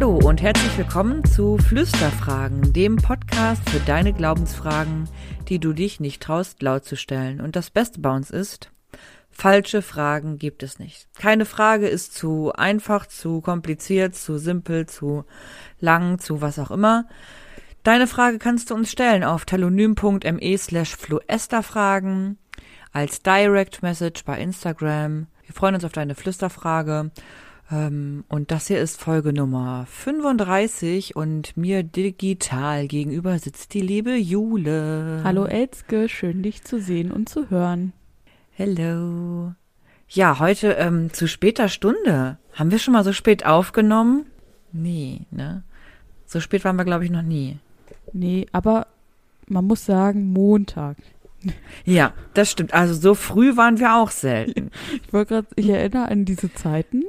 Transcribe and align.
Hallo 0.00 0.18
und 0.24 0.40
herzlich 0.40 0.78
willkommen 0.78 1.22
zu 1.26 1.58
Flüsterfragen, 1.58 2.72
dem 2.72 2.96
Podcast 2.96 3.68
für 3.68 3.80
deine 3.80 4.14
Glaubensfragen, 4.14 5.06
die 5.50 5.58
du 5.58 5.74
dich 5.74 6.00
nicht 6.00 6.22
traust, 6.22 6.62
laut 6.62 6.86
zu 6.86 6.96
stellen. 6.96 7.42
Und 7.42 7.54
das 7.54 7.68
Beste 7.68 8.00
bei 8.00 8.10
uns 8.10 8.30
ist, 8.30 8.70
falsche 9.30 9.82
Fragen 9.82 10.38
gibt 10.38 10.62
es 10.62 10.78
nicht. 10.78 11.06
Keine 11.18 11.44
Frage 11.44 11.86
ist 11.86 12.14
zu 12.14 12.50
einfach, 12.54 13.04
zu 13.04 13.42
kompliziert, 13.42 14.14
zu 14.14 14.38
simpel, 14.38 14.86
zu 14.86 15.26
lang, 15.80 16.18
zu 16.18 16.40
was 16.40 16.58
auch 16.58 16.70
immer. 16.70 17.06
Deine 17.82 18.06
Frage 18.06 18.38
kannst 18.38 18.70
du 18.70 18.76
uns 18.76 18.90
stellen 18.90 19.22
auf 19.22 19.44
telonym.me 19.44 20.56
slash 20.56 20.96
fluesterfragen, 20.96 22.38
als 22.90 23.20
Direct 23.20 23.82
Message 23.82 24.24
bei 24.24 24.40
Instagram. 24.40 25.26
Wir 25.44 25.54
freuen 25.54 25.74
uns 25.74 25.84
auf 25.84 25.92
deine 25.92 26.14
Flüsterfrage. 26.14 27.10
Ähm, 27.70 28.24
und 28.28 28.50
das 28.50 28.66
hier 28.66 28.80
ist 28.80 29.00
Folge 29.00 29.32
Nummer 29.32 29.86
35 29.88 31.14
und 31.14 31.56
mir 31.56 31.82
digital 31.82 32.88
gegenüber 32.88 33.38
sitzt 33.38 33.74
die 33.74 33.80
liebe 33.80 34.16
Jule. 34.16 35.20
Hallo 35.22 35.44
Elzke, 35.44 36.08
schön 36.08 36.42
dich 36.42 36.64
zu 36.64 36.80
sehen 36.80 37.12
und 37.12 37.28
zu 37.28 37.50
hören. 37.50 37.92
Hello. 38.50 39.52
Ja, 40.08 40.40
heute 40.40 40.72
ähm, 40.72 41.12
zu 41.12 41.28
später 41.28 41.68
Stunde. 41.68 42.38
Haben 42.54 42.72
wir 42.72 42.80
schon 42.80 42.94
mal 42.94 43.04
so 43.04 43.12
spät 43.12 43.46
aufgenommen? 43.46 44.26
Nee, 44.72 45.22
ne? 45.30 45.62
So 46.26 46.40
spät 46.40 46.64
waren 46.64 46.76
wir, 46.76 46.84
glaube 46.84 47.04
ich, 47.04 47.10
noch 47.10 47.22
nie. 47.22 47.58
Nee, 48.12 48.46
aber 48.50 48.88
man 49.46 49.66
muss 49.66 49.84
sagen, 49.84 50.32
Montag. 50.32 50.96
Ja, 51.84 52.12
das 52.34 52.50
stimmt. 52.50 52.74
Also 52.74 52.94
so 52.94 53.14
früh 53.14 53.56
waren 53.56 53.78
wir 53.78 53.94
auch 53.94 54.10
selten. 54.10 54.70
Ich 55.06 55.12
wollte 55.12 55.34
gerade, 55.34 55.48
ich 55.56 55.68
erinnere 55.68 56.08
an 56.08 56.24
diese 56.24 56.52
Zeiten. 56.52 57.02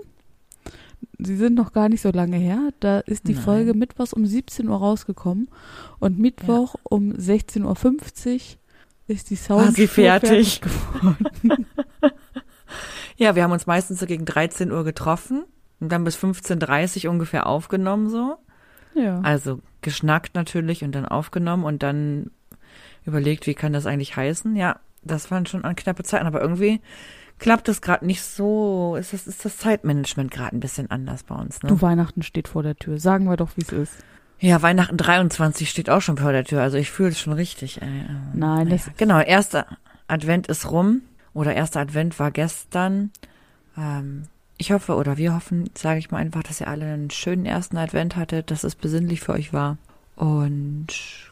Sie 1.23 1.35
sind 1.35 1.55
noch 1.55 1.71
gar 1.71 1.87
nicht 1.89 2.01
so 2.01 2.09
lange 2.09 2.37
her. 2.37 2.71
Da 2.79 2.99
ist 2.99 3.27
die 3.27 3.33
Nein. 3.33 3.43
Folge 3.43 3.73
mittwochs 3.73 4.13
um 4.13 4.25
17 4.25 4.67
Uhr 4.67 4.77
rausgekommen 4.77 5.49
und 5.99 6.19
Mittwoch 6.19 6.75
um 6.83 7.11
16.50 7.11 8.33
Uhr 8.33 8.41
ist 9.07 9.29
die 9.29 9.35
Sound 9.35 9.75
sie 9.75 9.87
fertig? 9.87 10.61
geworden. 10.61 11.65
Ja, 13.17 13.35
wir 13.35 13.43
haben 13.43 13.51
uns 13.51 13.67
meistens 13.67 13.99
so 13.99 14.07
gegen 14.07 14.25
13 14.25 14.71
Uhr 14.71 14.83
getroffen 14.83 15.43
und 15.79 15.91
dann 15.91 16.03
bis 16.03 16.17
15.30 16.17 17.05
Uhr 17.05 17.11
ungefähr 17.11 17.45
aufgenommen 17.45 18.09
so. 18.09 18.37
Ja. 18.95 19.19
Also 19.21 19.59
geschnackt 19.81 20.33
natürlich 20.33 20.83
und 20.83 20.93
dann 20.93 21.05
aufgenommen 21.05 21.63
und 21.63 21.83
dann 21.83 22.31
überlegt, 23.05 23.45
wie 23.45 23.53
kann 23.53 23.73
das 23.73 23.85
eigentlich 23.85 24.15
heißen. 24.15 24.55
Ja, 24.55 24.79
das 25.03 25.29
waren 25.29 25.45
schon 25.45 25.63
an 25.65 25.75
knappe 25.75 26.03
Zeiten, 26.03 26.25
aber 26.25 26.41
irgendwie 26.41 26.81
klappt 27.41 27.67
das 27.67 27.81
gerade 27.81 28.05
nicht 28.05 28.23
so. 28.23 28.95
Ist 28.97 29.11
das, 29.11 29.27
ist 29.27 29.43
das 29.43 29.57
Zeitmanagement 29.57 30.31
gerade 30.31 30.55
ein 30.55 30.61
bisschen 30.61 30.89
anders 30.89 31.23
bei 31.23 31.35
uns, 31.35 31.61
ne? 31.61 31.69
Du, 31.69 31.81
Weihnachten 31.81 32.21
steht 32.21 32.47
vor 32.47 32.63
der 32.63 32.75
Tür. 32.75 32.99
Sagen 32.99 33.25
wir 33.25 33.35
doch, 33.35 33.49
wie 33.57 33.61
es 33.61 33.71
ist. 33.73 33.93
Ja, 34.39 34.61
Weihnachten 34.61 34.97
23 34.97 35.69
steht 35.69 35.89
auch 35.89 36.01
schon 36.01 36.17
vor 36.17 36.31
der 36.31 36.45
Tür, 36.45 36.61
also 36.61 36.77
ich 36.77 36.89
fühle 36.89 37.09
es 37.09 37.19
schon 37.19 37.33
richtig. 37.33 37.81
Ey. 37.81 38.05
Nein, 38.33 38.69
das 38.69 38.89
Genau, 38.97 39.19
erster 39.19 39.65
Advent 40.07 40.47
ist 40.47 40.71
rum 40.71 41.01
oder 41.33 41.53
erster 41.53 41.81
Advent 41.81 42.17
war 42.19 42.31
gestern. 42.31 43.11
Ähm, 43.77 44.23
ich 44.57 44.71
hoffe 44.71 44.95
oder 44.95 45.17
wir 45.17 45.33
hoffen, 45.35 45.69
sage 45.75 45.99
ich 45.99 46.11
mal 46.11 46.19
einfach, 46.19 46.43
dass 46.43 46.61
ihr 46.61 46.67
alle 46.67 46.85
einen 46.85 47.09
schönen 47.09 47.45
ersten 47.45 47.77
Advent 47.77 48.15
hattet, 48.15 48.51
dass 48.51 48.63
es 48.63 48.75
besinnlich 48.75 49.21
für 49.21 49.33
euch 49.33 49.53
war. 49.53 49.77
Und 50.15 50.87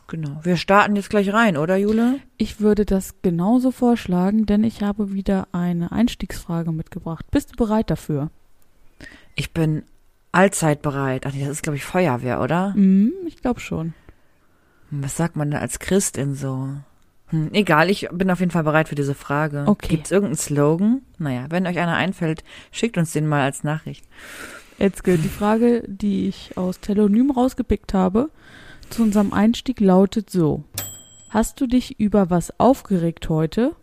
genau, 0.08 0.40
wir 0.44 0.58
starten 0.58 0.96
jetzt 0.96 1.10
gleich 1.10 1.32
rein, 1.32 1.58
oder 1.58 1.76
Jule? 1.78 2.20
Ich 2.38 2.60
würde 2.60 2.86
das 2.86 3.22
genauso 3.22 3.72
vorschlagen, 3.72 4.46
denn 4.46 4.64
ich 4.64 4.82
habe 4.82 5.14
wieder 5.14 5.48
eine 5.52 5.92
Einstiegsfrage 5.92 6.72
mitgebracht. 6.72 7.26
Bist 7.30 7.52
du 7.52 7.56
bereit 7.56 7.90
dafür? 7.90 8.32
Ich 9.36 9.54
bin 9.54 9.84
allzeit 10.32 10.82
bereit. 10.82 11.26
Ach 11.26 11.34
nee, 11.34 11.42
das 11.42 11.52
ist 11.52 11.64
glaube 11.64 11.78
ich 11.78 11.86
Feuerwehr, 11.86 12.42
oder? 12.42 12.74
Mhm, 12.76 13.14
ich 13.28 13.38
glaube 13.38 13.60
schon. 13.60 13.94
Hm, 14.90 15.04
Was 15.04 15.18
sagt 15.18 15.36
man 15.36 15.52
denn 15.52 15.60
als 15.60 15.80
Christin 15.80 16.36
so? 16.36 16.70
Hm, 17.28 17.50
egal, 17.54 17.90
ich 17.90 18.10
bin 18.12 18.32
auf 18.32 18.40
jeden 18.40 18.52
Fall 18.52 18.64
bereit 18.64 18.90
für 18.90 18.96
diese 18.96 19.14
Frage. 19.14 19.66
Okay. 19.68 19.90
Gibt's 19.90 20.12
irgendeinen 20.12 20.38
Slogan? 20.38 21.02
Naja, 21.20 21.46
wenn 21.50 21.68
euch 21.68 21.78
einer 21.78 21.96
einfällt, 21.96 22.44
schickt 22.72 22.98
uns 22.98 23.12
den 23.12 23.28
mal 23.28 23.44
als 23.44 23.64
Nachricht. 23.64 24.04
Etzke, 24.80 25.18
die 25.18 25.30
Frage, 25.30 25.84
die 25.88 26.28
ich 26.28 26.58
aus 26.58 26.80
Telonym 26.80 27.32
rausgepickt 27.32 27.94
habe, 27.94 28.30
zu 28.90 29.04
unserem 29.04 29.34
Einstieg 29.34 29.80
lautet 29.80 30.30
so. 30.30 30.64
Hast 31.30 31.62
du 31.62 31.68
dich 31.68 32.00
über 32.00 32.30
was 32.30 32.60
aufgeregt 32.60 33.30
heute? 33.30 33.76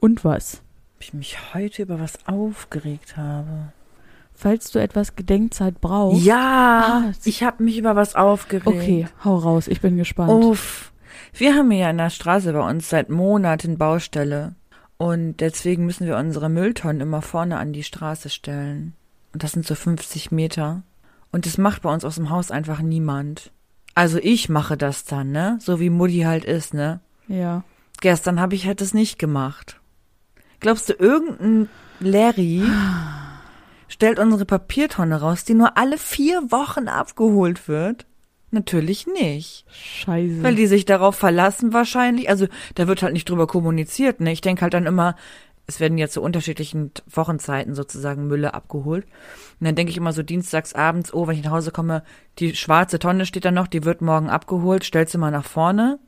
Und 0.00 0.24
was? 0.24 0.62
Ob 0.96 1.02
ich 1.02 1.14
mich 1.14 1.54
heute 1.54 1.82
über 1.82 2.00
was 2.00 2.26
aufgeregt 2.26 3.16
habe. 3.16 3.72
Falls 4.34 4.70
du 4.70 4.78
etwas 4.80 5.16
Gedenkzeit 5.16 5.80
brauchst. 5.80 6.24
Ja, 6.24 7.04
Ah, 7.06 7.12
ich 7.24 7.42
habe 7.42 7.62
mich 7.62 7.78
über 7.78 7.96
was 7.96 8.14
aufgeregt. 8.14 8.66
Okay, 8.66 9.08
hau 9.24 9.36
raus, 9.36 9.66
ich 9.68 9.80
bin 9.80 9.96
gespannt. 9.96 10.30
Uff. 10.30 10.92
Wir 11.32 11.54
haben 11.54 11.70
hier 11.70 11.88
in 11.90 11.98
der 11.98 12.10
Straße 12.10 12.52
bei 12.52 12.68
uns 12.68 12.88
seit 12.90 13.08
Monaten 13.08 13.78
Baustelle. 13.78 14.54
Und 14.98 15.38
deswegen 15.40 15.86
müssen 15.86 16.06
wir 16.06 16.16
unsere 16.16 16.48
Mülltonnen 16.48 17.00
immer 17.00 17.22
vorne 17.22 17.58
an 17.58 17.72
die 17.72 17.82
Straße 17.82 18.28
stellen. 18.30 18.94
Und 19.32 19.42
das 19.42 19.52
sind 19.52 19.66
so 19.66 19.74
50 19.74 20.30
Meter. 20.32 20.82
Und 21.32 21.46
das 21.46 21.58
macht 21.58 21.82
bei 21.82 21.92
uns 21.92 22.04
aus 22.04 22.14
dem 22.16 22.30
Haus 22.30 22.50
einfach 22.50 22.80
niemand. 22.80 23.52
Also 23.96 24.18
ich 24.22 24.50
mache 24.50 24.76
das 24.76 25.06
dann, 25.06 25.32
ne? 25.32 25.56
So 25.58 25.80
wie 25.80 25.88
Mutti 25.88 26.20
halt 26.20 26.44
ist, 26.44 26.74
ne? 26.74 27.00
Ja. 27.28 27.64
Gestern 28.02 28.38
habe 28.38 28.54
ich 28.54 28.66
halt 28.66 28.82
das 28.82 28.92
nicht 28.92 29.18
gemacht. 29.18 29.80
Glaubst 30.60 30.90
du, 30.90 30.92
irgendein 30.92 31.70
Larry 31.98 32.62
stellt 33.88 34.18
unsere 34.18 34.44
Papiertonne 34.44 35.18
raus, 35.18 35.44
die 35.44 35.54
nur 35.54 35.78
alle 35.78 35.96
vier 35.96 36.52
Wochen 36.52 36.88
abgeholt 36.88 37.68
wird? 37.68 38.04
Natürlich 38.50 39.06
nicht. 39.06 39.64
Scheiße. 39.72 40.42
Weil 40.42 40.56
die 40.56 40.66
sich 40.66 40.84
darauf 40.84 41.16
verlassen 41.16 41.72
wahrscheinlich. 41.72 42.28
Also 42.28 42.48
da 42.74 42.88
wird 42.88 43.02
halt 43.02 43.14
nicht 43.14 43.30
drüber 43.30 43.46
kommuniziert. 43.46 44.20
Ne? 44.20 44.30
Ich 44.30 44.42
denke 44.42 44.60
halt 44.60 44.74
dann 44.74 44.84
immer, 44.84 45.16
es 45.66 45.80
werden 45.80 45.96
ja 45.96 46.08
zu 46.08 46.20
unterschiedlichen 46.20 46.92
Wochenzeiten 47.10 47.74
sozusagen 47.74 48.26
Mülle 48.26 48.52
abgeholt. 48.52 49.06
Und 49.58 49.66
dann 49.66 49.74
denke 49.74 49.90
ich 49.90 49.96
immer 49.96 50.12
so 50.12 50.22
dienstags 50.22 50.74
abends, 50.74 51.14
oh, 51.14 51.26
wenn 51.26 51.36
ich 51.36 51.44
nach 51.44 51.52
Hause 51.52 51.70
komme, 51.70 52.02
die 52.38 52.54
schwarze 52.54 52.98
Tonne 52.98 53.24
steht 53.24 53.44
da 53.44 53.50
noch, 53.50 53.66
die 53.66 53.84
wird 53.84 54.02
morgen 54.02 54.28
abgeholt, 54.28 54.84
stellst 54.84 55.14
du 55.14 55.18
mal 55.18 55.30
nach 55.30 55.46
vorne. 55.46 55.98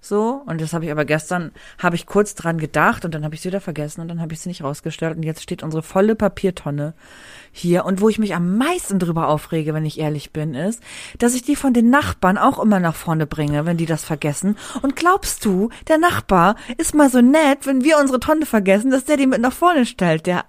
So, 0.00 0.42
und 0.46 0.60
das 0.60 0.72
habe 0.72 0.84
ich 0.84 0.92
aber 0.92 1.04
gestern, 1.04 1.50
habe 1.78 1.96
ich 1.96 2.06
kurz 2.06 2.36
dran 2.36 2.58
gedacht 2.58 3.04
und 3.04 3.12
dann 3.12 3.24
habe 3.24 3.34
ich 3.34 3.40
sie 3.40 3.48
wieder 3.48 3.60
vergessen 3.60 4.02
und 4.02 4.06
dann 4.06 4.20
habe 4.20 4.34
ich 4.34 4.40
sie 4.40 4.48
nicht 4.48 4.62
rausgestellt 4.62 5.16
und 5.16 5.24
jetzt 5.24 5.42
steht 5.42 5.64
unsere 5.64 5.82
volle 5.82 6.14
Papiertonne 6.14 6.94
hier. 7.50 7.84
Und 7.84 8.00
wo 8.00 8.08
ich 8.08 8.20
mich 8.20 8.32
am 8.36 8.56
meisten 8.56 9.00
drüber 9.00 9.26
aufrege, 9.26 9.74
wenn 9.74 9.84
ich 9.84 9.98
ehrlich 9.98 10.32
bin, 10.32 10.54
ist, 10.54 10.80
dass 11.18 11.34
ich 11.34 11.42
die 11.42 11.56
von 11.56 11.72
den 11.72 11.90
Nachbarn 11.90 12.38
auch 12.38 12.60
immer 12.60 12.78
nach 12.78 12.94
vorne 12.94 13.26
bringe, 13.26 13.66
wenn 13.66 13.78
die 13.78 13.86
das 13.86 14.04
vergessen. 14.04 14.56
Und 14.80 14.94
glaubst 14.94 15.44
du, 15.44 15.70
der 15.88 15.98
Nachbar 15.98 16.54
ist 16.76 16.94
mal 16.94 17.10
so 17.10 17.20
nett, 17.20 17.66
wenn 17.66 17.82
wir 17.82 17.98
unsere 17.98 18.20
Tonne 18.20 18.46
vergessen, 18.46 18.92
dass 18.92 19.06
der 19.06 19.16
die 19.16 19.26
mit 19.26 19.40
nach 19.40 19.52
vorne 19.52 19.86
stellt, 19.86 20.26
der 20.26 20.44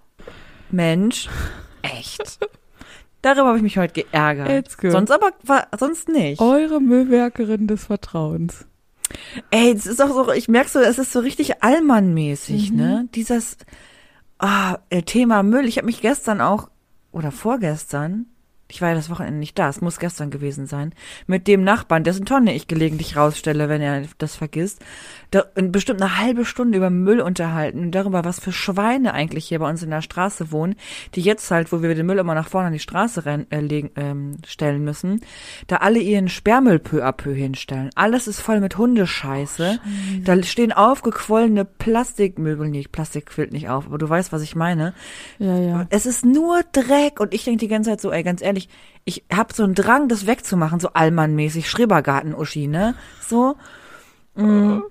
Mensch. 0.70 1.30
Echt. 1.92 2.40
Darüber 3.22 3.48
habe 3.48 3.58
ich 3.58 3.64
mich 3.64 3.78
heute 3.78 4.04
geärgert. 4.04 4.50
Etzke. 4.50 4.92
Sonst 4.92 5.12
aber 5.12 5.32
war, 5.44 5.68
sonst 5.78 6.08
nicht. 6.08 6.40
Eure 6.40 6.80
Müllwerkerin 6.80 7.68
des 7.68 7.86
Vertrauens. 7.86 8.66
Ey, 9.52 9.74
das 9.74 9.86
ist 9.86 10.02
auch 10.02 10.10
so, 10.10 10.32
ich 10.32 10.48
merke 10.48 10.70
so, 10.70 10.80
es 10.80 11.00
ist 11.00 11.12
so 11.12 11.20
richtig 11.20 11.64
Allmann-mäßig, 11.64 12.72
ne? 12.72 13.08
Dieses 13.16 13.58
ah, 14.38 14.78
äh, 14.90 15.02
Thema 15.02 15.44
Müll. 15.44 15.66
Ich 15.66 15.78
habe 15.78 15.86
mich 15.86 16.02
gestern 16.02 16.42
auch, 16.42 16.70
oder 17.12 17.32
vorgestern, 17.32 18.28
ich 18.70 18.82
war 18.82 18.90
ja 18.90 18.96
das 18.96 19.10
Wochenende 19.10 19.40
nicht 19.40 19.58
da, 19.58 19.70
es 19.70 19.82
muss 19.82 20.00
gestern 20.00 20.30
gewesen 20.30 20.68
sein, 20.68 20.94
mit 21.26 21.48
dem 21.48 21.64
Nachbarn, 21.64 22.04
dessen 22.04 22.26
Tonne 22.26 22.54
ich 22.54 22.68
gelegentlich 22.68 23.16
rausstelle, 23.16 23.70
wenn 23.70 23.82
er 23.82 24.04
das 24.18 24.36
vergisst, 24.36 24.84
da, 25.32 25.44
bestimmt 25.56 26.02
eine 26.02 26.18
halbe 26.18 26.46
Stunde 26.46 26.78
über 26.78 26.90
Müll 26.90 27.22
unterhalten 27.22 27.80
und 27.80 27.92
darüber, 27.92 28.24
was 28.24 28.40
für 28.40 28.52
Schweine 28.52 29.14
eigentlich 29.14 29.48
hier 29.48 29.60
bei 29.60 29.70
uns 29.70 29.84
in 29.84 29.90
der 29.90 30.02
Straße 30.02 30.52
wohnen, 30.52 30.76
die 31.16 31.22
jetzt 31.22 31.50
halt, 31.52 31.72
wo 31.72 31.82
wir 31.82 31.94
den 31.96 32.06
Müll 32.06 32.18
immer 32.18 32.34
nach 32.34 32.48
vorne 32.48 32.68
an 32.68 32.74
die 32.74 32.80
Straße 32.80 33.26
rein, 33.26 33.46
äh, 33.52 33.60
legen, 33.60 33.92
ähm, 33.96 34.38
stellen 34.46 34.84
müssen, 34.84 35.22
da 35.68 35.78
alle 35.78 36.00
ihren 36.00 36.30
Sperrmüll 36.30 36.80
peu 36.80 37.06
à 37.06 37.12
peu 37.12 37.34
hinstellen. 37.34 37.90
Alles 37.96 38.28
ist 38.28 38.42
voll 38.42 38.60
mit 38.60 38.78
Hundescheiße. 38.78 39.80
da 40.24 40.44
stehen 40.44 40.72
aufgequollene 40.72 41.66
Plastikmüll, 41.66 42.58
nee, 42.70 42.86
Plastik 42.90 43.28
quillt 43.28 43.52
nicht 43.52 43.70
auf, 43.70 43.86
aber 43.88 43.98
du 43.98 44.10
weißt, 44.10 44.32
was 44.32 44.42
ich 44.42 44.56
meine. 44.56 44.94
Ja, 45.40 45.58
ja. 45.58 45.88
Es 45.90 46.06
ist 46.06 46.26
nur 46.26 46.62
Dreck 46.72 47.20
und 47.20 47.34
ich 47.34 47.44
denke 47.44 47.60
die 47.60 47.68
ganze 47.68 47.92
Zeit 47.92 48.02
so, 48.02 48.12
ey, 48.12 48.24
ganz 48.24 48.42
ehrlich, 48.42 48.57
ich 49.06 49.24
hab 49.34 49.54
so 49.54 49.64
einen 49.64 49.76
Drang, 49.76 50.10
das 50.10 50.28
wegzumachen, 50.28 50.80
so 50.80 50.90
Allmann-mäßig, 50.94 51.70
Schrebergarten-Uschi, 51.70 52.68
ne? 52.68 52.96
So. 53.22 53.56
Mm. 54.36 54.82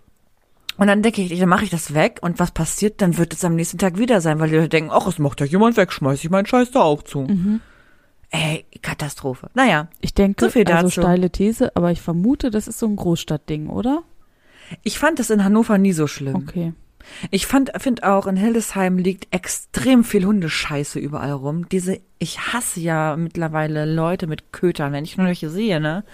Und 0.79 0.87
dann 0.87 1.03
denke 1.03 1.23
ich, 1.23 1.39
dann 1.39 1.49
mache 1.49 1.65
ich 1.65 1.71
das 1.71 1.95
weg 1.95 2.19
und 2.21 2.39
was 2.39 2.51
passiert? 2.51 3.01
Dann 3.01 3.17
wird 3.17 3.33
es 3.33 3.45
am 3.45 3.55
nächsten 3.55 3.79
Tag 3.79 3.99
wieder 3.99 4.21
sein, 4.21 4.39
weil 4.39 4.51
die 4.51 4.57
Leute 4.57 4.69
denken, 4.69 4.91
ach, 4.93 5.07
es 5.07 5.19
macht 5.19 5.41
ja 5.41 5.47
jemand 5.47 5.77
weg, 5.77 5.93
schmeiß 5.93 6.23
ich 6.23 6.31
meinen 6.31 6.47
Scheiß 6.47 6.71
da 6.71 6.81
auch 6.83 7.03
zu. 7.03 7.21
Mhm. 7.21 7.61
Ey, 8.31 8.67
Katastrophe. 8.83 9.49
Naja, 9.55 9.89
Ich 10.01 10.13
denke, 10.13 10.45
So 10.45 10.51
viel 10.51 10.67
also 10.67 10.89
dazu. 10.89 11.01
steile 11.01 11.31
These, 11.31 11.75
aber 11.77 11.93
ich 11.93 12.03
vermute, 12.03 12.51
das 12.51 12.69
ist 12.69 12.79
so 12.79 12.87
ein 12.87 12.97
Großstadtding, 12.97 13.69
oder? 13.69 14.03
ich 14.83 14.99
fand 14.99 15.19
das 15.19 15.31
in 15.31 15.45
Hannover 15.45 15.79
nie 15.79 15.93
so 15.93 16.07
schlimm. 16.07 16.35
Okay. 16.37 16.73
Ich 17.31 17.47
fand, 17.47 17.73
finde 17.79 18.05
auch, 18.05 18.27
in 18.27 18.37
Hildesheim 18.37 18.99
liegt 18.99 19.33
extrem 19.35 20.05
viel 20.05 20.25
Hundescheiße 20.25 20.99
überall 20.99 21.33
rum. 21.33 21.69
Diese, 21.69 22.01
ich 22.19 22.53
hasse 22.53 22.81
ja 22.81 23.17
mittlerweile 23.17 23.85
Leute 23.85 24.27
mit 24.27 24.53
Kötern, 24.53 24.93
wenn 24.93 25.05
ich 25.05 25.17
nur 25.17 25.27
welche 25.27 25.51
sehe, 25.51 25.81
ne? 25.81 26.05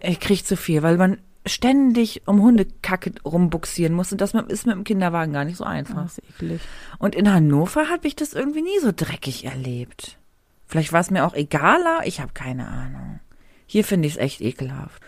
Ich 0.00 0.20
krieg 0.20 0.44
zu 0.44 0.56
viel, 0.56 0.82
weil 0.82 0.96
man 0.96 1.18
ständig 1.46 2.22
um 2.26 2.42
Hundekacke 2.42 3.12
rumbuxieren 3.24 3.94
muss 3.94 4.12
und 4.12 4.20
das 4.20 4.32
ist 4.34 4.66
mit 4.66 4.74
dem 4.74 4.84
Kinderwagen 4.84 5.32
gar 5.32 5.44
nicht 5.44 5.56
so 5.56 5.64
einfach. 5.64 6.02
Das 6.02 6.18
ist 6.18 6.30
eklig. 6.30 6.60
Und 6.98 7.14
in 7.14 7.32
Hannover 7.32 7.88
habe 7.90 8.06
ich 8.06 8.16
das 8.16 8.32
irgendwie 8.32 8.62
nie 8.62 8.78
so 8.80 8.92
dreckig 8.94 9.44
erlebt. 9.44 10.18
Vielleicht 10.66 10.92
war 10.92 11.00
es 11.00 11.10
mir 11.10 11.26
auch 11.26 11.34
egaler, 11.34 12.00
ich 12.04 12.20
habe 12.20 12.32
keine 12.32 12.66
Ahnung. 12.68 13.20
Hier 13.66 13.84
finde 13.84 14.08
ich 14.08 14.14
es 14.14 14.20
echt 14.20 14.40
ekelhaft. 14.40 15.02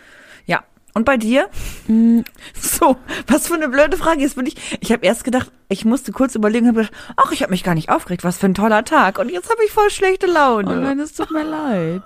Und 0.97 1.05
bei 1.05 1.19
dir? 1.19 1.49
Mm, 1.89 2.21
So, 2.55 2.97
was 3.27 3.49
für 3.49 3.55
eine 3.55 3.69
blöde 3.69 3.99
Frage. 3.99 4.23
Jetzt 4.23 4.37
bin 4.37 4.47
ich, 4.47 4.57
ich 4.81 4.93
habe 4.93 5.05
erst 5.05 5.25
gedacht, 5.25 5.53
ich 5.69 5.85
musste 5.85 6.11
kurz 6.11 6.35
überlegen, 6.35 6.67
habe 6.69 6.81
gedacht, 6.85 6.95
ach, 7.17 7.33
ich 7.33 7.43
habe 7.43 7.51
mich 7.51 7.63
gar 7.63 7.75
nicht 7.75 7.91
aufgeregt, 7.91 8.25
was 8.25 8.39
für 8.39 8.47
ein 8.47 8.55
toller 8.55 8.83
Tag. 8.83 9.19
Und 9.19 9.31
jetzt 9.31 9.51
habe 9.51 9.63
ich 9.65 9.71
voll 9.73 9.91
schlechte 9.91 10.27
Oh 10.27 10.33
Laune. 10.33 10.81
nein, 10.81 10.99
es 10.99 11.13
tut 11.13 11.31
mir 11.31 11.45
leid. 11.45 12.03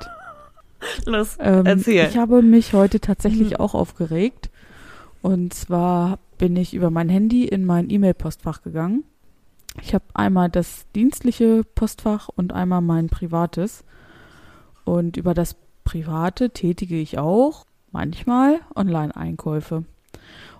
Los, 1.07 1.37
Ähm, 1.39 1.67
erzähl. 1.67 2.09
Ich 2.09 2.17
habe 2.19 2.43
mich 2.43 2.73
heute 2.73 2.99
tatsächlich 2.99 3.51
Mhm. 3.51 3.57
auch 3.57 3.75
aufgeregt. 3.75 4.51
Und 5.23 5.55
zwar 5.55 6.19
bin 6.39 6.57
ich 6.57 6.75
über 6.75 6.91
mein 6.91 7.09
Handy 7.09 7.45
in 7.45 7.65
mein 7.65 7.91
E-Mail-Postfach 7.91 8.63
gegangen. 8.63 9.05
Ich 9.83 9.95
habe 9.95 10.05
einmal 10.15 10.49
das 10.51 10.87
dienstliche 10.97 11.63
Postfach 11.77 12.29
und 12.35 12.53
einmal 12.53 12.81
mein 12.81 13.09
privates. 13.09 13.85
Und 14.85 15.17
über 15.17 15.33
das 15.35 15.55
private 15.85 16.51
tätige 16.51 16.97
ich 16.99 17.19
auch 17.19 17.67
manchmal 17.93 18.61
Online-Einkäufe. 18.75 19.85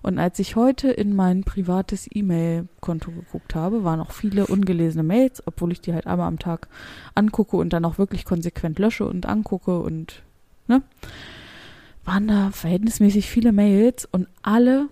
Und 0.03 0.19
als 0.19 0.39
ich 0.39 0.57
heute 0.57 0.91
in 0.91 1.15
mein 1.15 1.45
privates 1.45 2.09
E-Mail-Konto 2.11 3.11
geguckt 3.11 3.55
habe, 3.55 3.85
waren 3.85 3.99
noch 3.99 4.13
viele 4.13 4.47
ungelesene 4.47 5.03
Mails, 5.03 5.47
obwohl 5.47 5.73
ich 5.73 5.81
die 5.81 5.93
halt 5.93 6.07
einmal 6.07 6.29
am 6.29 6.39
Tag 6.39 6.69
angucke 7.15 7.57
und 7.57 7.73
dann 7.73 7.85
auch 7.85 7.99
wirklich 7.99 8.25
konsequent 8.25 8.79
lösche 8.79 9.07
und 9.07 9.27
angucke 9.27 9.79
und 9.79 10.23
ne, 10.69 10.83
waren 12.05 12.29
da 12.29 12.51
verhältnismäßig 12.51 13.29
viele 13.29 13.53
Mails 13.53 14.07
und 14.07 14.27
alle 14.43 14.89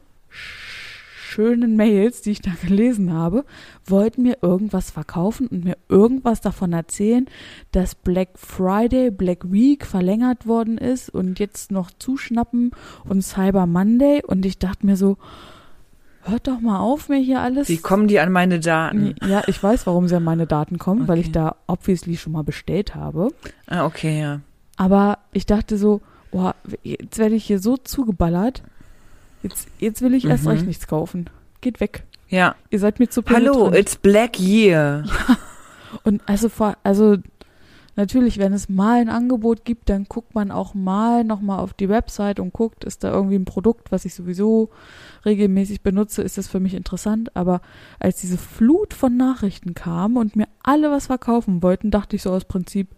schönen 1.29 1.77
Mails, 1.77 2.23
die 2.23 2.31
ich 2.33 2.41
da 2.41 2.51
gelesen 2.63 3.13
habe, 3.13 3.45
wollten 3.85 4.23
mir 4.23 4.39
irgendwas 4.43 4.91
verkaufen 4.91 5.47
und 5.49 5.65
mir 5.65 5.77
irgendwas 5.89 6.41
davon 6.41 6.73
erzählen, 6.73 7.27
dass 7.73 7.95
Black 7.95 8.31
Friday, 8.37 9.11
Black 9.11 9.53
Week 9.53 9.85
verlängert 9.85 10.47
worden 10.47 10.79
ist 10.79 11.11
und 11.11 11.39
jetzt 11.39 11.71
noch 11.71 11.91
zuschnappen 11.99 12.71
und 13.09 13.23
Cyber 13.23 13.67
Monday 13.67 14.23
und 14.27 14.47
ich 14.47 14.59
dachte 14.59 14.87
mir 14.87 14.97
so, 14.97 15.17
hört 16.23 16.47
doch 16.49 16.61
mal 16.61 16.81
auf, 16.81 17.09
mir 17.09 17.19
hier 17.19 17.41
alles 17.41 17.69
Wie 17.69 17.79
kommen 17.79 18.09
die 18.09 18.21
an 18.21 18.33
meine 18.33 18.61
Daten? 18.61 19.15
ja, 19.27 19.43
ich 19.47 19.63
weiß, 19.63 19.87
warum 19.87 20.09
sie 20.09 20.17
an 20.17 20.25
meine 20.25 20.47
Daten 20.47 20.79
kommen, 20.79 21.09
weil 21.09 21.19
Okay. 21.19 21.27
ich 21.29 21.33
da 21.33 21.57
obviously 21.67 22.17
schon 22.17 22.33
mal 22.33 22.45
bestellt 22.45 22.95
habe. 22.95 23.29
Ah, 23.67 23.85
okay, 23.87 24.21
ja. 24.21 24.41
Aber 24.77 25.19
ich 25.33 25.47
dachte 25.47 25.79
so, 25.79 26.01
boah, 26.31 26.55
jetzt 26.83 27.19
werde 27.19 27.35
ich 27.35 27.45
hier 27.45 27.59
so 27.59 27.77
zugeballert. 27.77 28.63
Jetzt, 29.43 29.69
jetzt 29.79 30.03
will 30.03 30.15
ich 30.15 30.25
erst 30.25 30.45
Mhm. 30.45 30.51
recht 30.51 30.67
nichts 30.67 30.87
kaufen. 30.87 31.31
Geht 31.61 31.81
weg. 31.81 32.05
Ja. 32.29 32.55
Ihr 32.71 32.79
seid 32.79 32.99
mir 32.99 33.09
zu 33.09 33.23
Hallo, 33.29 33.73
it's 33.73 33.97
Black 33.97 34.39
Year. 34.39 35.05
Und 36.05 36.21
also 36.27 36.49
vor, 36.49 36.77
also 36.83 37.17
natürlich, 37.97 38.39
wenn 38.39 38.53
es 38.53 38.69
mal 38.69 39.01
ein 39.01 39.09
Angebot 39.09 39.65
gibt, 39.65 39.89
dann 39.89 40.05
guckt 40.05 40.35
man 40.35 40.51
auch 40.51 40.75
mal 40.75 41.25
nochmal 41.25 41.61
auf 41.61 41.73
die 41.73 41.89
Website 41.89 42.39
und 42.39 42.53
guckt, 42.53 42.85
ist 42.85 43.03
da 43.03 43.11
irgendwie 43.13 43.37
ein 43.37 43.45
Produkt, 43.47 43.91
was 43.91 44.05
ich 44.05 44.15
sowieso 44.15 44.69
regelmäßig 45.25 45.81
benutze, 45.83 46.23
ist 46.23 46.37
das 46.39 46.49
für 46.49 46.61
mich 46.61 46.75
interessant. 46.75 47.35
Aber 47.35 47.61
als 47.99 48.21
diese 48.21 48.39
Flut 48.39 48.93
von 48.95 49.17
Nachrichten 49.17 49.75
kam 49.75 50.17
und 50.17 50.37
mir 50.37 50.47
alle 50.63 50.91
was 50.91 51.07
verkaufen 51.07 51.63
wollten, 51.63 51.91
dachte 51.91 52.15
ich 52.17 52.23
so 52.23 52.31
aus 52.31 52.45
Prinzip, 52.45 52.89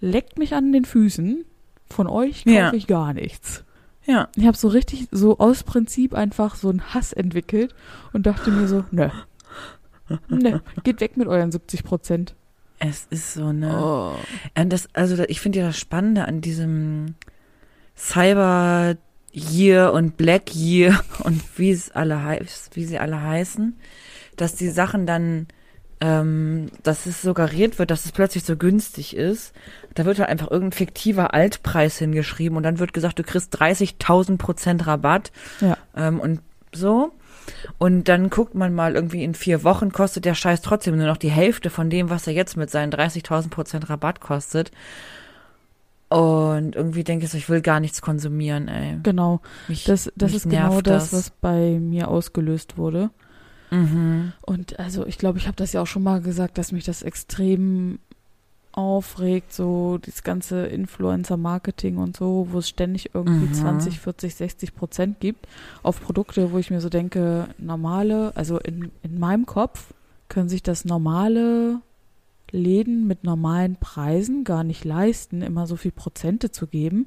leckt 0.00 0.38
mich 0.38 0.54
an 0.54 0.72
den 0.72 0.84
Füßen, 0.86 1.44
von 1.90 2.06
euch 2.06 2.44
kaufe 2.44 2.56
Ja. 2.56 2.72
ich 2.72 2.86
gar 2.86 3.12
nichts. 3.12 3.64
Ja. 4.04 4.28
Ich 4.36 4.46
habe 4.46 4.56
so 4.56 4.68
richtig 4.68 5.08
so 5.10 5.38
aus 5.38 5.62
Prinzip 5.62 6.14
einfach 6.14 6.54
so 6.56 6.68
einen 6.70 6.94
Hass 6.94 7.12
entwickelt 7.12 7.74
und 8.12 8.26
dachte 8.26 8.50
mir 8.50 8.66
so, 8.68 8.84
nö. 8.90 9.08
Nö, 10.28 10.58
geht 10.82 11.00
weg 11.00 11.16
mit 11.16 11.28
euren 11.28 11.52
70 11.52 11.84
Prozent. 11.84 12.34
Es 12.78 13.06
ist 13.10 13.34
so, 13.34 13.52
ne? 13.52 13.78
Oh. 13.80 14.14
Und 14.60 14.70
das, 14.72 14.88
also 14.92 15.16
da- 15.16 15.24
ich 15.28 15.40
finde 15.40 15.60
ja 15.60 15.66
das 15.68 15.78
Spannende 15.78 16.24
an 16.26 16.40
diesem 16.40 17.14
Cyber 17.96 18.96
Year 19.32 19.92
und 19.92 20.16
Black 20.16 20.54
Year 20.54 21.00
und 21.24 21.40
wie 21.58 21.70
es 21.70 21.90
alle 21.92 22.22
heißt, 22.22 22.76
wie 22.76 22.84
sie 22.84 22.98
alle 22.98 23.20
heißen, 23.22 23.76
dass 24.36 24.54
die 24.56 24.68
Sachen 24.68 25.06
dann, 25.06 25.46
ähm, 26.00 26.70
dass 26.82 27.06
es 27.06 27.22
suggeriert 27.22 27.78
wird, 27.78 27.90
dass 27.90 28.04
es 28.04 28.12
plötzlich 28.12 28.44
so 28.44 28.56
günstig 28.56 29.16
ist. 29.16 29.54
Da 29.94 30.04
wird 30.04 30.18
halt 30.18 30.28
einfach 30.28 30.50
irgendein 30.50 30.72
fiktiver 30.76 31.34
Altpreis 31.34 31.98
hingeschrieben 31.98 32.56
und 32.56 32.62
dann 32.62 32.78
wird 32.78 32.92
gesagt, 32.92 33.18
du 33.18 33.22
kriegst 33.22 33.54
30.000 33.60 34.38
Prozent 34.38 34.86
Rabatt 34.86 35.32
Ja. 35.60 35.76
ähm, 35.96 36.20
und 36.20 36.40
so. 36.74 37.12
Und 37.78 38.08
dann 38.08 38.30
guckt 38.30 38.54
man 38.54 38.72
mal, 38.74 38.94
irgendwie 38.94 39.24
in 39.24 39.34
vier 39.34 39.64
Wochen 39.64 39.90
kostet 39.92 40.24
der 40.24 40.34
Scheiß 40.34 40.62
trotzdem 40.62 40.96
nur 40.96 41.06
noch 41.06 41.16
die 41.16 41.30
Hälfte 41.30 41.70
von 41.70 41.90
dem, 41.90 42.08
was 42.08 42.26
er 42.26 42.32
jetzt 42.32 42.56
mit 42.56 42.70
seinen 42.70 42.92
30.000 42.92 43.50
Prozent 43.50 43.90
Rabatt 43.90 44.20
kostet. 44.20 44.70
Und 46.08 46.76
irgendwie 46.76 47.04
denke 47.04 47.24
ich 47.24 47.30
so, 47.30 47.38
ich 47.38 47.48
will 47.48 47.62
gar 47.62 47.80
nichts 47.80 48.02
konsumieren, 48.02 48.68
ey. 48.68 48.98
Genau, 49.02 49.40
Mich, 49.66 49.84
das, 49.84 50.12
das 50.14 50.34
ist 50.34 50.44
genau 50.44 50.70
nervt 50.72 50.86
das, 50.86 51.12
was 51.12 51.30
bei 51.30 51.78
mir 51.80 52.08
ausgelöst 52.08 52.76
wurde. 52.76 53.10
Mhm. 53.70 54.34
Und 54.42 54.78
also 54.78 55.06
ich 55.06 55.16
glaube, 55.16 55.38
ich 55.38 55.46
habe 55.46 55.56
das 55.56 55.72
ja 55.72 55.80
auch 55.80 55.86
schon 55.86 56.02
mal 56.02 56.20
gesagt, 56.20 56.58
dass 56.58 56.70
mich 56.70 56.84
das 56.84 57.02
extrem 57.02 57.98
aufregt, 58.72 59.52
so 59.52 59.98
das 59.98 60.22
ganze 60.22 60.66
Influencer-Marketing 60.66 61.98
und 61.98 62.16
so, 62.16 62.48
wo 62.50 62.58
es 62.58 62.68
ständig 62.68 63.10
irgendwie 63.14 63.46
Mhm. 63.46 63.52
20, 63.54 64.00
40, 64.00 64.34
60 64.34 64.74
Prozent 64.74 65.20
gibt 65.20 65.46
auf 65.82 66.00
Produkte, 66.00 66.52
wo 66.52 66.58
ich 66.58 66.70
mir 66.70 66.80
so 66.80 66.88
denke, 66.88 67.48
normale, 67.58 68.32
also 68.34 68.58
in, 68.58 68.90
in 69.02 69.18
meinem 69.18 69.46
Kopf 69.46 69.92
können 70.28 70.48
sich 70.48 70.62
das 70.62 70.84
normale 70.84 71.80
Läden 72.50 73.06
mit 73.06 73.24
normalen 73.24 73.76
Preisen 73.76 74.44
gar 74.44 74.64
nicht 74.64 74.84
leisten, 74.84 75.42
immer 75.42 75.66
so 75.66 75.76
viel 75.76 75.92
Prozente 75.92 76.50
zu 76.50 76.66
geben. 76.66 77.06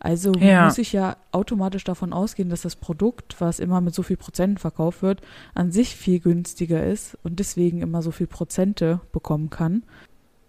Also 0.00 0.32
Ja. 0.34 0.64
muss 0.64 0.78
ich 0.78 0.92
ja 0.92 1.16
automatisch 1.30 1.84
davon 1.84 2.12
ausgehen, 2.12 2.50
dass 2.50 2.62
das 2.62 2.74
Produkt, 2.74 3.36
was 3.40 3.60
immer 3.60 3.80
mit 3.80 3.94
so 3.94 4.02
viel 4.02 4.16
Prozenten 4.16 4.58
verkauft 4.58 5.02
wird, 5.02 5.20
an 5.54 5.70
sich 5.70 5.94
viel 5.94 6.18
günstiger 6.18 6.84
ist 6.84 7.16
und 7.22 7.38
deswegen 7.38 7.80
immer 7.82 8.02
so 8.02 8.10
viel 8.10 8.26
Prozente 8.26 9.00
bekommen 9.12 9.48
kann. 9.50 9.84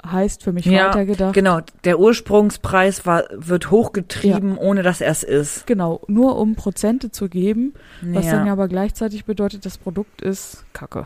Heißt 0.05 0.43
für 0.43 0.51
mich 0.51 0.65
Ja, 0.65 0.89
weitergedacht, 0.89 1.33
Genau, 1.33 1.61
der 1.85 1.99
Ursprungspreis 1.99 3.05
war, 3.05 3.23
wird 3.31 3.71
hochgetrieben, 3.71 4.57
ohne 4.57 4.83
dass 4.83 4.99
er 4.99 5.11
es 5.11 5.23
ist. 5.23 5.65
genau, 5.65 6.01
nur 6.07 6.37
um 6.37 6.55
Prozente 6.55 7.09
zu 7.11 7.29
geben, 7.29 7.73
was 8.01 8.25
dann 8.25 8.39
ja 8.41 8.45
ja. 8.47 8.51
aber 8.51 8.67
gleichzeitig 8.67 9.25
bedeutet, 9.25 9.65
das 9.65 9.77
Produkt 9.77 10.21
ist 10.21 10.65
Kacke. 10.73 11.05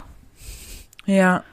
Ja, 1.07 1.43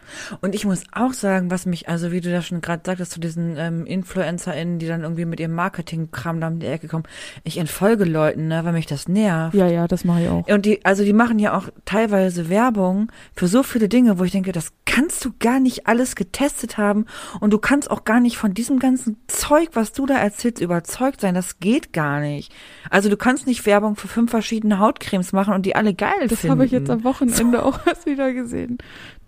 und 0.40 0.54
ich 0.54 0.64
muss 0.64 0.82
auch 0.92 1.12
sagen, 1.12 1.50
was 1.50 1.64
mich, 1.64 1.88
also 1.88 2.12
wie 2.12 2.20
du 2.20 2.30
das 2.30 2.46
schon 2.46 2.60
gerade 2.60 2.82
sagtest, 2.84 3.12
zu 3.12 3.20
diesen 3.20 3.56
ähm, 3.56 3.86
InfluencerInnen, 3.86 4.78
die 4.78 4.86
dann 4.86 5.02
irgendwie 5.02 5.24
mit 5.24 5.40
ihrem 5.40 5.54
Marketingkram 5.54 6.40
da 6.40 6.48
um 6.48 6.58
die 6.58 6.66
Ecke 6.66 6.88
kommen, 6.88 7.04
ich 7.44 7.56
entfolge 7.58 8.04
Leuten, 8.04 8.48
ne, 8.48 8.64
weil 8.64 8.72
mich 8.72 8.86
das 8.86 9.08
nervt. 9.08 9.54
Ja, 9.54 9.66
ja, 9.66 9.86
das 9.88 10.04
mache 10.04 10.22
ich 10.22 10.28
auch. 10.28 10.46
Und 10.48 10.66
die, 10.66 10.84
also 10.84 11.04
die 11.04 11.12
machen 11.12 11.38
ja 11.38 11.56
auch 11.56 11.68
teilweise 11.84 12.48
Werbung 12.48 13.10
für 13.34 13.46
so 13.46 13.62
viele 13.62 13.88
Dinge, 13.88 14.18
wo 14.18 14.24
ich 14.24 14.32
denke, 14.32 14.52
das 14.52 14.72
kannst 14.86 15.24
du 15.24 15.32
gar 15.38 15.60
nicht 15.60 15.86
alles 15.86 16.14
getestet 16.16 16.76
haben 16.78 17.06
und 17.40 17.52
du 17.52 17.58
kannst 17.58 17.90
auch 17.90 18.04
gar 18.04 18.20
nicht 18.20 18.36
von 18.36 18.54
diesem 18.54 18.78
ganzen 18.78 19.16
Zeug, 19.26 19.70
was 19.74 19.92
du 19.92 20.06
da 20.06 20.16
erzählst, 20.16 20.60
überzeugt 20.60 21.20
sein. 21.20 21.34
Das 21.34 21.58
geht 21.60 21.92
gar 21.92 22.20
nicht. 22.20 22.52
Also 22.90 23.08
du 23.08 23.16
kannst 23.16 23.46
nicht 23.46 23.66
Werbung 23.66 23.96
für 23.96 24.08
fünf 24.08 24.30
verschiedene 24.30 24.78
Hautcremes 24.78 25.32
machen 25.32 25.54
und 25.54 25.66
die 25.66 25.74
alle 25.74 25.94
geil 25.94 26.28
Das 26.28 26.40
finden. 26.40 26.52
habe 26.52 26.66
ich 26.66 26.72
jetzt 26.72 26.90
am 26.90 27.04
Wochenende 27.04 27.64
auch 27.64 27.80
erst 27.86 28.06
wieder 28.06 28.32
gesehen. 28.32 28.78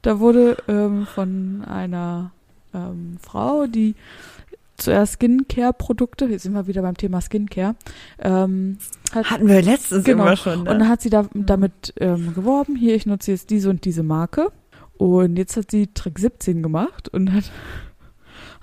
Da 0.07 0.21
wurde 0.21 0.57
ähm, 0.69 1.05
von 1.05 1.65
einer 1.67 2.31
ähm, 2.73 3.17
Frau, 3.21 3.67
die 3.67 3.97
zuerst 4.77 5.15
Skincare-Produkte, 5.15 6.27
jetzt 6.27 6.45
sind 6.45 6.53
wir 6.53 6.69
wieder 6.69 6.83
beim 6.83 6.97
Thema 6.97 7.21
Skincare, 7.21 7.75
ähm, 8.21 8.79
hat, 9.13 9.31
Hatten 9.33 9.49
wir 9.49 9.61
letztens 9.63 10.05
Genau. 10.05 10.23
immer 10.23 10.37
schon. 10.37 10.63
Ne? 10.63 10.71
und 10.71 10.79
dann 10.79 10.89
hat 10.89 11.01
sie 11.03 11.11
da, 11.11 11.29
damit 11.35 11.93
ähm, 11.99 12.35
geworben, 12.35 12.77
hier, 12.77 12.95
ich 12.95 13.07
nutze 13.07 13.33
jetzt 13.33 13.51
diese 13.51 13.69
und 13.69 13.85
diese 13.85 14.05
Marke. 14.05 14.53
Und 14.97 15.39
jetzt 15.39 15.57
hat 15.57 15.73
sie 15.73 15.89
Trick 15.89 16.21
17 16.21 16.63
gemacht 16.63 17.09
und 17.09 17.33
hat, 17.33 17.51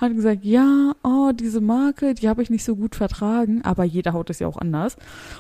hat 0.04 0.16
gesagt, 0.16 0.44
ja, 0.44 0.94
oh, 1.04 1.32
diese 1.34 1.62
Marke, 1.62 2.14
die 2.14 2.30
habe 2.30 2.44
ich 2.44 2.50
nicht 2.50 2.64
so 2.64 2.76
gut 2.76 2.96
vertragen, 2.96 3.62
aber 3.64 3.84
jede 3.84 4.14
Haut 4.14 4.30
ist 4.30 4.40
ja 4.40 4.48
auch 4.48 4.58
anders. 4.58 4.98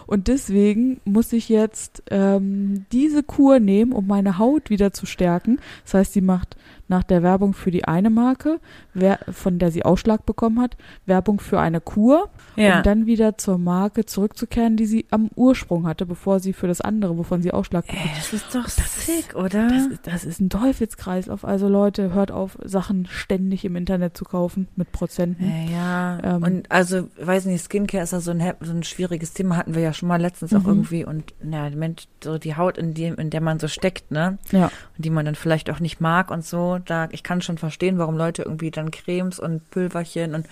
Und 0.07 0.27
deswegen 0.27 0.99
muss 1.05 1.33
ich 1.33 1.49
jetzt 1.49 2.03
ähm, 2.09 2.85
diese 2.91 3.23
Kur 3.23 3.59
nehmen, 3.59 3.91
um 3.91 4.07
meine 4.07 4.37
Haut 4.37 4.69
wieder 4.69 4.93
zu 4.93 5.05
stärken. 5.05 5.59
Das 5.83 5.93
heißt, 5.93 6.13
sie 6.13 6.21
macht 6.21 6.57
nach 6.93 7.03
der 7.03 7.23
Werbung 7.23 7.53
für 7.53 7.71
die 7.71 7.85
eine 7.85 8.09
Marke, 8.09 8.59
wer, 8.93 9.19
von 9.31 9.57
der 9.59 9.71
sie 9.71 9.83
Ausschlag 9.83 10.25
bekommen 10.25 10.61
hat, 10.61 10.77
Werbung 11.05 11.39
für 11.39 11.59
eine 11.59 11.81
Kur, 11.81 12.29
Ja. 12.55 12.77
um 12.77 12.83
dann 12.83 13.05
wieder 13.07 13.37
zur 13.37 13.57
Marke 13.57 14.05
zurückzukehren, 14.05 14.77
die 14.77 14.85
sie 14.85 15.05
am 15.09 15.29
Ursprung 15.35 15.87
hatte, 15.87 16.05
bevor 16.05 16.39
sie 16.39 16.53
für 16.53 16.67
das 16.67 16.81
andere, 16.81 17.17
wovon 17.17 17.41
sie 17.41 17.51
Ausschlag 17.51 17.87
bekommen 17.87 18.03
Ey, 18.05 18.15
das 18.15 18.31
ist 18.33 18.53
doch 18.55 18.63
Das 18.65 18.77
ist- 18.77 19.05
sick, 19.07 19.35
oder? 19.35 19.67
das, 19.69 19.85
ist- 19.87 20.07
das 20.07 20.25
ist 20.25 20.39
ein 20.39 20.49
Teufelskreislauf. 20.49 21.45
Also 21.45 21.67
Leute, 21.67 22.13
hört 22.13 22.31
auf, 22.31 22.57
Sachen 22.63 23.05
ständig 23.07 23.65
im 23.65 23.75
Internet 23.75 24.15
zu 24.15 24.25
kaufen 24.25 24.67
mit 24.75 24.91
Prozenten. 24.91 25.43
Ja, 25.71 26.19
ja. 26.19 26.35
Ähm. 26.35 26.43
und 26.43 26.71
also, 26.71 27.09
weiß 27.19 27.45
nicht, 27.45 27.63
Skincare 27.63 28.03
ist 28.03 28.13
ja 28.13 28.19
so 28.19 28.31
ein, 28.31 28.43
so 28.61 28.71
ein 28.71 28.83
schwieriges 28.83 29.33
Thema, 29.33 29.57
hatten 29.57 29.73
wir 29.75 29.81
ja 29.81 29.93
schon 29.93 30.07
mal 30.09 30.21
letztens 30.21 30.53
auch 30.53 30.61
Mhm. 30.63 30.67
irgendwie. 30.67 31.05
Und 31.05 31.33
na, 31.43 31.69
Mensch, 31.71 32.05
so 32.23 32.37
die 32.37 32.55
Haut, 32.55 32.77
in, 32.77 32.93
dem, 32.93 33.15
in 33.15 33.29
der 33.29 33.41
man 33.41 33.59
so 33.59 33.67
steckt, 33.67 34.11
ne? 34.11 34.37
Ja. 34.51 34.65
Und 34.97 35.05
die 35.05 35.09
man 35.09 35.25
dann 35.25 35.35
vielleicht 35.35 35.69
auch 35.69 35.79
nicht 35.79 35.99
mag 36.01 36.29
und 36.31 36.45
so. 36.45 36.79
Da, 36.85 37.07
ich 37.11 37.23
kann 37.23 37.41
schon 37.41 37.57
verstehen, 37.57 37.97
warum 37.97 38.17
Leute 38.17 38.43
irgendwie 38.43 38.71
dann 38.71 38.91
Cremes 38.91 39.39
und 39.39 39.69
Pülverchen 39.71 40.35
und 40.35 40.47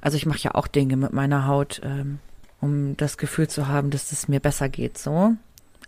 also 0.00 0.16
ich 0.16 0.26
mache 0.26 0.40
ja 0.40 0.54
auch 0.54 0.66
Dinge 0.66 0.96
mit 0.96 1.12
meiner 1.12 1.46
Haut, 1.46 1.80
ähm, 1.84 2.18
um 2.60 2.96
das 2.96 3.18
Gefühl 3.18 3.48
zu 3.48 3.68
haben, 3.68 3.90
dass 3.90 4.12
es 4.12 4.28
mir 4.28 4.40
besser 4.40 4.68
geht, 4.68 4.98
so. 4.98 5.32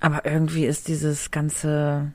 Aber 0.00 0.24
irgendwie 0.24 0.66
ist 0.66 0.88
dieses 0.88 1.30
ganze, 1.30 2.12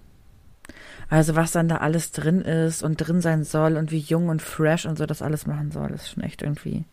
also 1.10 1.36
was 1.36 1.52
dann 1.52 1.68
da 1.68 1.78
alles 1.78 2.12
drin 2.12 2.42
ist 2.42 2.84
und 2.84 2.98
drin 2.98 3.22
sein 3.22 3.44
soll 3.44 3.78
und 3.78 3.92
wie 3.92 4.00
jung 4.00 4.30
und 4.30 4.42
fresh 4.42 4.86
und 4.86 4.98
so 4.98 5.06
das 5.06 5.22
alles 5.22 5.48
machen 5.48 5.72
soll, 5.72 5.92
ist 5.92 6.10
schon 6.10 6.24
echt 6.24 6.42
irgendwie. 6.42 6.86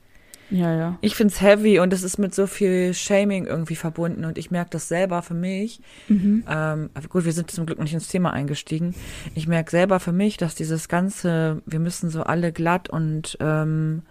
Ja, 0.51 0.75
ja. 0.75 0.99
Ich 1.01 1.15
find's 1.15 1.41
heavy 1.41 1.79
und 1.79 1.93
es 1.93 2.03
ist 2.03 2.19
mit 2.19 2.35
so 2.35 2.47
viel 2.47 2.93
Shaming 2.95 3.47
irgendwie 3.47 3.77
verbunden 3.77 4.25
und 4.25 4.39
ich 4.39 4.51
merke 4.51 4.71
das 4.71 4.89
selber 4.89 5.23
für 5.23 5.35
mich. 5.35 5.81
Mhm. 6.09 6.45
Ähm, 6.49 6.91
gut, 7.09 7.25
wir 7.25 7.33
sind 7.33 7.51
zum 7.51 7.67
Glück 7.67 7.79
nicht 7.79 7.95
ins 7.95 8.09
Thema 8.09 8.33
eingestiegen. 8.33 8.95
Ich 9.35 9.47
merke 9.47 9.71
selber 9.71 10.01
für 10.01 10.13
mich, 10.13 10.37
dass 10.37 10.55
dieses 10.55 10.89
ganze, 10.89 11.63
wir 11.67 11.79
müssen 11.79 12.11
so 12.11 12.23
alle 12.23 12.53
glatt 12.53 12.89
und 12.91 13.37
ähm, 13.41 14.03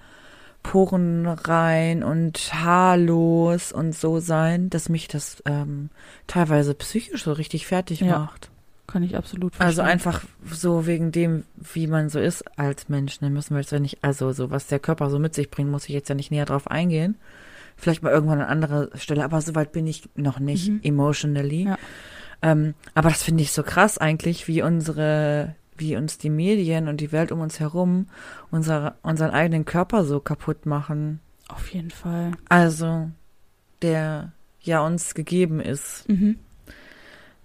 Poren 0.63 1.25
rein 1.25 2.03
und 2.03 2.53
haarlos 2.53 3.71
und 3.71 3.95
so 3.95 4.19
sein, 4.19 4.69
dass 4.69 4.89
mich 4.89 5.07
das 5.07 5.41
ähm, 5.45 5.89
teilweise 6.27 6.73
psychisch 6.73 7.23
so 7.23 7.31
richtig 7.33 7.65
fertig 7.65 8.01
Ja. 8.01 8.19
macht. 8.19 8.49
Kann 8.91 9.03
ich 9.03 9.15
absolut 9.15 9.55
verstehen. 9.55 9.67
Also 9.67 9.81
einfach 9.83 10.23
so 10.51 10.87
wegen 10.87 11.11
dem, 11.11 11.43
wie 11.55 11.85
man 11.87 12.09
so 12.09 12.19
ist 12.19 12.43
als 12.57 12.89
Mensch. 12.89 13.21
Ne, 13.21 13.29
müssen 13.29 13.53
wir 13.53 13.61
jetzt 13.61 13.71
ja 13.71 13.79
nicht, 13.79 14.03
also 14.03 14.31
so 14.31 14.49
was 14.49 14.65
der 14.67 14.79
Körper 14.79 15.09
so 15.09 15.19
mit 15.19 15.35
sich 15.35 15.51
bringt, 15.51 15.69
muss 15.69 15.83
ich 15.87 15.93
jetzt 15.93 16.09
ja 16.09 16.15
nicht 16.15 16.31
näher 16.31 16.45
drauf 16.45 16.69
eingehen. 16.69 17.15
Vielleicht 17.77 18.01
mal 18.03 18.11
irgendwann 18.11 18.41
an 18.41 18.47
anderer 18.47 18.89
Stelle, 18.97 19.23
aber 19.23 19.41
so 19.41 19.53
weit 19.55 19.71
bin 19.71 19.85
ich 19.87 20.09
noch 20.15 20.39
nicht 20.39 20.69
Mhm. 20.69 20.79
emotionally. 20.83 21.65
Ja. 21.65 21.77
Ähm, 22.41 22.73
aber 22.95 23.09
das 23.09 23.21
finde 23.23 23.43
ich 23.43 23.51
so 23.51 23.63
krass 23.63 23.97
eigentlich, 23.97 24.47
wie 24.47 24.61
unsere, 24.63 25.55
wie 25.77 25.95
uns 25.95 26.17
die 26.17 26.29
Medien 26.29 26.87
und 26.87 26.99
die 26.99 27.11
Welt 27.11 27.31
um 27.31 27.41
uns 27.41 27.59
herum 27.59 28.07
unser, 28.49 28.95
unseren 29.01 29.29
eigenen 29.31 29.65
Körper 29.65 30.03
so 30.03 30.19
kaputt 30.19 30.65
machen. 30.65 31.19
Auf 31.47 31.67
jeden 31.73 31.91
Fall. 31.91 32.31
Also, 32.49 33.09
der 33.81 34.31
ja 34.61 34.85
uns 34.85 35.13
gegeben 35.13 35.59
ist 35.61 36.07
Mhm. 36.09 36.37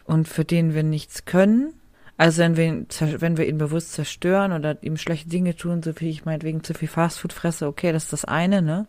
Und 0.05 0.29
für 0.29 0.45
den 0.45 0.75
wir 0.75 0.83
nichts 0.83 1.25
können. 1.25 1.75
Also 2.17 2.43
wenn 2.43 2.57
wir, 2.57 2.65
ihn, 2.65 2.87
wenn 3.19 3.37
wir 3.37 3.49
ihn 3.49 3.59
bewusst 3.59 3.93
zerstören 3.93 4.53
oder 4.53 4.83
ihm 4.83 4.97
schlechte 4.97 5.29
Dinge 5.29 5.57
tun, 5.57 5.83
so 5.83 5.93
wie 6.01 6.11
ich 6.11 6.25
meinetwegen 6.25 6.63
zu 6.63 6.75
viel 6.75 6.89
Fastfood 6.89 7.33
fresse, 7.33 7.67
okay, 7.67 7.93
das 7.93 8.05
ist 8.05 8.13
das 8.13 8.25
eine, 8.25 8.63
ne? 8.63 8.87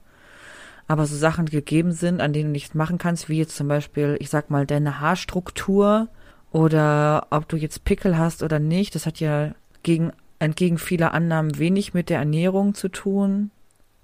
Aber 0.87 1.07
so 1.07 1.15
Sachen, 1.15 1.47
gegeben 1.47 1.93
sind, 1.93 2.21
an 2.21 2.31
denen 2.31 2.49
du 2.49 2.51
nichts 2.51 2.75
machen 2.75 2.99
kannst, 2.99 3.27
wie 3.27 3.39
jetzt 3.39 3.55
zum 3.55 3.67
Beispiel, 3.67 4.17
ich 4.19 4.29
sag 4.29 4.51
mal, 4.51 4.67
deine 4.67 4.99
Haarstruktur 4.99 6.09
oder 6.51 7.25
ob 7.31 7.49
du 7.49 7.57
jetzt 7.57 7.85
Pickel 7.85 8.19
hast 8.19 8.43
oder 8.43 8.59
nicht, 8.59 8.93
das 8.93 9.07
hat 9.07 9.19
ja 9.19 9.55
gegen, 9.81 10.11
entgegen 10.37 10.77
vieler 10.77 11.13
Annahmen 11.13 11.57
wenig 11.57 11.95
mit 11.95 12.11
der 12.11 12.19
Ernährung 12.19 12.75
zu 12.75 12.89
tun, 12.89 13.49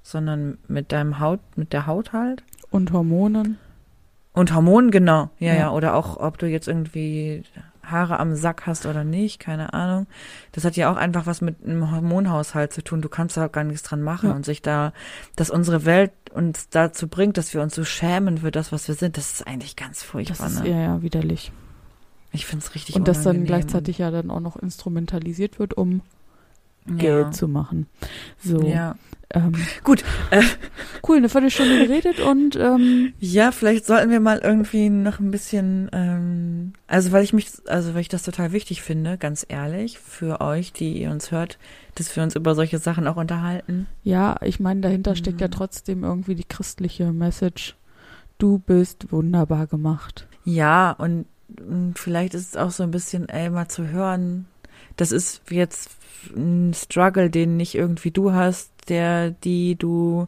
sondern 0.02 0.58
mit 0.68 0.92
deinem 0.92 1.20
Haut, 1.20 1.40
mit 1.56 1.72
der 1.72 1.86
Haut 1.86 2.14
halt. 2.14 2.44
Und 2.72 2.92
Hormonen. 2.92 3.60
Und 4.34 4.54
Hormonen, 4.54 4.92
genau. 4.92 5.30
Ja, 5.40 5.54
Ja. 5.54 5.56
ja, 5.56 5.72
Oder 5.72 5.96
auch, 5.96 6.18
ob 6.18 6.38
du 6.38 6.48
jetzt 6.48 6.68
irgendwie 6.68 7.44
Haare 7.84 8.20
am 8.20 8.36
Sack 8.36 8.68
hast 8.68 8.86
oder 8.86 9.04
nicht, 9.04 9.40
keine 9.40 9.74
Ahnung. 9.74 10.08
Das 10.54 10.64
hat 10.64 10.78
ja 10.78 10.90
auch 10.92 10.96
einfach 10.98 11.26
was 11.26 11.42
mit 11.42 11.64
einem 11.66 11.92
Hormonhaushalt 11.92 12.72
zu 12.72 12.84
tun. 12.84 13.02
Du 13.02 13.10
kannst 13.10 13.36
da 13.36 13.48
gar 13.48 13.64
nichts 13.66 13.84
dran 13.84 14.02
machen 14.02 14.30
Ja. 14.30 14.36
und 14.36 14.46
sich 14.46 14.62
da, 14.62 14.94
dass 15.36 15.50
unsere 15.50 15.84
Welt 15.84 16.12
uns 16.34 16.70
dazu 16.70 17.08
bringt, 17.08 17.38
dass 17.38 17.54
wir 17.54 17.62
uns 17.62 17.76
so 17.76 17.84
schämen 17.84 18.38
für 18.38 18.52
das, 18.52 18.72
was 18.72 18.88
wir 18.88 18.96
sind, 18.96 19.18
das 19.18 19.34
ist 19.34 19.48
eigentlich 19.48 19.76
ganz 19.76 20.00
Das 20.00 20.04
furchtbar. 20.04 20.48
ist 20.48 20.64
Ne? 20.64 20.70
ja, 20.70 20.78
ja 20.80 21.02
widerlich. 21.02 21.52
Ich 22.32 22.46
find's 22.46 22.74
richtig 22.76 22.96
Und 22.96 23.10
das 23.10 23.24
dann 23.24 23.44
gleichzeitig 23.44 23.98
ja 23.98 24.12
dann 24.12 24.32
auch 24.32 24.40
noch 24.40 24.56
instrumentalisiert 24.56 25.60
wird, 25.60 25.74
um 25.74 26.02
Geld 26.88 27.26
ja. 27.28 27.32
zu 27.32 27.48
machen. 27.48 27.88
So. 28.44 28.62
Ja. 28.64 28.96
Ähm, 29.34 29.54
Gut, 29.86 30.04
äh, 30.32 30.42
cool, 31.08 31.16
eine 31.18 31.30
Viertelstunde 31.30 31.88
geredet 31.88 32.20
und 32.20 32.58
ähm, 32.58 33.14
Ja, 33.20 33.52
vielleicht 33.54 33.86
sollten 33.86 34.10
wir 34.12 34.20
mal 34.20 34.40
irgendwie 34.40 34.90
noch 34.90 35.20
ein 35.20 35.32
bisschen, 35.32 35.90
ähm, 35.94 36.74
also 36.88 37.14
weil 37.14 37.24
ich 37.24 37.32
mich, 37.32 37.48
also 37.68 37.94
weil 37.94 38.02
ich 38.02 38.10
das 38.10 38.24
total 38.24 38.52
wichtig 38.52 38.82
finde, 38.82 39.18
ganz 39.18 39.46
ehrlich, 39.48 40.00
für 40.00 40.42
euch, 40.42 40.74
die 40.74 41.02
ihr 41.02 41.12
uns 41.12 41.32
hört, 41.32 41.60
dass 41.96 42.14
wir 42.14 42.24
uns 42.24 42.36
über 42.36 42.56
solche 42.56 42.78
Sachen 42.80 43.08
auch 43.08 43.16
unterhalten. 43.16 43.88
ja, 44.04 44.36
ich 44.42 44.60
meine, 44.60 44.82
dahinter 44.82 45.16
steckt 45.16 45.40
ja 45.40 45.48
Mhm. 45.48 45.52
trotzdem 45.52 46.04
irgendwie 46.04 46.36
die 46.36 46.44
christliche 46.44 47.14
Message. 47.14 47.76
Du 48.38 48.58
bist 48.60 49.14
wunderbar 49.14 49.66
gemacht. 49.68 50.28
Ja, 50.44 50.92
und, 50.92 51.26
und 51.58 51.98
vielleicht 51.98 52.34
ist 52.34 52.50
es 52.50 52.58
auch 52.58 52.72
so 52.72 52.84
ein 52.84 52.92
bisschen, 52.92 53.30
ey, 53.30 53.50
mal 53.50 53.70
zu 53.70 53.88
hören, 53.88 54.48
das 54.98 55.14
ist 55.14 55.42
jetzt 55.50 55.90
ein 56.36 56.74
Struggle, 56.74 57.30
den 57.30 57.58
nicht 57.58 57.76
irgendwie 57.76 58.12
du 58.12 58.32
hast, 58.34 58.72
der, 58.90 59.32
die 59.32 59.76
du 59.76 60.28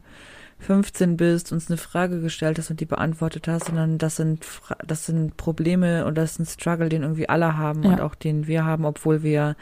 15 0.60 1.18
bist, 1.18 1.52
uns 1.52 1.70
eine 1.70 1.78
Frage 1.78 2.22
gestellt 2.22 2.58
hast 2.58 2.70
und 2.72 2.80
die 2.80 2.86
beantwortet 2.86 3.48
hast, 3.50 3.66
sondern 3.66 3.98
das 3.98 4.16
sind, 4.16 4.46
Fra- 4.46 4.78
das 4.86 5.06
sind 5.06 5.36
Probleme 5.36 6.06
und 6.06 6.16
das 6.16 6.32
ist 6.34 6.40
ein 6.40 6.46
Struggle, 6.46 6.88
den 6.90 7.02
irgendwie 7.04 7.28
alle 7.28 7.58
haben 7.58 7.84
Ja. 7.84 7.90
und 7.92 8.02
auch 8.02 8.16
den 8.16 8.48
wir 8.48 8.64
haben, 8.64 8.86
obwohl 8.86 9.24
wir 9.24 9.56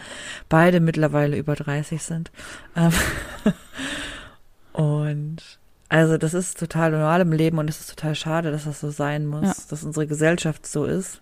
beide 0.47 0.79
mittlerweile 0.79 1.37
über 1.37 1.55
30 1.55 2.03
sind. 2.03 2.31
Ähm, 2.75 2.91
und 4.73 5.37
also 5.89 6.17
das 6.17 6.33
ist 6.33 6.59
total 6.59 6.91
normal 6.91 7.21
im 7.21 7.31
Leben 7.33 7.57
und 7.57 7.69
es 7.69 7.79
ist 7.81 7.89
total 7.89 8.15
schade, 8.15 8.51
dass 8.51 8.63
das 8.65 8.79
so 8.79 8.91
sein 8.91 9.25
muss, 9.25 9.45
Ja. 9.47 9.53
dass 9.69 9.83
unsere 9.83 10.07
Gesellschaft 10.07 10.65
so 10.65 10.85
ist. 10.85 11.21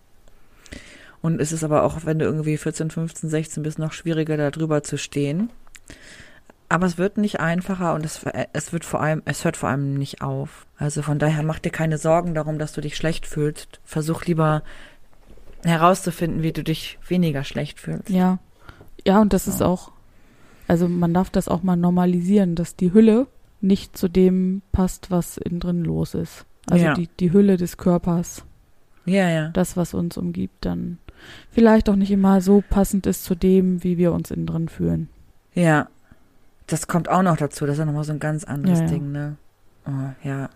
Und 1.21 1.41
es 1.41 1.51
ist 1.51 1.63
aber 1.63 1.83
auch, 1.83 2.05
wenn 2.05 2.19
du 2.19 2.25
irgendwie 2.25 2.57
14, 2.57 2.91
15, 2.91 3.29
16 3.29 3.63
bist, 3.63 3.77
noch 3.79 3.91
schwieriger, 3.91 4.37
da 4.37 4.51
drüber 4.51 4.83
zu 4.83 4.97
stehen. 4.97 5.49
Aber 6.69 6.85
es 6.85 6.97
wird 6.97 7.17
nicht 7.17 7.39
einfacher 7.39 7.93
und 7.95 8.05
es, 8.05 8.23
es 8.53 8.71
wird 8.71 8.85
vor 8.85 9.01
allem, 9.01 9.21
es 9.25 9.43
hört 9.43 9.57
vor 9.57 9.69
allem 9.69 9.95
nicht 9.95 10.21
auf. 10.21 10.65
Also 10.77 11.01
von 11.01 11.17
daher 11.19 11.43
mach 11.43 11.59
dir 11.59 11.71
keine 11.71 11.97
Sorgen 11.97 12.35
darum, 12.35 12.59
dass 12.59 12.73
du 12.73 12.81
dich 12.81 12.95
schlecht 12.95 13.25
fühlst. 13.25 13.79
Versuch 13.83 14.25
lieber 14.25 14.61
herauszufinden, 15.63 16.41
wie 16.41 16.53
du 16.53 16.63
dich 16.63 16.97
weniger 17.07 17.43
schlecht 17.43 17.79
fühlst. 17.79 18.09
Ja. 18.09 18.39
Ja, 19.05 19.19
und 19.19 19.33
das 19.33 19.45
So. 19.45 19.51
ist 19.51 19.61
auch, 19.61 19.91
also 20.67 20.87
man 20.87 21.13
darf 21.13 21.29
das 21.29 21.47
auch 21.47 21.63
mal 21.63 21.75
normalisieren, 21.75 22.55
dass 22.55 22.75
die 22.75 22.93
Hülle 22.93 23.27
nicht 23.61 23.97
zu 23.97 24.07
dem 24.07 24.61
passt, 24.71 25.11
was 25.11 25.37
innen 25.37 25.59
drin 25.59 25.83
los 25.83 26.13
ist. 26.13 26.45
Also 26.69 26.85
Ja. 26.85 26.93
die, 26.93 27.07
die 27.19 27.33
Hülle 27.33 27.57
des 27.57 27.77
Körpers, 27.77 28.45
Ja, 29.05 29.27
ja. 29.29 29.49
das, 29.49 29.75
was 29.75 29.93
uns 29.93 30.17
umgibt, 30.17 30.65
dann 30.65 30.99
vielleicht 31.51 31.89
auch 31.89 31.95
nicht 31.95 32.11
immer 32.11 32.41
so 32.41 32.63
passend 32.69 33.05
ist 33.07 33.23
zu 33.23 33.35
dem, 33.35 33.83
wie 33.83 33.97
wir 33.97 34.13
uns 34.13 34.31
innen 34.31 34.45
drin 34.45 34.69
fühlen. 34.69 35.09
Ja. 35.53 35.87
Das 36.67 36.87
kommt 36.87 37.09
auch 37.09 37.23
noch 37.23 37.37
dazu. 37.37 37.65
Das 37.65 37.73
ist 37.73 37.79
ja 37.79 37.85
nochmal 37.85 38.03
so 38.03 38.13
ein 38.13 38.19
ganz 38.19 38.43
anderes 38.43 38.79
Ja, 38.79 38.85
ja. 38.85 38.91
Ding, 38.91 39.11
ne? 39.11 39.37
Oh, 39.87 40.27
ja. 40.27 40.49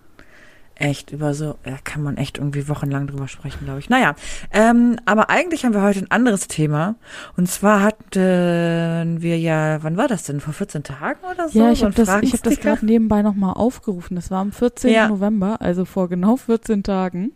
Echt, 0.75 1.12
über 1.12 1.36
so, 1.36 1.55
ja, 1.65 1.77
kann 1.84 2.01
man 2.01 2.17
echt 2.17 2.39
irgendwie 2.39 2.67
wochenlang 2.67 3.05
drüber 3.05 3.27
sprechen, 3.27 3.65
glaube 3.65 3.79
ich. 3.79 3.89
Naja, 3.89 4.15
ähm, 4.51 4.98
aber 5.05 5.29
eigentlich 5.29 5.65
haben 5.65 5.74
wir 5.74 5.84
heute 5.84 6.00
ein 6.00 6.10
anderes 6.10 6.48
Thema. 6.48 6.96
Und 7.38 7.48
zwar 7.48 7.84
hatten 7.84 9.22
wir 9.22 9.38
ja, 9.39 9.84
wann 9.84 9.98
war 9.98 10.08
das 10.08 10.24
denn? 10.24 10.39
Vor 10.39 10.53
14 10.53 10.84
Tagen 10.84 11.20
oder 11.32 11.48
so? 11.48 11.60
ja, 11.60 11.72
ich 11.72 11.79
so 11.79 11.86
habe 11.86 11.96
das, 11.96 12.10
hab 12.10 12.22
das 12.22 12.60
gerade 12.60 12.86
nebenbei 12.86 13.22
nochmal 13.22 13.53
aufgerufen. 13.53 14.15
Das 14.15 14.32
war 14.32 14.41
am 14.41 14.51
14. 14.51 14.91
Ja. 14.91 15.08
November, 15.10 15.62
also 15.62 15.86
vor 15.86 16.10
genau 16.10 16.38
14 16.38 16.82
Tagen. 16.82 17.34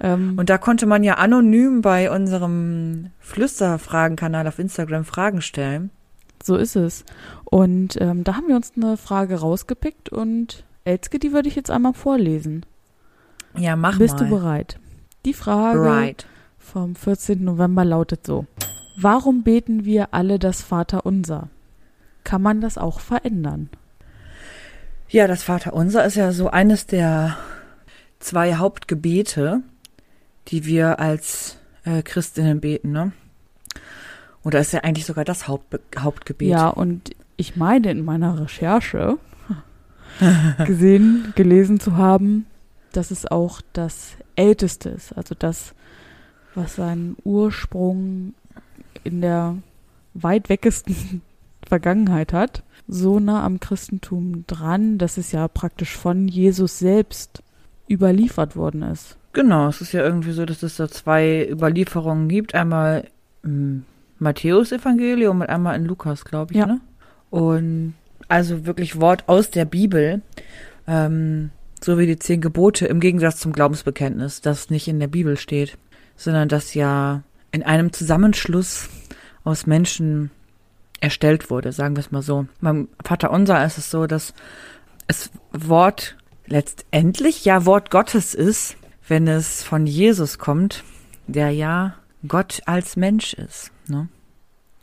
Ähm, 0.00 0.34
Und 0.38 0.50
da 0.50 0.58
konnte 0.58 0.86
man 0.86 1.02
ja 1.04 1.14
anonym 1.14 1.80
bei 1.82 2.10
unserem 2.10 3.10
Flüsterfragenkanal 3.20 4.46
auf 4.46 4.58
Instagram 4.58 5.04
Fragen 5.04 5.40
stellen. 5.40 5.90
So 6.42 6.56
ist 6.56 6.76
es. 6.76 7.04
Und 7.44 8.00
ähm, 8.00 8.22
da 8.24 8.36
haben 8.36 8.48
wir 8.48 8.56
uns 8.56 8.72
eine 8.76 8.96
Frage 8.96 9.36
rausgepickt 9.40 10.10
und 10.10 10.64
Elske, 10.84 11.18
die 11.18 11.32
würde 11.32 11.48
ich 11.48 11.56
jetzt 11.56 11.70
einmal 11.70 11.94
vorlesen. 11.94 12.64
Ja, 13.56 13.74
mach 13.74 13.98
Bist 13.98 14.18
mal. 14.20 14.24
du 14.28 14.30
bereit? 14.36 14.78
Die 15.24 15.32
Frage 15.32 15.80
Right. 15.80 16.26
vom 16.58 16.94
14. 16.94 17.42
November 17.42 17.84
lautet 17.84 18.26
so. 18.26 18.46
Warum 18.98 19.42
beten 19.42 19.84
wir 19.84 20.12
alle 20.14 20.38
das 20.38 20.60
Vaterunser? 20.62 21.48
Kann 22.22 22.42
man 22.42 22.60
das 22.60 22.76
auch 22.78 23.00
verändern? 23.00 23.70
Ja, 25.08 25.26
das 25.26 25.42
Vaterunser 25.42 26.04
ist 26.04 26.16
ja 26.16 26.32
so 26.32 26.48
eines 26.50 26.86
der 26.86 27.36
zwei 28.18 28.54
Hauptgebete, 28.56 29.62
die 30.48 30.64
wir 30.64 31.00
als 31.00 31.58
äh, 31.84 32.02
Christinnen 32.02 32.60
beten, 32.60 32.92
ne? 32.92 33.12
Oder 34.42 34.60
ist 34.60 34.72
ja 34.72 34.80
eigentlich 34.80 35.06
sogar 35.06 35.24
das 35.24 35.48
Haupt, 35.48 35.80
Hauptgebet? 35.98 36.48
Ja, 36.48 36.68
und 36.68 37.10
ich 37.36 37.56
meine 37.56 37.90
in 37.90 38.04
meiner 38.04 38.40
Recherche 38.40 39.18
gesehen, 40.66 41.32
gelesen 41.34 41.80
zu 41.80 41.96
haben, 41.96 42.46
dass 42.92 43.10
es 43.10 43.26
auch 43.26 43.60
das 43.72 44.12
älteste 44.36 44.90
ist. 44.90 45.12
Also 45.16 45.34
das, 45.36 45.74
was 46.54 46.76
seinen 46.76 47.16
Ursprung 47.24 48.34
in 49.04 49.20
der 49.20 49.56
weit 50.14 50.48
weggesten 50.48 51.22
Vergangenheit 51.66 52.32
hat. 52.32 52.62
So 52.88 53.18
nah 53.18 53.44
am 53.44 53.58
Christentum 53.58 54.44
dran, 54.46 54.98
dass 54.98 55.16
es 55.16 55.32
ja 55.32 55.48
praktisch 55.48 55.96
von 55.96 56.28
Jesus 56.28 56.78
selbst 56.78 57.42
überliefert 57.90 58.54
worden 58.54 58.82
ist. 58.82 59.16
Genau, 59.36 59.68
es 59.68 59.82
ist 59.82 59.92
ja 59.92 60.02
irgendwie 60.02 60.32
so, 60.32 60.46
dass 60.46 60.62
es 60.62 60.76
da 60.76 60.88
zwei 60.88 61.46
Überlieferungen 61.46 62.26
gibt. 62.26 62.54
Einmal 62.54 63.04
im 63.42 63.84
Matthäus-Evangelium 64.18 65.42
und 65.42 65.50
einmal 65.50 65.76
in 65.76 65.84
Lukas, 65.84 66.24
glaube 66.24 66.54
ich. 66.54 66.58
Ja. 66.58 66.64
Ne? 66.64 66.80
Und 67.28 67.92
also 68.28 68.64
wirklich 68.64 68.98
Wort 68.98 69.24
aus 69.28 69.50
der 69.50 69.66
Bibel, 69.66 70.22
ähm, 70.86 71.50
so 71.82 71.98
wie 71.98 72.06
die 72.06 72.18
zehn 72.18 72.40
Gebote, 72.40 72.86
im 72.86 72.98
Gegensatz 72.98 73.38
zum 73.38 73.52
Glaubensbekenntnis, 73.52 74.40
das 74.40 74.70
nicht 74.70 74.88
in 74.88 75.00
der 75.00 75.08
Bibel 75.08 75.36
steht, 75.36 75.76
sondern 76.16 76.48
das 76.48 76.72
ja 76.72 77.22
in 77.52 77.62
einem 77.62 77.92
Zusammenschluss 77.92 78.88
aus 79.44 79.66
Menschen 79.66 80.30
erstellt 81.00 81.50
wurde, 81.50 81.72
sagen 81.72 81.94
wir 81.94 82.00
es 82.00 82.10
mal 82.10 82.22
so. 82.22 82.46
Beim 82.62 82.88
Vater 83.04 83.30
Unser 83.30 83.62
ist 83.66 83.76
es 83.76 83.90
so, 83.90 84.06
dass 84.06 84.32
es 85.08 85.30
Wort 85.52 86.16
letztendlich 86.46 87.44
ja 87.44 87.66
Wort 87.66 87.90
Gottes 87.90 88.32
ist, 88.32 88.78
wenn 89.08 89.28
es 89.28 89.62
von 89.62 89.86
Jesus 89.86 90.38
kommt, 90.38 90.84
der 91.26 91.50
ja 91.50 91.94
Gott 92.26 92.62
als 92.66 92.96
Mensch 92.96 93.34
ist. 93.34 93.70
Ne? 93.88 94.08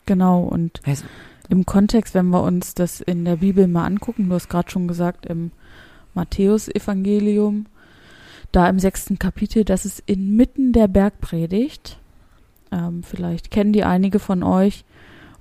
Genau, 0.06 0.44
und 0.44 0.82
Also, 0.86 1.06
im 1.50 1.66
Kontext, 1.66 2.14
wenn 2.14 2.28
wir 2.28 2.44
uns 2.44 2.74
das 2.74 3.02
in 3.02 3.26
der 3.26 3.38
Bibel 3.38 3.68
mal 3.68 3.86
angucken, 3.86 4.30
du 4.30 4.36
hast 4.36 4.50
gerade 4.50 4.72
schon 4.72 4.88
gesagt, 4.88 5.26
im 5.26 5.52
Matthäus-Evangelium, 6.14 7.66
da 8.52 8.70
im 8.70 8.80
sechsten 8.80 9.20
Kapitel, 9.20 9.66
das 9.66 9.86
ist 9.86 10.04
inmitten 10.06 10.74
der 10.74 10.88
Bergpredigt. 10.88 11.98
Ähm, 12.72 13.04
vielleicht 13.04 13.52
kennen 13.52 13.74
die 13.74 13.84
einige 13.84 14.20
von 14.20 14.44
euch. 14.44 14.86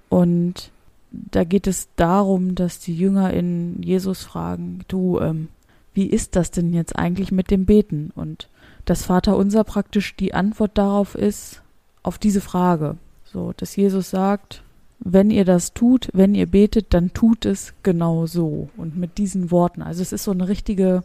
Und 0.09 0.71
da 1.11 1.45
geht 1.45 1.67
es 1.67 1.89
darum, 1.97 2.55
dass 2.55 2.81
die 2.81 2.97
Jünger 2.97 3.33
in 3.33 3.83
Jesus 3.83 4.23
fragen, 4.23 4.81
du, 4.89 5.21
ähm, 5.21 5.49
wie 5.95 6.07
ist 6.07 6.37
das 6.37 6.51
denn 6.51 6.73
jetzt 6.73 6.97
eigentlich 6.97 7.33
mit 7.33 7.51
dem 7.51 7.67
Beten? 7.67 8.11
Und 8.15 8.49
das 8.85 9.05
Vaterunser 9.05 9.65
praktisch 9.65 10.17
die 10.17 10.35
Antwort 10.35 10.77
darauf 10.77 11.15
ist, 11.15 11.63
auf 12.03 12.19
diese 12.19 12.41
Frage. 12.41 12.97
So, 13.25 13.53
dass 13.57 13.77
Jesus 13.77 14.11
sagt, 14.11 14.63
wenn 14.99 15.31
ihr 15.31 15.45
das 15.45 15.73
tut, 15.73 16.09
wenn 16.13 16.35
ihr 16.35 16.47
betet, 16.47 16.95
dann 16.95 17.13
tut 17.13 17.45
es 17.45 17.75
genau 17.83 18.27
so. 18.27 18.69
Und 18.77 18.97
mit 18.97 19.19
diesen 19.19 19.51
Worten. 19.51 19.83
Also 19.83 20.03
es 20.03 20.13
ist 20.13 20.25
so 20.25 20.31
eine 20.31 20.49
richtige, 20.49 21.03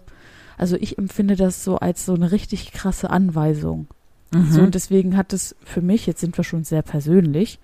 also 0.57 0.75
ich 0.75 0.97
empfinde 0.97 1.35
das 1.35 1.63
so 1.63 1.77
als 1.77 2.05
so 2.05 2.13
eine 2.13 2.31
richtig 2.31 2.71
krasse 2.71 3.09
Anweisung. 3.09 3.87
mhm. 4.31 4.51
So, 4.51 4.61
und 4.61 4.75
deswegen 4.75 5.17
hat 5.17 5.33
es 5.33 5.55
für 5.63 5.81
mich, 5.81 6.05
jetzt 6.05 6.21
sind 6.21 6.37
wir 6.37 6.43
schon 6.43 6.63
sehr 6.63 6.81
persönlich, 6.81 7.59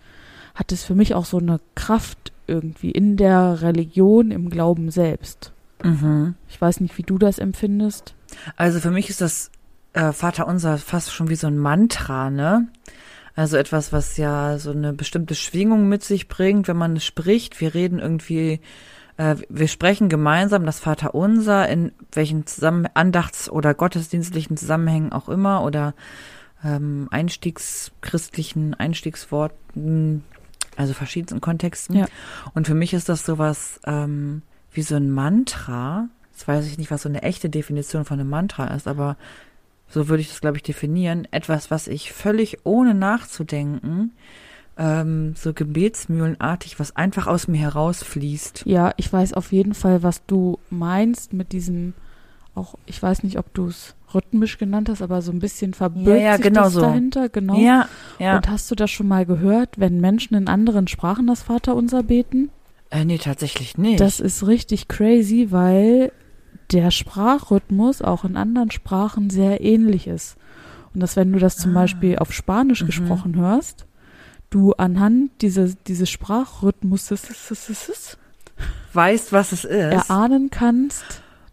hat 0.56 0.72
es 0.72 0.84
für 0.84 0.96
mich 0.96 1.14
auch 1.14 1.26
so 1.26 1.38
eine 1.38 1.60
Kraft 1.76 2.32
irgendwie 2.48 2.92
in 2.92 3.18
der 3.18 3.62
Religion, 3.62 4.32
im 4.32 4.50
Glauben 4.50 4.92
selbst. 4.92 5.52
mhm. 5.84 6.36
Ich 6.50 6.60
weiß 6.60 6.80
nicht, 6.80 6.98
wie 6.98 7.04
du 7.04 7.18
das 7.18 7.38
empfindest. 7.38 8.16
Also 8.56 8.80
für 8.80 8.92
mich 8.92 9.10
ist 9.10 9.22
das 9.22 9.52
äh, 9.94 10.12
Vater 10.12 10.48
Unser 10.48 10.78
fast 10.78 11.14
schon 11.14 11.30
wie 11.30 11.36
so 11.36 11.48
ein 11.48 11.58
Mantra, 11.58 12.30
ne? 12.30 12.68
Also 13.36 13.58
etwas, 13.58 13.92
was 13.92 14.18
ja 14.18 14.60
so 14.60 14.72
eine 14.72 14.94
bestimmte 14.94 15.34
Schwingung 15.34 15.88
mit 15.90 16.04
sich 16.04 16.28
bringt, 16.28 16.68
wenn 16.68 16.78
man 16.78 16.98
es 16.98 17.06
spricht. 17.06 17.60
Wir 17.60 17.74
reden 17.74 17.98
irgendwie, 18.00 18.60
äh, 19.18 19.36
wir 19.50 19.68
sprechen 19.68 20.08
gemeinsam 20.08 20.66
das 20.66 20.80
Vater 20.80 21.16
Unser 21.16 21.68
in 21.68 21.92
welchen 22.12 22.46
Zusammen 22.46 22.88
Andachts- 22.94 23.50
oder 23.50 23.74
gottesdienstlichen 23.74 24.56
Zusammenhängen 24.56 25.12
auch 25.12 25.30
immer 25.30 25.64
oder 25.64 25.96
ähm, 26.64 27.08
einstiegschristlichen 27.10 28.76
Einstiegsworten, 28.76 30.24
also 30.78 30.94
verschiedensten 30.94 31.42
Kontexten. 31.42 31.96
Ja. 31.96 32.06
Und 32.54 32.68
für 32.68 32.76
mich 32.76 32.94
ist 32.94 33.10
das 33.10 33.26
sowas 33.26 33.80
ähm, 33.86 34.44
wie 34.72 34.84
so 34.84 34.96
ein 34.96 35.10
Mantra. 35.10 36.08
Jetzt 36.32 36.48
weiß 36.48 36.68
ich 36.68 36.78
nicht, 36.78 36.92
was 36.92 37.02
so 37.02 37.10
eine 37.10 37.24
echte 37.24 37.50
Definition 37.50 38.06
von 38.06 38.20
einem 38.20 38.30
Mantra 38.30 38.68
ist, 38.68 38.88
aber 38.88 39.18
so 39.94 40.10
würde 40.10 40.22
ich 40.22 40.30
das, 40.30 40.42
glaube 40.42 40.58
ich, 40.58 40.64
definieren. 40.64 41.28
Etwas, 41.32 41.70
was 41.70 41.88
ich 41.88 42.12
völlig 42.12 42.58
ohne 42.66 42.94
nachzudenken, 42.96 44.12
ähm, 44.78 45.36
so 45.38 45.54
gebetsmühlenartig, 45.54 46.80
was 46.80 46.96
einfach 46.96 47.28
aus 47.28 47.48
mir 47.48 47.60
herausfließt. 47.60 48.64
Ja, 48.66 48.94
ich 48.98 49.12
weiß 49.14 49.34
auf 49.34 49.52
jeden 49.52 49.74
Fall, 49.76 50.02
was 50.02 50.26
du 50.26 50.58
meinst 50.72 51.34
mit 51.34 51.52
diesem, 51.52 51.94
auch, 52.56 52.76
ich 52.88 53.02
weiß 53.02 53.24
nicht, 53.24 53.38
ob 53.38 53.54
du 53.54 53.68
es 53.68 53.96
rhythmisch 54.14 54.58
genannt 54.58 54.90
hast, 54.90 55.02
aber 55.02 55.22
so 55.22 55.32
ein 55.32 55.40
bisschen 55.40 55.74
verbirgt 55.74 56.08
Ja, 56.08 56.16
ja, 56.16 56.36
sich 56.38 56.44
genau 56.46 56.64
das 56.64 56.74
so. 56.74 56.82
dahinter, 56.82 57.30
genau. 57.30 57.60
Ja, 57.60 57.88
ja. 58.20 58.38
Und 58.38 58.50
hast 58.50 58.70
du 58.72 58.76
das 58.76 58.90
schon 58.92 59.08
mal 59.08 59.26
gehört, 59.26 59.80
wenn 59.80 60.00
Menschen 60.02 60.36
in 60.36 60.48
anderen 60.48 60.88
Sprachen 60.88 61.28
das 61.28 61.44
Vaterunser 61.44 62.02
beten? 62.04 62.50
äh, 62.90 63.06
nee, 63.06 63.18
tatsächlich 63.18 63.78
nicht. 63.78 64.00
Das 64.00 64.20
ist 64.20 64.46
richtig 64.46 64.88
crazy, 64.88 65.48
weil 65.50 66.12
der 66.72 66.92
Sprachrhythmus 66.92 68.02
auch 68.02 68.24
in 68.24 68.38
anderen 68.38 68.72
Sprachen 68.72 69.30
sehr 69.30 69.62
ähnlich 69.62 70.08
ist. 70.08 70.36
Und 70.94 71.00
dass 71.00 71.16
wenn 71.16 71.32
du 71.34 71.40
das 71.40 71.58
zum 71.58 71.72
Ah. 71.76 71.82
Beispiel 71.82 72.18
auf 72.18 72.32
Spanisch 72.34 72.82
Mhm. 72.82 72.86
gesprochen 72.88 73.36
hörst, 73.36 73.86
du 74.50 74.74
anhand 74.74 75.32
dieses, 75.42 75.76
dieses 75.84 76.10
Sprachrhythmus 76.10 77.10
weißt, 78.94 79.32
was 79.34 79.52
es 79.52 79.66
ist. 79.66 79.74
erahnen 80.10 80.50
kannst, 80.52 81.04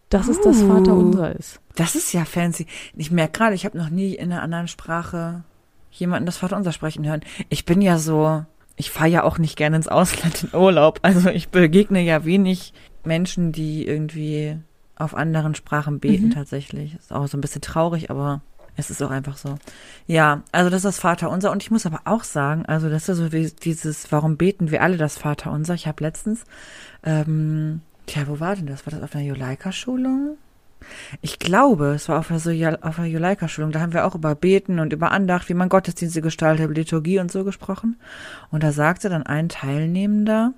dass 0.09 0.27
es 0.27 0.39
das 0.41 0.61
Uh. 0.61 0.67
Vaterunser 0.67 1.35
ist. 1.35 1.59
Das 1.75 1.95
ist 1.95 2.13
ja 2.13 2.25
fancy. 2.25 2.67
Ich 2.95 3.11
merke 3.11 3.31
gerade, 3.39 3.55
ich 3.55 3.65
habe 3.65 3.77
noch 3.77 3.89
nie 3.89 4.13
in 4.15 4.31
einer 4.31 4.41
anderen 4.43 4.67
Sprache 4.67 5.43
jemanden 5.91 6.25
das 6.25 6.37
Vaterunser 6.37 6.71
sprechen 6.71 7.05
hören. 7.07 7.21
Ich 7.49 7.65
bin 7.65 7.81
ja 7.81 7.97
so, 7.97 8.45
ich 8.75 8.91
fahre 8.91 9.09
ja 9.09 9.23
auch 9.23 9.37
nicht 9.37 9.55
gerne 9.57 9.77
ins 9.77 9.87
Ausland 9.87 10.43
in 10.43 10.57
Urlaub. 10.59 10.99
Also 11.01 11.29
ich 11.29 11.49
begegne 11.49 12.01
ja 12.01 12.25
wenig 12.25 12.73
Menschen, 13.03 13.51
die 13.51 13.85
irgendwie 13.87 14.57
auf 15.03 15.15
anderen 15.15 15.55
Sprachen 15.55 15.99
beten 15.99 16.27
Mhm. 16.27 16.31
tatsächlich. 16.31 16.95
Ist 16.95 17.11
auch 17.11 17.27
so 17.27 17.37
ein 17.37 17.41
bisschen 17.41 17.61
traurig, 17.61 18.09
aber 18.09 18.41
es 18.77 18.89
ist 18.89 19.01
auch 19.03 19.11
einfach 19.11 19.37
so. 19.37 19.57
Ja, 20.07 20.43
also 20.51 20.69
das 20.69 20.79
ist 20.79 20.85
das 20.85 20.99
Vaterunser. 20.99 21.51
Und 21.51 21.61
ich 21.61 21.71
muss 21.71 21.85
aber 21.85 22.01
auch 22.05 22.23
sagen, 22.23 22.65
also 22.65 22.89
das 22.89 23.09
ist 23.09 23.17
so 23.17 23.31
wie 23.31 23.51
dieses, 23.51 24.11
warum 24.11 24.37
beten 24.37 24.71
wir 24.71 24.81
alle 24.81 24.97
das 24.97 25.17
Vaterunser? 25.17 25.73
Ich 25.73 25.87
habe 25.87 26.03
letztens, 26.03 26.45
ähm, 27.03 27.81
tja, 28.07 28.23
wo 28.27 28.39
war 28.39 28.55
denn 28.55 28.67
das? 28.67 28.85
War 28.85 28.91
das 28.91 29.03
auf 29.03 29.15
einer 29.15 29.25
Juleika-Schulung? 29.25 30.37
Ich 31.21 31.37
glaube, 31.37 31.93
es 31.93 32.09
war 32.09 32.17
auf 32.17 32.31
einer, 32.31 32.39
so 32.39 32.49
auf 32.49 32.97
einer 32.97 33.07
Juleika-Schulung. 33.07 33.71
Da 33.71 33.81
haben 33.81 33.93
wir 33.93 34.05
auch 34.05 34.15
über 34.15 34.33
Beten 34.33 34.79
und 34.79 34.93
über 34.93 35.11
Andacht, 35.11 35.47
wie 35.49 35.53
man 35.53 35.69
Gottesdienste 35.69 36.21
gestaltet, 36.21 36.75
Liturgie 36.75 37.19
und 37.19 37.31
so 37.31 37.43
gesprochen. 37.43 37.97
Und 38.49 38.63
da 38.63 38.71
sagte 38.71 39.09
dann 39.09 39.23
ein 39.23 39.49
Teilnehmender, 39.49 40.53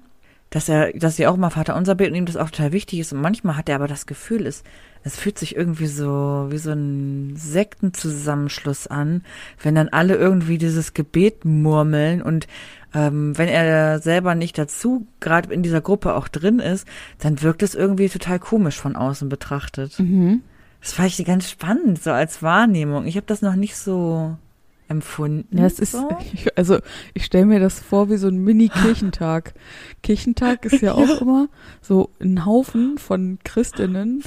dass 0.53 0.69
er, 0.69 0.93
dass 0.93 1.15
sie 1.15 1.25
auch 1.25 1.33
immer 1.33 1.49
Vater 1.49 1.75
unser 1.75 1.95
beten 1.95 2.11
und 2.11 2.17
ihm 2.19 2.25
das 2.27 2.37
auch 2.37 2.51
total 2.51 2.73
wichtig 2.73 2.99
ist. 2.99 3.11
Und 3.11 3.21
manchmal 3.21 3.57
hat 3.57 3.69
er 3.69 3.75
aber 3.75 3.87
das 3.87 4.05
Gefühl, 4.05 4.45
es, 4.45 4.63
es 5.03 5.17
fühlt 5.17 5.39
sich 5.39 5.55
irgendwie 5.55 5.87
so 5.87 6.45
wie 6.49 6.59
so 6.59 6.69
ein 6.69 7.33
Sektenzusammenschluss 7.35 8.85
an, 8.85 9.23
wenn 9.63 9.73
dann 9.73 9.89
alle 9.89 10.15
irgendwie 10.15 10.59
dieses 10.59 10.93
Gebet 10.93 11.43
murmeln 11.43 12.21
und 12.21 12.45
ähm, 12.93 13.35
wenn 13.35 13.47
er 13.49 13.97
selber 13.97 14.35
nicht 14.35 14.55
dazu 14.59 15.07
gerade 15.21 15.51
in 15.51 15.63
dieser 15.63 15.81
Gruppe 15.81 16.13
auch 16.13 16.27
drin 16.27 16.59
ist, 16.59 16.87
dann 17.17 17.41
wirkt 17.41 17.63
es 17.63 17.73
irgendwie 17.73 18.07
total 18.07 18.37
komisch 18.37 18.79
von 18.79 18.95
außen 18.95 19.29
betrachtet. 19.29 19.97
Mhm. 19.97 20.43
Das 20.81 20.93
fand 20.93 21.17
ich 21.17 21.25
ganz 21.25 21.49
spannend, 21.49 22.03
so 22.03 22.11
als 22.11 22.43
Wahrnehmung. 22.43 23.07
Ich 23.07 23.15
habe 23.15 23.25
das 23.25 23.41
noch 23.41 23.55
nicht 23.55 23.75
so 23.75 24.37
empfunden. 24.93 25.57
Ja, 25.57 25.65
es 25.65 25.79
ist, 25.79 25.91
so. 25.91 26.09
ich, 26.33 26.57
also 26.57 26.77
ich 27.13 27.25
stelle 27.25 27.45
mir 27.45 27.59
das 27.59 27.79
vor 27.79 28.09
wie 28.09 28.17
so 28.17 28.27
ein 28.27 28.37
Mini-Kirchentag. 28.37 29.53
Kirchentag 30.03 30.65
ist 30.65 30.81
ja 30.81 30.93
auch 30.95 31.21
immer 31.21 31.49
so 31.81 32.11
ein 32.21 32.45
Haufen 32.45 32.97
von 32.97 33.39
Christinnen 33.43 34.23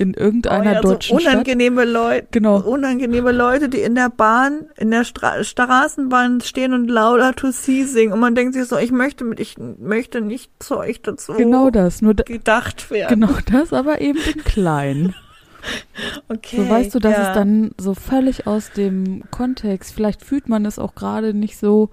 in 0.00 0.14
irgendeiner 0.14 0.70
Oh 0.70 0.74
ja, 0.74 0.80
deutschen 0.80 1.16
so 1.16 1.20
Stadt. 1.20 1.32
unangenehme 1.34 1.84
Leute, 1.84 2.28
Genau. 2.30 2.60
unangenehme 2.60 3.32
Leute, 3.32 3.68
die 3.68 3.80
in 3.80 3.96
der 3.96 4.10
Bahn, 4.10 4.66
in 4.76 4.92
der 4.92 5.02
Stra 5.02 5.42
Straßenbahn 5.42 6.40
stehen 6.40 6.72
und 6.72 6.86
lauter 6.88 7.34
to 7.34 7.50
see 7.50 7.82
singen 7.82 8.12
und 8.12 8.20
man 8.20 8.36
denkt 8.36 8.54
sich 8.54 8.64
so, 8.66 8.76
ich 8.78 8.92
möchte 8.92 9.24
mit, 9.24 9.40
ich 9.40 9.56
möchte 9.58 10.20
nicht 10.20 10.52
zu 10.60 10.78
euch 10.78 11.02
dazu 11.02 11.32
Genau 11.32 11.70
das, 11.70 12.00
nur 12.00 12.14
da, 12.14 12.22
gedacht 12.22 12.92
werden. 12.92 13.20
genau 13.20 13.38
das, 13.50 13.72
aber 13.72 14.00
eben 14.00 14.20
in 14.20 14.44
klein. 14.44 15.14
Okay. 16.28 16.56
So 16.56 16.68
weißt 16.68 16.94
du, 16.94 16.98
dass 16.98 17.12
ja. 17.12 17.28
es 17.28 17.34
dann 17.34 17.72
so 17.78 17.94
völlig 17.94 18.46
aus 18.46 18.70
dem 18.70 19.24
Kontext, 19.30 19.92
vielleicht 19.92 20.24
fühlt 20.24 20.48
man 20.48 20.64
es 20.66 20.78
auch 20.78 20.94
gerade 20.94 21.34
nicht 21.34 21.56
so 21.58 21.90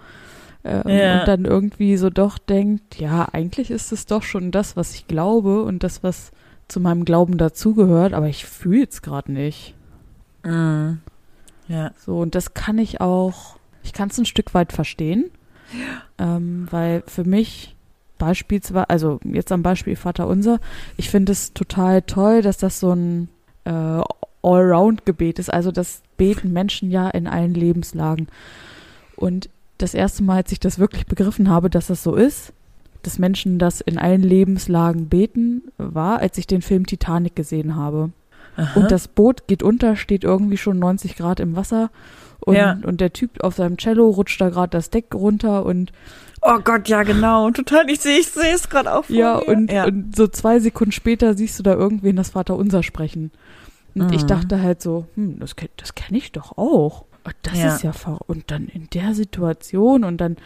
ähm, 0.64 0.84
Ja. 0.88 1.20
und 1.20 1.28
dann 1.28 1.46
irgendwie 1.46 1.98
so 1.98 2.10
doch 2.10 2.38
denkt, 2.38 3.00
ja, 3.00 3.28
eigentlich 3.32 3.72
ist 3.72 3.92
es 3.92 4.06
doch 4.06 4.24
schon 4.24 4.52
das, 4.52 4.76
was 4.76 4.94
ich 4.94 5.08
glaube 5.08 5.64
und 5.64 5.84
das, 5.84 6.04
was 6.04 6.32
zu 6.68 6.80
meinem 6.80 7.06
Glauben 7.06 7.38
dazugehört, 7.38 8.14
aber 8.14 8.28
ich 8.28 8.46
fühle 8.46 8.86
es 8.90 9.02
gerade 9.02 9.32
nicht. 9.32 9.74
Mm. 10.44 10.94
Ja. 11.68 11.92
So, 12.06 12.20
und 12.20 12.36
das 12.36 12.54
kann 12.54 12.78
ich 12.78 13.02
auch, 13.02 13.58
ich 13.84 13.94
kann 13.94 14.10
es 14.10 14.18
ein 14.18 14.26
Stück 14.26 14.54
weit 14.54 14.72
verstehen, 14.74 15.26
Ähm, 16.20 16.68
weil 16.72 17.04
für 17.08 17.24
mich 17.24 17.76
beispielsweise, 18.18 18.90
also 18.90 19.20
jetzt 19.24 19.52
am 19.52 19.64
Beispiel 19.64 19.96
Vater 19.96 20.28
Unser, 20.28 20.60
ich 20.96 21.10
finde 21.10 21.32
es 21.32 21.54
total 21.54 22.02
toll, 22.04 22.42
dass 22.42 22.58
das 22.58 22.80
so 22.80 22.92
ein 22.94 23.30
äh, 23.66 24.02
Allround-Gebet 24.42 25.40
ist. 25.40 25.52
Also 25.54 25.72
das 25.72 26.02
beten 26.18 26.54
Menschen 26.54 26.92
ja 26.92 27.10
in 27.10 27.28
allen 27.28 27.54
Lebenslagen. 27.54 28.28
Und 29.16 29.50
das 29.78 29.94
erste 29.94 30.24
Mal, 30.24 30.38
als 30.38 30.52
ich 30.52 30.60
das 30.60 30.80
wirklich 30.80 31.06
begriffen 31.06 31.50
habe, 31.50 31.70
dass 31.70 31.88
das 31.88 32.04
so 32.04 32.16
ist, 32.16 32.54
dass 33.04 33.20
Menschen 33.20 33.60
das 33.60 33.82
in 33.82 33.98
allen 33.98 34.24
Lebenslagen 34.24 35.10
beten, 35.10 35.64
war, 35.78 36.20
als 36.20 36.38
ich 36.38 36.48
den 36.48 36.62
Film 36.62 36.86
Titanic 36.86 37.36
gesehen 37.36 37.76
habe. 37.76 38.12
Aha. 38.56 38.80
Und 38.80 38.92
das 38.92 39.08
Boot 39.08 39.48
geht 39.48 39.64
unter, 39.64 39.96
steht 39.96 40.24
irgendwie 40.24 40.58
schon 40.58 40.80
90 40.80 41.16
Grad 41.16 41.40
im 41.40 41.56
Wasser. 41.56 41.90
Und, 42.40 42.56
Ja. 42.56 42.78
und 42.84 43.02
der 43.02 43.14
Typ 43.14 43.44
auf 43.44 43.56
seinem 43.56 43.78
Cello 43.78 44.10
rutscht 44.10 44.40
da 44.40 44.50
gerade 44.50 44.70
das 44.72 44.90
Deck 44.90 45.14
runter 45.14 45.66
und 45.66 45.92
Oh 46.48 46.60
Gott, 46.64 46.88
ja 46.88 47.04
genau, 47.04 47.50
total. 47.52 47.90
Ich 47.90 48.02
sehe, 48.02 48.20
ich 48.20 48.28
sehe 48.28 48.54
es 48.54 48.70
gerade 48.70 48.94
auch 48.94 49.06
vor 49.06 49.16
ja 49.16 49.38
mir. 49.38 49.48
und, 49.48 49.72
ja. 49.72 49.86
und 49.86 50.16
so 50.16 50.28
zwei 50.28 50.60
Sekunden 50.60 50.92
später 50.92 51.34
siehst 51.36 51.58
du 51.58 51.64
da 51.64 51.74
irgendwen 51.74 52.16
das 52.16 52.30
Vaterunser 52.32 52.84
sprechen. 52.84 53.32
Und 53.96 54.12
ich 54.12 54.24
Mhm. 54.24 54.28
dachte 54.28 54.62
halt 54.62 54.82
so, 54.82 55.08
hm, 55.16 55.40
das, 55.40 55.56
das 55.78 55.96
kenne 55.96 56.18
ich 56.18 56.32
doch 56.32 56.58
auch. 56.58 57.06
Und 57.24 57.36
das 57.44 57.58
Ja. 57.58 57.76
ist 57.76 57.82
ja 57.84 57.94
ver 57.94 58.20
und 58.28 58.52
dann 58.52 58.68
in 58.68 58.88
der 58.94 59.16
Situation 59.16 60.04
und 60.04 60.18
dann 60.18 60.38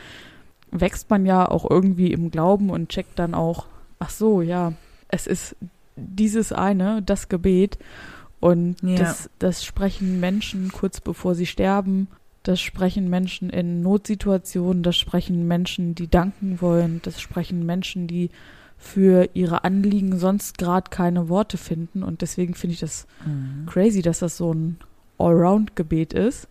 wächst 0.71 1.09
man 1.09 1.25
ja 1.25 1.45
auch 1.49 1.69
irgendwie 1.69 2.13
im 2.13 2.31
Glauben 2.31 2.69
und 2.69 2.89
checkt 2.89 3.17
dann 3.19 3.33
auch, 3.33 3.65
ach 3.99 4.11
so, 4.11 4.41
ja, 4.41 4.73
es 5.09 5.27
ist 5.27 5.55
dieses 5.97 6.53
eine, 6.53 7.01
das 7.01 7.27
Gebet 7.27 7.77
und 8.39 8.77
Ja. 8.83 8.95
das, 8.99 9.29
das 9.39 9.65
sprechen 9.65 10.19
Menschen 10.21 10.71
kurz 10.71 11.01
bevor 11.01 11.35
sie 11.35 11.47
sterben. 11.47 12.07
Das 12.43 12.59
sprechen 12.61 13.09
Menschen 13.09 13.49
in 13.49 13.81
Notsituationen, 13.81 14.83
das 14.83 14.95
sprechen 14.97 15.47
Menschen, 15.47 15.93
die 15.95 16.09
danken 16.09 16.61
wollen, 16.61 17.01
das 17.03 17.19
sprechen 17.21 17.65
Menschen, 17.65 18.07
die 18.07 18.29
für 18.77 19.29
ihre 19.33 19.65
Anliegen 19.65 20.17
sonst 20.19 20.57
gerade 20.57 20.89
keine 20.89 21.27
Worte 21.27 21.57
finden. 21.57 22.01
Und 22.01 22.21
deswegen 22.21 22.53
finde 22.55 22.75
ich 22.75 22.79
das 22.79 23.07
Mhm. 23.25 23.65
crazy, 23.65 24.01
dass 24.01 24.19
das 24.19 24.37
so 24.37 24.53
ein 24.53 24.77
Allround-Gebet 25.17 26.13
ist. 26.13 26.47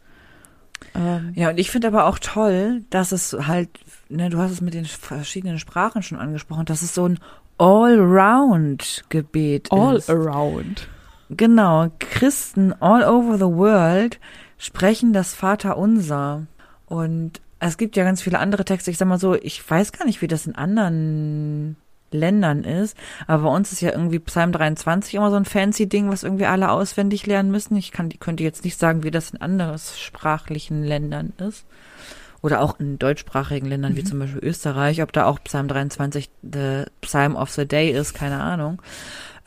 Ähm, 0.94 1.32
Ja, 1.34 1.48
und 1.48 1.58
ich 1.58 1.70
finde 1.70 1.88
aber 1.88 2.04
auch 2.06 2.18
toll, 2.18 2.82
dass 2.90 3.12
es 3.12 3.32
halt, 3.32 3.70
ne, 4.10 4.28
du 4.28 4.36
hast 4.38 4.50
es 4.52 4.60
mit 4.60 4.74
den 4.74 4.84
verschiedenen 4.84 5.58
Sprachen 5.58 6.02
schon 6.02 6.18
angesprochen, 6.18 6.66
dass 6.66 6.82
es 6.82 6.94
so 6.94 7.08
ein 7.08 7.18
Allround-Gebet 7.56 9.72
all 9.72 9.96
ist. 9.96 10.10
around. 10.10 10.86
Genau, 11.30 11.88
Christen 11.98 12.72
all 12.80 13.02
over 13.04 13.36
the 13.36 13.44
world 13.44 14.18
sprechen 14.58 15.12
das 15.12 15.34
Vaterunser. 15.34 16.46
Und 16.86 17.40
es 17.60 17.76
gibt 17.76 17.96
ja 17.96 18.04
ganz 18.04 18.22
viele 18.22 18.38
andere 18.38 18.64
Texte. 18.64 18.90
Ich 18.90 18.98
sag 18.98 19.08
mal 19.08 19.18
so, 19.18 19.34
ich 19.34 19.68
weiß 19.68 19.92
gar 19.92 20.04
nicht, 20.06 20.22
wie 20.22 20.28
das 20.28 20.46
in 20.46 20.54
anderen 20.54 21.76
Ländern 22.10 22.64
ist, 22.64 22.96
aber 23.26 23.42
bei 23.42 23.54
uns 23.54 23.70
ist 23.70 23.82
ja 23.82 23.90
irgendwie 23.92 24.18
Psalm 24.18 24.50
23 24.52 25.14
immer 25.14 25.30
so 25.30 25.36
ein 25.36 25.44
fancy 25.44 25.86
Ding, 25.88 26.08
was 26.10 26.22
irgendwie 26.22 26.46
alle 26.46 26.70
auswendig 26.70 27.26
lernen 27.26 27.50
müssen. 27.50 27.76
Ich 27.76 27.92
kann, 27.92 28.08
könnte 28.18 28.44
jetzt 28.44 28.64
nicht 28.64 28.78
sagen, 28.78 29.02
wie 29.02 29.10
das 29.10 29.30
in 29.30 29.42
anderen 29.42 29.78
sprachlichen 29.78 30.84
Ländern 30.84 31.34
ist. 31.36 31.66
Oder 32.40 32.60
auch 32.62 32.78
in 32.78 32.98
deutschsprachigen 32.98 33.66
Ländern, 33.66 33.96
wie 33.96 34.02
Mhm. 34.02 34.06
zum 34.06 34.18
Beispiel 34.20 34.44
Österreich, 34.44 35.02
ob 35.02 35.12
da 35.12 35.26
auch 35.26 35.42
Psalm 35.44 35.66
23 35.68 36.30
the 36.42 36.84
Psalm 37.02 37.34
of 37.34 37.50
the 37.50 37.66
Day 37.66 37.90
ist, 37.90 38.14
keine 38.14 38.40
Ahnung. 38.40 38.80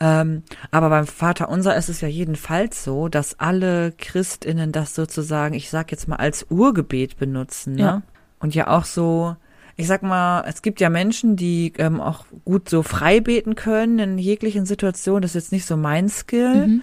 Ähm, 0.04 0.42
aber 0.72 0.88
beim 0.88 1.06
Vater 1.06 1.48
Unser 1.48 1.76
ist 1.76 1.88
es 1.88 2.00
ja 2.00 2.08
jedenfalls 2.08 2.82
so, 2.82 3.06
dass 3.06 3.38
alle 3.38 3.92
Christinnen 3.92 4.72
das 4.72 4.96
sozusagen, 4.96 5.54
ich 5.54 5.70
sag 5.70 5.92
jetzt 5.92 6.08
mal, 6.08 6.16
als 6.16 6.46
Urgebet 6.50 7.18
benutzen. 7.18 7.76
Ne? 7.76 7.80
Ja. 7.82 8.02
Und 8.40 8.56
ja 8.56 8.66
auch 8.66 8.84
so, 8.84 9.36
ich 9.76 9.86
sag 9.86 10.02
mal, 10.02 10.42
es 10.48 10.62
gibt 10.62 10.80
ja 10.80 10.90
Menschen, 10.90 11.36
die 11.36 11.72
ähm, 11.78 12.00
auch 12.00 12.24
gut 12.44 12.68
so 12.68 12.82
frei 12.82 13.20
beten 13.20 13.54
können 13.54 14.00
in 14.00 14.18
jeglichen 14.18 14.66
Situationen. 14.66 15.22
Das 15.22 15.36
ist 15.36 15.44
jetzt 15.44 15.52
nicht 15.52 15.66
so 15.66 15.76
mein 15.76 16.08
Skill. 16.08 16.66
Mhm. 16.66 16.82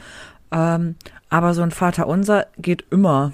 Ähm, 0.52 0.96
aber 1.30 1.54
so 1.54 1.62
ein 1.62 1.72
Vater 1.72 2.08
Unser 2.08 2.48
geht 2.58 2.86
immer. 2.90 3.34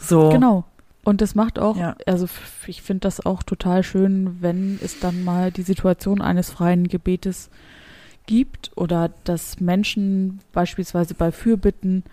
So. 0.00 0.30
Genau. 0.30 0.64
Und 1.04 1.20
das 1.20 1.34
macht 1.34 1.58
auch, 1.58 1.76
Ja. 1.76 1.96
also 2.06 2.28
ich 2.66 2.80
finde 2.80 3.00
das 3.00 3.26
auch 3.26 3.42
total 3.42 3.82
schön, 3.82 4.38
wenn 4.40 4.78
es 4.82 5.00
dann 5.00 5.22
mal 5.22 5.52
die 5.52 5.62
Situation 5.62 6.22
eines 6.22 6.50
freien 6.50 6.88
Gebetes 6.88 7.50
gibt 7.50 7.71
oder 8.76 9.10
dass 9.24 9.60
Menschen 9.60 10.40
beispielsweise 10.52 11.14
bei 11.14 11.32
Fürbitten, 11.32 12.04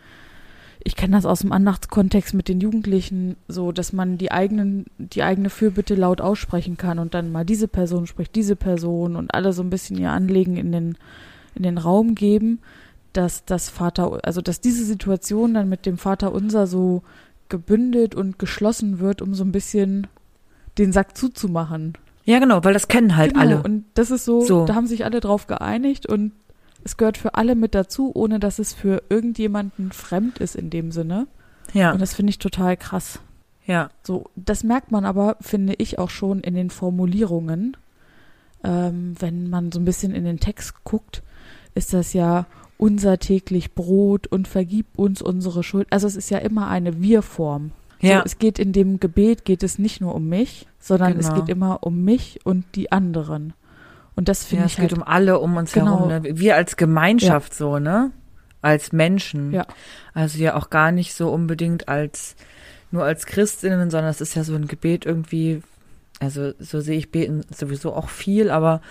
ich 0.83 0.95
kenne 0.95 1.15
das 1.15 1.25
aus 1.25 1.39
dem 1.39 1.51
Andachtskontext 1.51 2.33
mit 2.33 2.47
den 2.47 2.61
Jugendlichen, 2.61 3.35
so 3.47 3.71
dass 3.71 3.93
man 3.93 4.17
die 4.17 4.31
eigenen, 4.31 4.85
die 4.97 5.23
eigene 5.23 5.49
Fürbitte 5.49 5.95
laut 5.95 6.21
aussprechen 6.21 6.77
kann 6.77 6.99
und 6.99 7.13
dann 7.13 7.31
mal 7.31 7.45
diese 7.45 7.67
Person 7.67 8.07
spricht 8.07 8.35
diese 8.35 8.55
Person 8.55 9.15
und 9.15 9.33
alle 9.33 9.53
so 9.53 9.61
ein 9.61 9.69
bisschen 9.69 9.97
ihr 9.97 10.11
Anliegen 10.11 10.57
in 10.57 10.71
den, 10.71 10.97
in 11.55 11.63
den 11.63 11.77
Raum 11.77 12.15
geben, 12.15 12.59
dass 13.13 13.45
das 13.45 13.69
Vater, 13.69 14.19
also 14.23 14.41
dass 14.41 14.61
diese 14.61 14.85
Situation 14.85 15.53
dann 15.53 15.69
mit 15.69 15.85
dem 15.85 15.97
Vater 15.97 16.31
unser 16.31 16.67
so 16.67 17.03
gebündelt 17.49 18.15
und 18.15 18.39
geschlossen 18.39 18.99
wird, 18.99 19.21
um 19.21 19.33
so 19.33 19.43
ein 19.43 19.51
bisschen 19.51 20.07
den 20.77 20.91
Sack 20.91 21.17
zuzumachen. 21.17 21.93
Ja, 22.29 22.39
genau, 22.39 22.63
weil 22.63 22.73
das 22.73 22.87
kennen 22.87 23.15
halt 23.17 23.33
genau. 23.33 23.41
alle. 23.41 23.63
Und 23.63 23.85
das 23.95 24.11
ist 24.11 24.23
so, 24.25 24.41
So. 24.41 24.65
da 24.65 24.75
haben 24.75 24.85
sich 24.87 25.03
alle 25.03 25.19
drauf 25.19 25.47
geeinigt 25.47 26.05
und 26.05 26.31
es 26.83 26.95
gehört 26.95 27.17
für 27.17 27.33
alle 27.35 27.55
mit 27.55 27.73
dazu, 27.75 28.11
ohne 28.13 28.39
dass 28.39 28.59
es 28.59 28.73
für 28.73 29.01
irgendjemanden 29.09 29.91
fremd 29.91 30.37
ist 30.37 30.55
in 30.55 30.69
dem 30.69 30.91
Sinne. 30.91 31.27
Ja, 31.73 31.91
Und 31.91 32.01
das 32.01 32.13
finde 32.13 32.29
ich 32.29 32.37
total 32.39 32.77
krass. 32.77 33.19
ja. 33.65 33.89
So, 34.03 34.29
das 34.35 34.63
merkt 34.63 34.91
man 34.91 35.05
aber, 35.05 35.37
finde 35.41 35.73
ich, 35.77 35.97
auch 35.99 36.09
schon 36.09 36.39
in 36.41 36.53
den 36.55 36.69
Formulierungen. 36.69 37.75
Ähm, 38.63 39.15
wenn 39.19 39.49
man 39.49 39.71
so 39.71 39.79
ein 39.79 39.85
bisschen 39.85 40.13
in 40.13 40.23
den 40.25 40.39
Text 40.39 40.83
guckt, 40.83 41.23
ist 41.75 41.93
das 41.93 42.13
ja 42.13 42.45
unser 42.77 43.17
täglich 43.19 43.73
Brot 43.73 44.27
und 44.27 44.47
vergib 44.47 44.85
uns 44.97 45.21
unsere 45.21 45.63
Schuld. 45.63 45.87
Also 45.91 46.07
es 46.07 46.15
ist 46.15 46.29
ja 46.29 46.37
immer 46.39 46.67
eine 46.67 47.01
Wir-Form. 47.01 47.71
Ja. 48.01 48.19
So, 48.19 48.25
es 48.25 48.39
geht 48.39 48.59
in 48.59 48.71
dem 48.73 48.99
Gebet 48.99 49.45
geht 49.45 49.63
es 49.63 49.77
nicht 49.79 50.01
nur 50.01 50.15
um 50.15 50.27
mich, 50.29 50.67
sondern 50.79 51.17
es 51.17 51.27
Genau. 51.27 51.39
geht 51.41 51.49
immer 51.49 51.83
um 51.83 52.03
mich 52.03 52.39
und 52.45 52.65
die 52.75 52.91
anderen. 52.91 53.53
Und 54.15 54.27
das 54.29 54.43
finde 54.45 54.61
Ja, 54.63 54.65
ich 54.67 54.73
es 54.73 54.79
geht 54.79 54.91
halt, 54.91 55.01
um 55.01 55.03
alle 55.07 55.39
um 55.39 55.55
uns 55.57 55.71
Genau. 55.73 56.07
herum. 56.09 56.23
Ne? 56.23 56.37
Wir 56.39 56.55
als 56.55 56.77
Gemeinschaft 56.77 57.53
so, 57.53 57.79
ne? 57.79 58.11
Als 58.61 58.91
Menschen. 58.91 59.53
Ja. 59.53 59.65
Also 60.13 60.39
ja 60.39 60.55
auch 60.55 60.69
gar 60.69 60.91
nicht 60.91 61.13
so 61.13 61.29
unbedingt 61.31 61.87
als 61.87 62.35
nur 62.91 63.03
als 63.03 63.25
Christinnen, 63.25 63.89
sondern 63.89 64.09
es 64.09 64.19
ist 64.19 64.35
ja 64.35 64.43
so 64.43 64.55
ein 64.55 64.67
Gebet 64.67 65.05
irgendwie, 65.05 65.61
also 66.19 66.51
so 66.59 66.81
sehe 66.81 66.97
ich 66.97 67.11
beten 67.11 67.41
sowieso 67.55 67.93
auch 67.93 68.09
viel, 68.09 68.49
aber 68.49 68.81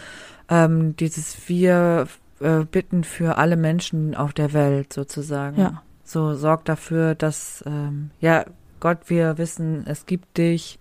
ähm, 0.49 0.97
dieses 0.97 1.49
wir 1.49 2.07
äh, 2.41 2.61
bitten 2.65 3.05
für 3.05 3.37
alle 3.37 3.57
Menschen 3.57 4.15
auf 4.15 4.33
der 4.33 4.53
Welt 4.55 4.93
sozusagen. 4.93 5.61
ja, 5.61 5.83
So 6.05 6.35
sorgt 6.35 6.69
dafür, 6.71 7.15
dass 7.15 7.63
ähm, 7.67 8.11
ja 8.21 8.45
Gott, 8.81 8.99
wir 9.07 9.39
wissen, 9.39 9.87
es 9.87 10.07
gibt 10.07 10.39
dich 10.39 10.79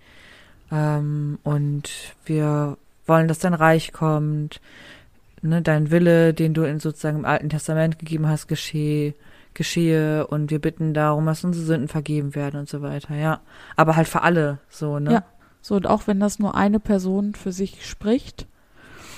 ähm, 0.71 1.39
und 1.43 1.89
wir 2.25 2.77
wollen, 3.05 3.27
dass 3.27 3.39
dein 3.39 3.53
Reich 3.53 3.93
kommt, 3.93 4.62
ne, 5.41 5.62
dein 5.62 5.91
Wille, 5.91 6.33
den 6.33 6.53
du 6.53 6.63
in 6.63 6.79
sozusagen 6.79 7.19
im 7.19 7.25
Alten 7.25 7.49
Testament 7.49 7.99
gegeben 7.99 8.27
hast, 8.27 8.47
geschehe, 8.47 9.13
geschehe 9.53 10.27
und 10.27 10.51
wir 10.51 10.60
bitten 10.60 10.93
darum, 10.93 11.25
dass 11.25 11.43
unsere 11.43 11.65
Sünden 11.65 11.88
vergeben 11.88 12.36
werden 12.36 12.60
und 12.60 12.69
so 12.69 12.81
weiter, 12.81 13.15
ja. 13.15 13.39
Aber 13.75 13.95
halt 13.95 14.07
für 14.07 14.21
alle 14.21 14.60
so, 14.69 14.99
ne? 14.99 15.13
Ja. 15.13 15.23
So, 15.62 15.75
und 15.75 15.88
auch 15.88 16.07
wenn 16.07 16.19
das 16.19 16.39
nur 16.39 16.55
eine 16.55 16.79
Person 16.79 17.33
für 17.33 17.51
sich 17.51 17.86
spricht 17.86 18.47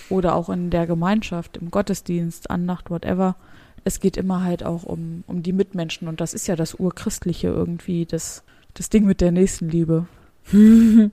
oder 0.10 0.34
auch 0.36 0.50
in 0.50 0.70
der 0.72 0.88
Gemeinschaft, 0.88 1.58
im 1.58 1.70
Gottesdienst, 1.70 2.50
Andacht, 2.50 2.90
whatever, 2.90 3.36
es 3.84 4.00
geht 4.00 4.18
immer 4.18 4.44
halt 4.44 4.64
auch 4.64 4.84
um, 4.84 5.24
um 5.28 5.44
die 5.44 5.54
Mitmenschen. 5.54 6.08
Und 6.08 6.22
das 6.22 6.34
ist 6.34 6.48
ja 6.48 6.56
das 6.56 6.76
Urchristliche 6.76 7.48
irgendwie, 7.48 8.06
das, 8.06 8.44
das 8.74 8.90
Ding 8.90 9.06
mit 9.06 9.22
der 9.22 9.32
Nächstenliebe. 9.32 10.08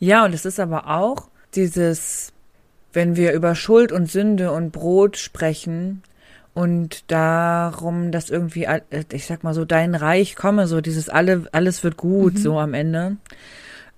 Ja, 0.00 0.24
und 0.24 0.34
es 0.34 0.44
ist 0.44 0.58
aber 0.58 0.88
auch 0.88 1.28
dieses, 1.54 2.32
wenn 2.92 3.14
wir 3.14 3.32
über 3.32 3.54
Schuld 3.54 3.92
und 3.92 4.10
Sünde 4.10 4.50
und 4.50 4.72
Brot 4.72 5.16
sprechen 5.16 6.02
und 6.52 7.04
darum, 7.12 8.10
dass 8.10 8.28
irgendwie, 8.28 8.64
äh, 8.64 8.80
ich 9.12 9.26
sag 9.26 9.44
mal 9.44 9.54
so, 9.54 9.64
dein 9.64 9.94
Reich 9.94 10.34
komme, 10.34 10.66
so 10.66 10.80
dieses 10.80 11.08
alle, 11.08 11.44
alles 11.52 11.84
wird 11.84 11.96
gut, 11.96 12.34
Mhm. 12.34 12.38
so 12.38 12.58
am 12.58 12.74
Ende, 12.74 13.18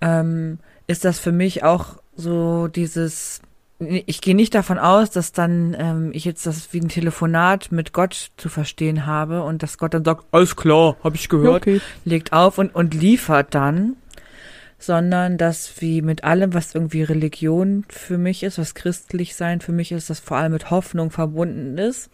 ähm, 0.03 0.59
ist 0.87 1.07
das 1.07 1.19
für 1.19 1.33
mich 1.33 1.65
auch 1.65 1.97
so 2.15 2.69
dieses, 2.69 3.41
ich 3.79 4.21
gehe 4.21 4.37
nicht 4.37 4.55
davon 4.55 4.79
aus, 4.79 5.11
dass 5.11 5.33
dann 5.33 5.77
ähm, 5.79 6.11
ich 6.13 6.25
jetzt 6.25 6.47
das 6.47 6.73
wie 6.73 6.81
ein 6.81 6.89
Telefonat 6.89 7.73
mit 7.73 7.93
Gott 7.93 8.31
zu 8.37 8.49
verstehen 8.49 9.07
habe 9.07 9.43
und 9.43 9.63
dass 9.63 9.79
Gott 9.79 9.95
dann 9.95 10.05
sagt, 10.05 10.25
alles 10.31 10.55
klar, 10.55 10.97
habe 11.03 11.17
ich 11.17 11.29
gehört 11.29 11.63
okay. 11.63 11.81
legt 12.05 12.33
auf 12.33 12.59
und, 12.59 12.75
und 12.75 12.95
liefert 12.95 13.55
dann, 13.55 13.97
sondern 14.79 15.39
dass 15.39 15.81
wie 15.81 16.03
mit 16.03 16.23
allem, 16.23 16.55
was 16.55 16.75
irgendwie 16.75 17.03
Religion 17.03 17.85
für 17.89 18.17
mich 18.17 18.45
ist, 18.45 18.59
was 18.59 18.75
christlich 18.75 19.35
sein 19.35 19.61
für 19.61 19.73
mich 19.73 19.91
ist, 19.91 20.09
das 20.09 20.21
vor 20.21 20.37
allem 20.37 20.53
mit 20.53 20.71
Hoffnung 20.71 21.11
verbunden 21.11 21.77
ist 21.77 22.11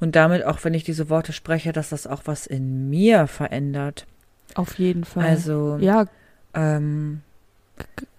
und 0.00 0.16
damit 0.16 0.44
auch, 0.44 0.64
wenn 0.64 0.74
ich 0.74 0.84
diese 0.84 1.10
Worte 1.10 1.34
spreche, 1.34 1.72
dass 1.72 1.90
das 1.90 2.06
auch 2.06 2.22
was 2.24 2.46
in 2.46 2.88
mir 2.88 3.26
verändert. 3.26 4.06
Auf 4.54 4.78
jeden 4.78 5.04
Fall. 5.04 5.26
Also 5.26 5.76
ja, 5.80 6.06
ähm, 6.54 7.20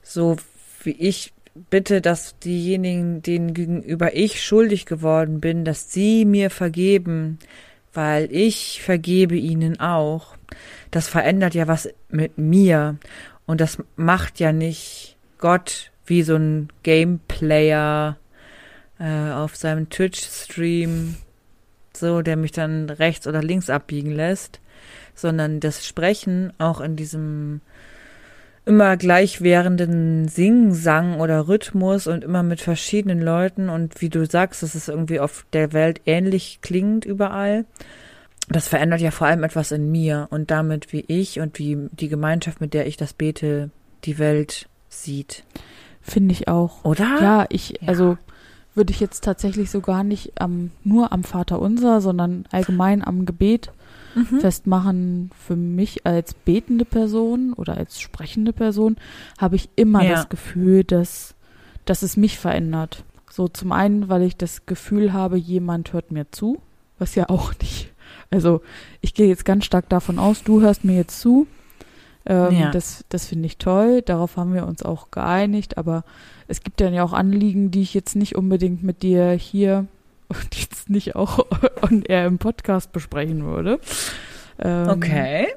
so 0.04 0.36
wie 0.84 0.92
ich 0.92 1.34
bitte, 1.56 2.02
dass 2.02 2.38
diejenigen, 2.40 3.22
denen 3.22 3.54
gegenüber 3.54 4.16
ich 4.16 4.44
schuldig 4.44 4.86
geworden 4.86 5.40
bin, 5.40 5.66
dass 5.66 5.92
sie 5.92 6.26
mir 6.26 6.50
vergeben, 6.50 7.40
weil 7.94 8.28
ich 8.32 8.82
vergebe 8.84 9.36
ihnen 9.36 9.80
auch. 9.80 10.36
Das 10.92 11.08
verändert 11.08 11.56
ja 11.56 11.68
was 11.68 11.90
mit 12.10 12.38
mir. 12.38 12.98
Und 13.46 13.62
das 13.62 13.78
macht 13.96 14.40
ja 14.40 14.52
nicht 14.52 15.18
Gott 15.38 15.92
wie 16.06 16.24
so 16.24 16.36
ein 16.36 16.70
Gameplayer 16.84 18.18
äh, 19.00 19.32
auf 19.32 19.56
seinem 19.56 19.90
Twitch-Stream, 19.90 21.16
so, 21.94 22.22
der 22.22 22.36
mich 22.36 22.52
dann 22.52 22.90
rechts 22.90 23.28
oder 23.28 23.42
links 23.42 23.70
abbiegen 23.70 24.12
lässt, 24.12 24.60
sondern 25.16 25.60
das 25.60 25.86
Sprechen 25.86 26.54
auch 26.58 26.82
in 26.82 26.96
diesem 26.96 27.62
immer 28.66 28.98
gleichwährenden 28.98 30.28
Sing-Sang 30.28 31.20
oder 31.20 31.48
Rhythmus 31.48 32.08
und 32.08 32.24
immer 32.24 32.42
mit 32.44 32.62
verschiedenen 32.62 33.22
Leuten 33.22 33.70
und 33.70 34.02
wie 34.02 34.10
du 34.10 34.26
sagst, 34.26 34.64
dass 34.64 34.74
es 34.74 34.88
irgendwie 34.88 35.20
auf 35.20 35.46
der 35.54 35.72
Welt 35.72 36.02
ähnlich 36.06 36.60
klingt 36.62 37.06
überall. 37.06 37.66
Das 38.50 38.68
verändert 38.68 39.02
ja 39.02 39.12
vor 39.12 39.28
allem 39.28 39.44
etwas 39.44 39.72
in 39.72 39.92
mir 39.92 40.28
und 40.32 40.52
damit, 40.52 40.94
wie 40.94 41.06
ich 41.08 41.40
und 41.40 41.60
wie 41.60 41.90
die 41.92 42.10
Gemeinschaft, 42.10 42.62
mit 42.62 42.74
der 42.74 42.88
ich 42.88 42.98
das 42.98 43.14
bete, 43.14 43.70
die 44.04 44.20
Welt 44.20 44.68
sieht. 44.90 45.44
Finde 46.02 46.34
ich 46.34 46.48
auch. 46.48 46.84
Oder? 46.86 47.20
Ja, 47.22 47.46
ich, 47.50 47.82
ja. 47.82 47.88
also 47.88 48.18
würde 48.76 48.92
ich 48.92 49.00
jetzt 49.00 49.24
tatsächlich 49.24 49.72
so 49.72 49.82
gar 49.82 50.04
nicht 50.04 50.40
am, 50.40 50.72
nur 50.84 51.12
am 51.12 51.24
Vater 51.24 51.60
unser, 51.60 52.02
sondern 52.02 52.46
allgemein 52.52 53.04
am 53.04 53.26
Gebet 53.26 53.72
mhm. 54.16 54.40
festmachen. 54.40 55.30
Für 55.38 55.56
mich 55.56 56.06
als 56.06 56.34
betende 56.34 56.86
Person 56.86 57.54
oder 57.54 57.78
als 57.78 58.00
sprechende 58.00 58.54
Person 58.54 58.98
habe 59.38 59.56
ich 59.56 59.70
immer 59.76 60.04
ja. 60.04 60.12
das 60.12 60.30
Gefühl, 60.30 60.84
dass, 60.84 61.36
dass 61.86 62.02
es 62.02 62.18
mich 62.18 62.40
verändert. 62.40 63.04
So 63.30 63.48
zum 63.48 63.72
einen, 63.72 64.10
weil 64.10 64.24
ich 64.24 64.38
das 64.38 64.66
Gefühl 64.66 65.14
habe, 65.14 65.38
jemand 65.38 65.94
hört 65.94 66.12
mir 66.12 66.32
zu, 66.32 66.62
was 66.98 67.16
ja 67.16 67.30
auch 67.30 67.54
nicht. 67.62 67.92
Also 68.32 68.62
ich 69.02 69.14
gehe 69.14 69.28
jetzt 69.28 69.46
ganz 69.46 69.66
stark 69.66 69.90
davon 69.90 70.20
aus, 70.20 70.44
du 70.44 70.62
hörst 70.62 70.84
mir 70.84 70.96
jetzt 70.96 71.20
zu. 71.20 71.48
Ähm, 72.26 72.54
ja. 72.54 72.72
Das, 72.72 73.06
das 73.10 73.28
finde 73.28 73.46
ich 73.46 73.58
toll. 73.58 74.02
Darauf 74.02 74.38
haben 74.38 74.54
wir 74.54 74.66
uns 74.66 74.84
auch 74.84 75.12
geeinigt. 75.12 75.78
Aber 75.78 76.04
es 76.48 76.62
gibt 76.62 76.82
dann 76.82 76.94
ja 76.94 77.04
auch 77.04 77.14
Anliegen, 77.14 77.72
die 77.72 77.82
ich 77.82 77.94
jetzt 77.94 78.16
nicht 78.16 78.36
unbedingt 78.36 78.84
mit 78.84 79.04
dir 79.04 79.32
hier 79.32 79.86
und 80.28 80.56
jetzt 80.56 80.90
nicht 80.90 81.16
auch 81.16 81.46
und 81.82 82.10
eher 82.10 82.26
im 82.26 82.38
Podcast 82.38 82.92
besprechen 82.92 83.44
würde. 83.46 83.80
Ähm, 84.60 84.90
okay. 84.90 85.48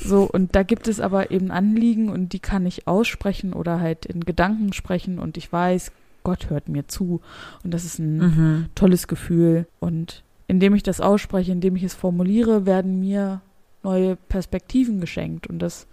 So, 0.00 0.28
und 0.30 0.54
da 0.54 0.62
gibt 0.62 0.88
es 0.88 1.00
aber 1.00 1.30
eben 1.30 1.50
Anliegen 1.50 2.08
und 2.08 2.32
die 2.32 2.38
kann 2.38 2.66
ich 2.66 2.86
aussprechen 2.86 3.52
oder 3.52 3.80
halt 3.80 4.06
in 4.06 4.20
Gedanken 4.24 4.72
sprechen 4.72 5.18
und 5.18 5.36
ich 5.36 5.52
weiß, 5.52 5.92
Gott 6.24 6.50
hört 6.50 6.68
mir 6.68 6.86
zu 6.88 7.20
und 7.64 7.74
das 7.74 7.84
ist 7.84 7.98
ein 7.98 8.16
mhm. 8.16 8.66
tolles 8.74 9.08
Gefühl 9.08 9.66
und 9.80 10.22
indem 10.46 10.74
ich 10.74 10.82
das 10.82 11.00
ausspreche, 11.00 11.52
indem 11.52 11.76
ich 11.76 11.82
es 11.82 11.94
formuliere, 11.94 12.64
werden 12.64 13.00
mir 13.00 13.42
neue 13.82 14.16
Perspektiven 14.16 15.00
geschenkt 15.00 15.46
und 15.46 15.58
das 15.58 15.86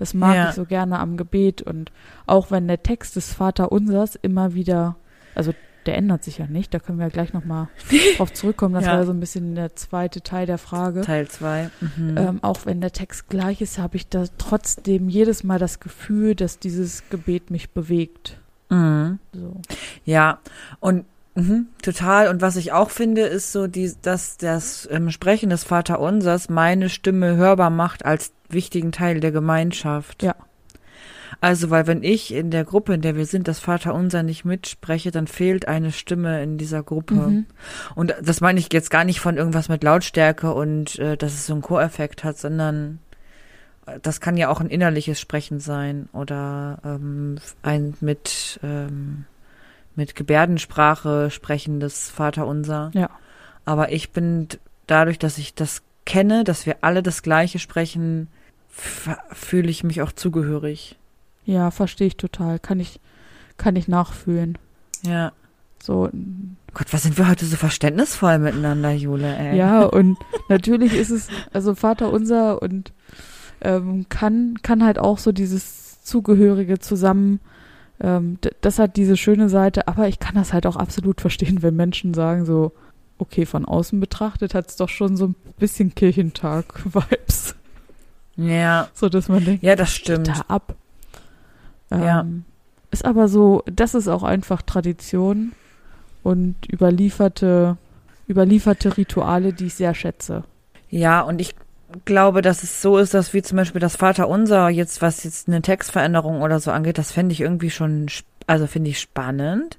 das 0.00 0.14
mag 0.14 0.34
ja. 0.34 0.48
ich 0.48 0.54
so 0.54 0.64
gerne 0.64 0.98
am 0.98 1.18
Gebet 1.18 1.60
und 1.60 1.92
auch 2.26 2.50
wenn 2.50 2.66
der 2.66 2.82
Text 2.82 3.16
des 3.16 3.34
Vaterunsers 3.34 4.16
immer 4.16 4.54
wieder, 4.54 4.96
also 5.34 5.52
der 5.86 5.96
ändert 5.96 6.24
sich 6.24 6.38
ja 6.38 6.46
nicht. 6.46 6.72
Da 6.74 6.78
können 6.78 6.98
wir 6.98 7.06
ja 7.06 7.10
gleich 7.10 7.32
nochmal 7.32 7.68
drauf 8.16 8.32
zurückkommen. 8.32 8.74
Das 8.74 8.86
ja. 8.86 8.96
war 8.96 9.06
so 9.06 9.12
ein 9.12 9.20
bisschen 9.20 9.54
der 9.54 9.76
zweite 9.76 10.22
Teil 10.22 10.46
der 10.46 10.58
Frage. 10.58 11.02
Teil 11.02 11.28
zwei. 11.28 11.70
Mhm. 11.80 12.16
Ähm, 12.16 12.38
auch 12.42 12.66
wenn 12.66 12.80
der 12.80 12.92
Text 12.92 13.28
gleich 13.28 13.60
ist, 13.60 13.78
habe 13.78 13.96
ich 13.96 14.08
da 14.08 14.24
trotzdem 14.38 15.08
jedes 15.08 15.44
Mal 15.44 15.58
das 15.58 15.80
Gefühl, 15.80 16.34
dass 16.34 16.58
dieses 16.58 17.08
Gebet 17.10 17.50
mich 17.50 17.70
bewegt. 17.70 18.38
Mhm. 18.68 19.18
So. 19.32 19.60
Ja, 20.04 20.38
und 20.80 21.04
Mhm, 21.36 21.68
total. 21.80 22.28
Und 22.28 22.42
was 22.42 22.56
ich 22.56 22.72
auch 22.72 22.90
finde, 22.90 23.22
ist 23.22 23.52
so, 23.52 23.68
die, 23.68 23.92
dass 24.02 24.36
das 24.36 24.88
ähm, 24.90 25.10
Sprechen 25.10 25.50
des 25.50 25.62
Vaterunsers 25.62 26.48
meine 26.48 26.88
Stimme 26.88 27.36
hörbar 27.36 27.70
macht 27.70 28.04
als 28.04 28.32
wichtigen 28.48 28.90
Teil 28.90 29.20
der 29.20 29.30
Gemeinschaft. 29.30 30.22
Ja. 30.22 30.34
Also, 31.40 31.70
weil 31.70 31.86
wenn 31.86 32.02
ich 32.02 32.34
in 32.34 32.50
der 32.50 32.64
Gruppe, 32.64 32.92
in 32.92 33.00
der 33.00 33.16
wir 33.16 33.24
sind, 33.24 33.48
das 33.48 33.60
Vaterunser 33.60 34.22
nicht 34.22 34.44
mitspreche, 34.44 35.10
dann 35.10 35.26
fehlt 35.26 35.68
eine 35.68 35.90
Stimme 35.90 36.42
in 36.42 36.58
dieser 36.58 36.82
Gruppe. 36.82 37.14
Mhm. 37.14 37.46
Und 37.94 38.14
das 38.22 38.40
meine 38.40 38.60
ich 38.60 38.70
jetzt 38.72 38.90
gar 38.90 39.04
nicht 39.04 39.20
von 39.20 39.36
irgendwas 39.36 39.68
mit 39.68 39.82
Lautstärke 39.82 40.52
und 40.52 40.98
äh, 40.98 41.16
dass 41.16 41.32
es 41.32 41.46
so 41.46 41.54
einen 41.54 41.62
Choreffekt 41.62 42.24
hat, 42.24 42.36
sondern 42.36 42.98
äh, 43.86 43.98
das 44.02 44.20
kann 44.20 44.36
ja 44.36 44.50
auch 44.50 44.60
ein 44.60 44.68
innerliches 44.68 45.18
Sprechen 45.18 45.60
sein 45.60 46.08
oder 46.12 46.78
ähm, 46.84 47.38
ein 47.62 47.94
mit 48.00 48.60
ähm, 48.62 49.24
mit 49.96 50.14
Gebärdensprache 50.14 51.30
sprechendes 51.30 52.10
Vaterunser. 52.10 52.90
Ja. 52.94 53.10
Aber 53.64 53.92
ich 53.92 54.12
bin 54.12 54.48
dadurch, 54.86 55.18
dass 55.18 55.38
ich 55.38 55.54
das 55.54 55.82
kenne, 56.04 56.44
dass 56.44 56.66
wir 56.66 56.78
alle 56.82 57.02
das 57.02 57.22
Gleiche 57.22 57.58
sprechen, 57.58 58.28
fühle 58.68 59.68
ich 59.68 59.84
mich 59.84 60.02
auch 60.02 60.12
zugehörig. 60.12 60.99
Ja, 61.44 61.70
verstehe 61.70 62.08
ich 62.08 62.16
total. 62.16 62.58
Kann 62.58 62.80
ich, 62.80 63.00
kann 63.56 63.76
ich 63.76 63.88
nachfühlen. 63.88 64.58
Ja. 65.02 65.32
So. 65.82 66.10
Gott, 66.74 66.92
was 66.92 67.02
sind 67.02 67.18
wir 67.18 67.28
heute 67.28 67.46
so 67.46 67.56
verständnisvoll 67.56 68.38
miteinander, 68.38 68.92
Jule, 68.92 69.36
ey. 69.36 69.56
Ja, 69.56 69.84
und 69.84 70.18
natürlich 70.48 70.94
ist 70.94 71.10
es, 71.10 71.28
also 71.52 71.74
Vater 71.74 72.12
unser 72.12 72.62
und 72.62 72.92
ähm, 73.62 74.06
kann, 74.08 74.58
kann 74.62 74.84
halt 74.84 74.98
auch 74.98 75.18
so 75.18 75.32
dieses 75.32 76.02
Zugehörige 76.02 76.78
zusammen, 76.78 77.40
ähm, 78.00 78.38
das 78.60 78.78
hat 78.78 78.96
diese 78.96 79.16
schöne 79.16 79.48
Seite, 79.48 79.88
aber 79.88 80.08
ich 80.08 80.18
kann 80.18 80.34
das 80.34 80.52
halt 80.52 80.66
auch 80.66 80.76
absolut 80.76 81.20
verstehen, 81.20 81.62
wenn 81.62 81.76
Menschen 81.76 82.14
sagen 82.14 82.44
so, 82.44 82.72
okay, 83.18 83.44
von 83.44 83.64
außen 83.64 84.00
betrachtet 84.00 84.54
hat 84.54 84.68
es 84.68 84.76
doch 84.76 84.88
schon 84.88 85.16
so 85.16 85.26
ein 85.26 85.34
bisschen 85.58 85.94
Kirchentag-Vibes. 85.94 87.54
Ja. 88.36 88.88
So, 88.94 89.08
dass 89.08 89.28
man 89.28 89.44
denkt, 89.44 89.62
ja, 89.62 89.76
das 89.76 89.94
stimmt. 89.94 90.28
Da 90.28 90.44
ab. 90.48 90.74
Ähm, 91.90 92.02
ja. 92.02 92.26
Ist 92.90 93.04
aber 93.04 93.28
so, 93.28 93.62
das 93.66 93.94
ist 93.94 94.08
auch 94.08 94.22
einfach 94.22 94.62
Tradition 94.62 95.52
und 96.22 96.56
überlieferte, 96.70 97.76
überlieferte 98.28 98.96
Rituale, 98.96 99.52
die 99.52 99.66
ich 99.66 99.74
sehr 99.74 99.94
schätze. 99.94 100.44
Ja, 100.88 101.20
und 101.20 101.40
ich 101.40 101.54
glaube, 102.04 102.42
dass 102.42 102.62
es 102.62 102.82
so 102.82 102.98
ist, 102.98 103.14
dass 103.14 103.32
wie 103.32 103.42
zum 103.42 103.56
Beispiel 103.56 103.80
das 103.80 103.96
Vaterunser 103.96 104.68
jetzt, 104.68 105.02
was 105.02 105.24
jetzt 105.24 105.48
eine 105.48 105.62
Textveränderung 105.62 106.42
oder 106.42 106.60
so 106.60 106.70
angeht, 106.70 106.98
das 106.98 107.12
fände 107.12 107.32
ich 107.32 107.40
irgendwie 107.40 107.70
schon, 107.70 108.08
also 108.50 108.66
finde 108.66 108.90
ich 108.90 108.98
spannend 108.98 109.78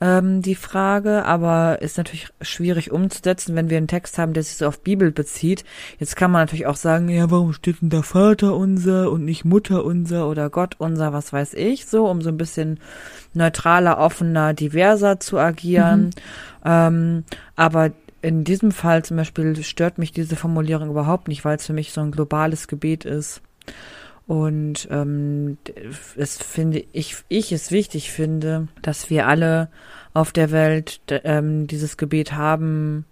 ähm, 0.00 0.42
die 0.42 0.54
Frage, 0.54 1.24
aber 1.24 1.80
ist 1.80 1.96
natürlich 1.96 2.28
schwierig 2.40 2.90
umzusetzen, 2.90 3.56
wenn 3.56 3.70
wir 3.70 3.78
einen 3.78 3.88
Text 3.88 4.18
haben, 4.18 4.34
der 4.34 4.42
sich 4.42 4.56
so 4.56 4.66
auf 4.66 4.80
Bibel 4.80 5.10
bezieht. 5.10 5.64
Jetzt 5.98 6.16
kann 6.16 6.30
man 6.30 6.42
natürlich 6.42 6.66
auch 6.66 6.76
sagen, 6.76 7.08
ja, 7.08 7.30
warum 7.30 7.52
steht 7.52 7.80
denn 7.80 7.88
da 7.88 8.02
Vater 8.02 8.54
unser 8.54 9.10
und 9.10 9.24
nicht 9.24 9.44
Mutter 9.44 9.84
unser 9.84 10.28
oder 10.28 10.50
Gott 10.50 10.76
unser, 10.78 11.12
was 11.12 11.32
weiß 11.32 11.54
ich, 11.54 11.86
so, 11.86 12.06
um 12.06 12.20
so 12.20 12.28
ein 12.28 12.36
bisschen 12.36 12.78
neutraler, 13.32 13.98
offener, 13.98 14.52
diverser 14.52 15.18
zu 15.18 15.38
agieren. 15.38 16.06
Mhm. 16.06 16.10
Ähm, 16.64 17.24
aber 17.54 17.92
in 18.22 18.44
diesem 18.44 18.72
Fall 18.72 19.04
zum 19.04 19.16
Beispiel 19.16 19.62
stört 19.62 19.98
mich 19.98 20.12
diese 20.12 20.36
Formulierung 20.36 20.90
überhaupt 20.90 21.28
nicht, 21.28 21.44
weil 21.44 21.56
es 21.56 21.66
für 21.66 21.72
mich 21.72 21.92
so 21.92 22.00
ein 22.02 22.10
globales 22.10 22.68
Gebet 22.68 23.04
ist. 23.04 23.40
Und 24.26 24.88
ähm, 24.90 25.56
es 26.16 26.38
finde 26.38 26.84
ich, 26.92 27.16
ich 27.28 27.52
es 27.52 27.70
wichtig 27.70 28.10
finde, 28.10 28.66
dass 28.82 29.08
wir 29.08 29.28
alle 29.28 29.68
auf 30.14 30.32
der 30.32 30.50
Welt 30.50 31.00
ähm, 31.08 31.66
dieses 31.68 31.96
Gebet 31.96 32.32
haben, 32.32 33.04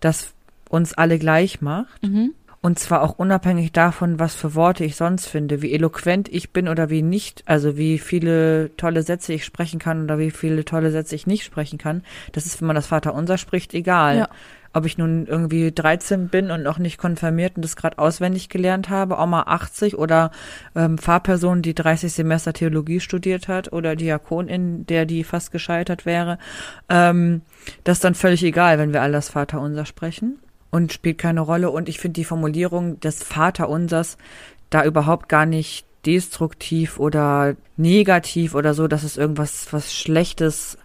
das 0.00 0.32
uns 0.70 0.94
alle 0.94 1.18
gleich 1.18 1.60
macht. 1.60 2.02
Mhm. 2.02 2.32
Und 2.62 2.78
zwar 2.78 3.02
auch 3.02 3.18
unabhängig 3.18 3.70
davon, 3.70 4.18
was 4.18 4.34
für 4.34 4.54
Worte 4.54 4.84
ich 4.84 4.96
sonst 4.96 5.26
finde, 5.26 5.62
wie 5.62 5.72
eloquent 5.72 6.28
ich 6.28 6.50
bin 6.50 6.68
oder 6.68 6.90
wie 6.90 7.02
nicht, 7.02 7.44
also 7.46 7.76
wie 7.76 7.98
viele 7.98 8.74
tolle 8.76 9.02
Sätze 9.02 9.34
ich 9.34 9.44
sprechen 9.44 9.78
kann 9.78 10.02
oder 10.04 10.18
wie 10.18 10.32
viele 10.32 10.64
tolle 10.64 10.90
Sätze 10.90 11.14
ich 11.14 11.28
nicht 11.28 11.44
sprechen 11.44 11.78
kann. 11.78 12.02
Das 12.32 12.46
ist, 12.46 12.60
wenn 12.60 12.66
man 12.66 12.74
das 12.74 12.88
Vaterunser 12.88 13.38
spricht, 13.38 13.74
egal. 13.74 14.16
Ja 14.16 14.28
ob 14.76 14.84
ich 14.84 14.98
nun 14.98 15.26
irgendwie 15.26 15.72
13 15.72 16.28
bin 16.28 16.50
und 16.50 16.62
noch 16.62 16.76
nicht 16.76 16.98
konfirmiert 16.98 17.56
und 17.56 17.64
das 17.64 17.76
gerade 17.76 17.98
auswendig 17.98 18.50
gelernt 18.50 18.90
habe, 18.90 19.16
Oma 19.16 19.44
80 19.46 19.96
oder 19.96 20.30
ähm, 20.74 20.98
Fahrperson, 20.98 21.62
die 21.62 21.74
30 21.74 22.12
Semester 22.12 22.52
Theologie 22.52 23.00
studiert 23.00 23.48
hat 23.48 23.72
oder 23.72 23.96
Diakonin, 23.96 24.84
der 24.84 25.06
die 25.06 25.24
fast 25.24 25.50
gescheitert 25.50 26.04
wäre. 26.04 26.38
Ähm, 26.90 27.40
das 27.84 27.96
ist 27.96 28.04
dann 28.04 28.14
völlig 28.14 28.42
egal, 28.42 28.78
wenn 28.78 28.92
wir 28.92 29.00
all 29.00 29.12
das 29.12 29.30
Vaterunser 29.30 29.86
sprechen 29.86 30.38
und 30.70 30.92
spielt 30.92 31.16
keine 31.16 31.40
Rolle. 31.40 31.70
Und 31.70 31.88
ich 31.88 31.98
finde 31.98 32.20
die 32.20 32.24
Formulierung 32.24 33.00
des 33.00 33.22
Vaterunsers 33.22 34.18
da 34.68 34.84
überhaupt 34.84 35.30
gar 35.30 35.46
nicht 35.46 35.86
destruktiv 36.04 36.98
oder 37.00 37.56
negativ 37.78 38.54
oder 38.54 38.74
so, 38.74 38.88
dass 38.88 39.04
es 39.04 39.16
irgendwas 39.16 39.68
was 39.70 39.94
Schlechtes 39.94 40.76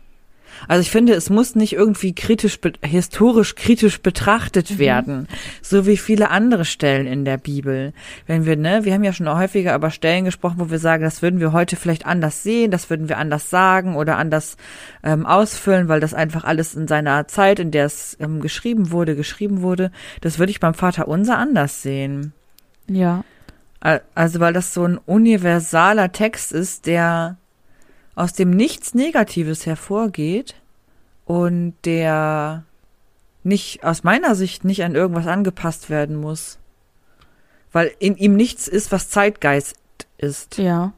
Also 0.68 0.82
ich 0.82 0.92
finde, 0.92 1.14
es 1.14 1.30
muss 1.30 1.56
nicht 1.56 1.74
irgendwie 1.74 2.14
kritisch, 2.14 2.60
historisch 2.84 3.56
kritisch 3.56 4.02
betrachtet 4.02 4.72
mhm. 4.72 4.80
werden, 4.80 5.28
so 5.62 5.86
wie 5.88 5.98
viele 5.98 6.30
andere 6.30 6.66
Stellen 6.66 7.08
in 7.08 7.26
der 7.26 7.38
Bibel. 7.38 7.94
Wenn 8.28 8.46
wir, 8.46 8.56
ne, 8.56 8.84
wir 8.84 8.94
haben 8.94 9.04
ja 9.04 9.14
schon 9.14 9.30
häufiger 9.30 9.76
über 9.76 9.92
Stellen 9.92 10.26
gesprochen, 10.26 10.60
wo 10.60 10.70
wir 10.70 10.80
sagen, 10.80 11.04
das 11.04 11.22
würden 11.22 11.40
wir 11.40 11.52
heute 11.52 11.76
vielleicht 11.76 12.06
anders 12.06 12.44
sehen, 12.44 12.72
das 12.72 12.90
würden 12.90 13.10
wir 13.10 13.18
anders 13.18 13.50
sagen 13.50 13.96
oder 13.96 14.18
anders 14.18 14.58
ähm, 15.04 15.26
ausfüllen, 15.26 15.88
weil 15.88 16.00
das 16.00 16.14
einfach 16.14 16.44
alles 16.44 16.76
in 16.76 16.88
seiner 16.88 17.28
Zeit, 17.28 17.60
in 17.60 17.72
der 17.72 17.86
es 17.86 18.18
ähm, 18.20 18.42
geschrieben 18.42 18.92
wurde, 18.92 19.16
geschrieben 19.16 19.62
wurde. 19.62 19.92
Das 20.22 20.40
würde 20.40 20.52
ich 20.52 20.60
beim 20.60 20.74
Vater 20.74 21.08
Unser 21.08 21.38
anders 21.38 21.82
sehen. 21.82 22.34
Ja. 22.88 23.24
Also 23.80 24.40
weil 24.40 24.54
das 24.54 24.76
so 24.76 24.86
ein 24.86 24.98
universaler 24.98 26.12
Text 26.12 26.52
ist, 26.52 26.86
der 26.86 27.38
aus 28.22 28.34
dem 28.34 28.52
nichts 28.52 28.94
Negatives 28.94 29.66
hervorgeht 29.66 30.54
und 31.26 31.74
der 31.86 32.66
nicht, 33.42 33.84
aus 33.84 34.04
meiner 34.04 34.36
Sicht, 34.36 34.64
nicht 34.64 34.84
an 34.84 34.94
irgendwas 34.94 35.26
angepasst 35.26 35.90
werden 35.90 36.18
muss. 36.18 36.60
Weil 37.72 37.92
in 37.98 38.16
ihm 38.18 38.36
nichts 38.36 38.68
ist, 38.68 38.92
was 38.92 39.10
Zeitgeist 39.10 39.76
ist. 40.20 40.60
Ja. 40.60 40.94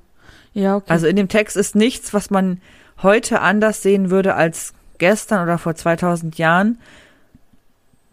Ja, 0.51 0.75
okay. 0.75 0.91
Also 0.91 1.07
in 1.07 1.15
dem 1.15 1.29
Text 1.29 1.55
ist 1.55 1.75
nichts, 1.75 2.13
was 2.13 2.29
man 2.29 2.59
heute 3.01 3.39
anders 3.39 3.81
sehen 3.81 4.09
würde 4.09 4.35
als 4.35 4.73
gestern 4.97 5.43
oder 5.43 5.57
vor 5.57 5.75
2000 5.75 6.37
Jahren. 6.37 6.77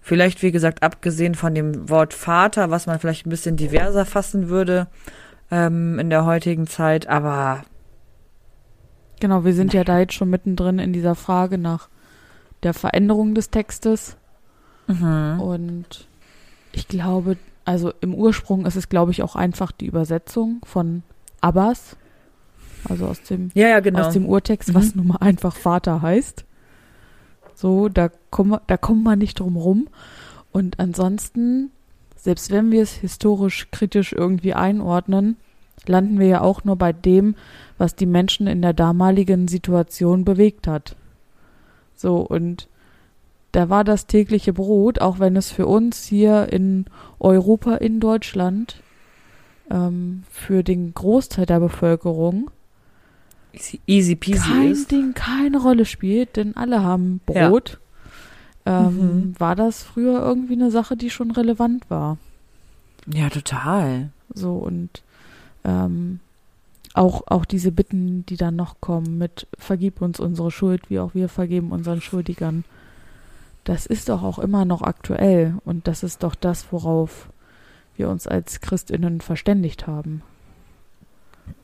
Vielleicht, 0.01 0.41
wie 0.45 0.53
gesagt, 0.53 0.85
abgesehen 0.85 1.35
von 1.35 1.53
dem 1.53 1.89
Wort 1.89 2.15
Vater, 2.15 2.71
was 2.71 2.87
man 2.87 3.01
vielleicht 3.01 3.27
ein 3.27 3.31
bisschen 3.31 3.57
diverser 3.57 4.07
fassen 4.07 4.51
würde 4.51 4.87
ähm, 5.51 5.99
in 5.99 6.11
der 6.11 6.25
heutigen 6.27 6.69
Zeit, 6.69 7.09
aber 7.09 7.65
Genau, 9.21 9.45
wir 9.45 9.55
sind 9.55 9.75
ja 9.75 9.85
da 9.85 9.99
jetzt 9.99 10.15
schon 10.15 10.31
mittendrin 10.31 10.79
in 10.79 10.93
dieser 10.93 11.15
Frage 11.15 11.59
nach 11.59 11.89
der 12.63 12.75
Veränderung 12.75 13.35
des 13.35 13.51
Textes. 13.51 14.17
Mhm. 14.87 15.41
Und 15.41 16.09
ich 16.73 16.89
glaube, 16.89 17.37
also 17.65 17.93
im 18.01 18.15
Ursprung 18.15 18.67
ist 18.67 18.77
es, 18.77 18.89
glaube 18.89 19.13
ich, 19.13 19.23
auch 19.23 19.37
einfach 19.37 19.73
die 19.73 19.87
Übersetzung 19.87 20.61
von 20.65 21.03
Abbas. 21.41 21.97
Also 22.89 23.07
aus 23.07 23.23
dem, 23.23 23.51
ja, 23.55 23.69
ja, 23.69 23.81
genau. 23.81 24.07
aus 24.07 24.15
dem 24.15 24.27
Urtext, 24.27 24.71
mhm. 24.71 24.75
was 24.75 24.95
nun 24.95 25.09
mal 25.09 25.19
einfach 25.21 25.55
Vater 25.55 26.03
heißt. 26.03 26.45
So, 27.55 27.91
da 27.91 28.11
kommen, 28.31 28.59
da 28.67 28.79
kommen 28.79 29.03
wir 29.03 29.17
nicht 29.17 29.39
drum 29.39 29.57
rum. 29.57 29.89
Und 30.51 30.81
ansonsten, 30.81 31.71
selbst 32.17 32.51
wenn 32.51 32.73
wir 32.73 32.83
es 32.83 32.95
historisch 32.95 33.69
kritisch 33.71 34.13
irgendwie 34.15 34.55
einordnen, 34.55 35.37
landen 35.87 36.19
wir 36.19 36.27
ja 36.27 36.41
auch 36.41 36.65
nur 36.65 36.77
bei 36.77 36.93
dem, 36.93 37.35
was 37.79 37.95
die 37.97 38.07
Menschen 38.07 38.47
in 38.47 38.63
der 38.63 38.73
damaligen 38.73 39.49
Situation 39.49 40.25
bewegt 40.25 40.67
hat. 40.67 40.97
So, 41.97 42.19
und 42.19 42.69
da 43.53 43.69
war 43.69 43.85
das 43.85 44.07
tägliche 44.07 44.53
Brot, 44.53 45.01
auch 45.01 45.19
wenn 45.19 45.37
es 45.37 45.51
für 45.51 45.67
uns 45.67 46.05
hier 46.05 46.53
in 46.53 46.87
Europa, 47.19 47.77
in 47.77 48.01
Deutschland, 48.01 48.83
ähm, 49.71 50.25
für 50.31 50.63
den 50.63 50.95
Großteil 50.95 51.47
der 51.47 51.61
Bevölkerung 51.61 52.51
easy 53.87 54.17
peasy 54.17 54.51
kein 54.51 54.71
ist. 54.71 54.91
Ding 54.91 55.15
keine 55.15 55.59
Rolle 55.59 55.85
spielt, 55.85 56.37
denn 56.37 56.57
alle 56.57 56.83
haben 56.83 57.21
Brot. 57.27 57.79
Ja. 58.67 58.87
Ähm, 58.87 58.97
mhm. 58.97 59.35
War 59.41 59.57
das 59.57 59.83
früher 59.83 60.21
irgendwie 60.21 60.55
eine 60.55 60.71
Sache, 60.71 60.97
die 60.97 61.11
schon 61.11 61.31
relevant 61.31 61.89
war? 61.91 62.19
Ja, 63.07 63.31
total. 63.31 64.11
So 64.33 64.53
und 64.53 65.03
ähm, 65.65 66.21
auch, 66.95 67.23
auch 67.27 67.45
diese 67.45 67.73
Bitten, 67.73 68.27
die 68.27 68.37
dann 68.37 68.57
noch 68.57 68.81
kommen 68.81 69.19
mit 69.19 69.47
vergib 69.59 70.03
uns 70.03 70.19
unsere 70.19 70.51
Schuld, 70.51 70.91
wie 70.91 70.99
auch 70.99 71.15
wir 71.15 71.29
vergeben 71.29 71.73
unseren 71.73 72.01
Schuldigern, 72.01 72.65
das 73.65 73.87
ist 73.87 74.09
doch 74.09 74.23
auch 74.23 74.39
immer 74.39 74.65
noch 74.65 74.83
aktuell 74.83 75.55
und 75.65 75.87
das 75.87 76.03
ist 76.03 76.23
doch 76.23 76.35
das, 76.35 76.73
worauf 76.73 77.29
wir 77.97 78.09
uns 78.09 78.27
als 78.27 78.61
Christinnen 78.61 79.21
verständigt 79.21 79.87
haben. 79.87 80.23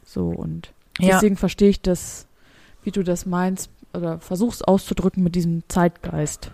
So 0.05 0.29
und 0.29 0.73
deswegen 1.01 1.35
ja. 1.35 1.39
verstehe 1.39 1.71
ich 1.71 1.81
das, 1.81 2.27
wie 2.85 2.91
du 2.91 3.03
das 3.03 3.27
meinst 3.27 3.71
oder 3.93 4.21
versuchst 4.21 4.69
auszudrücken 4.69 5.23
mit 5.23 5.35
diesem 5.35 5.63
Zeitgeist. 5.69 6.53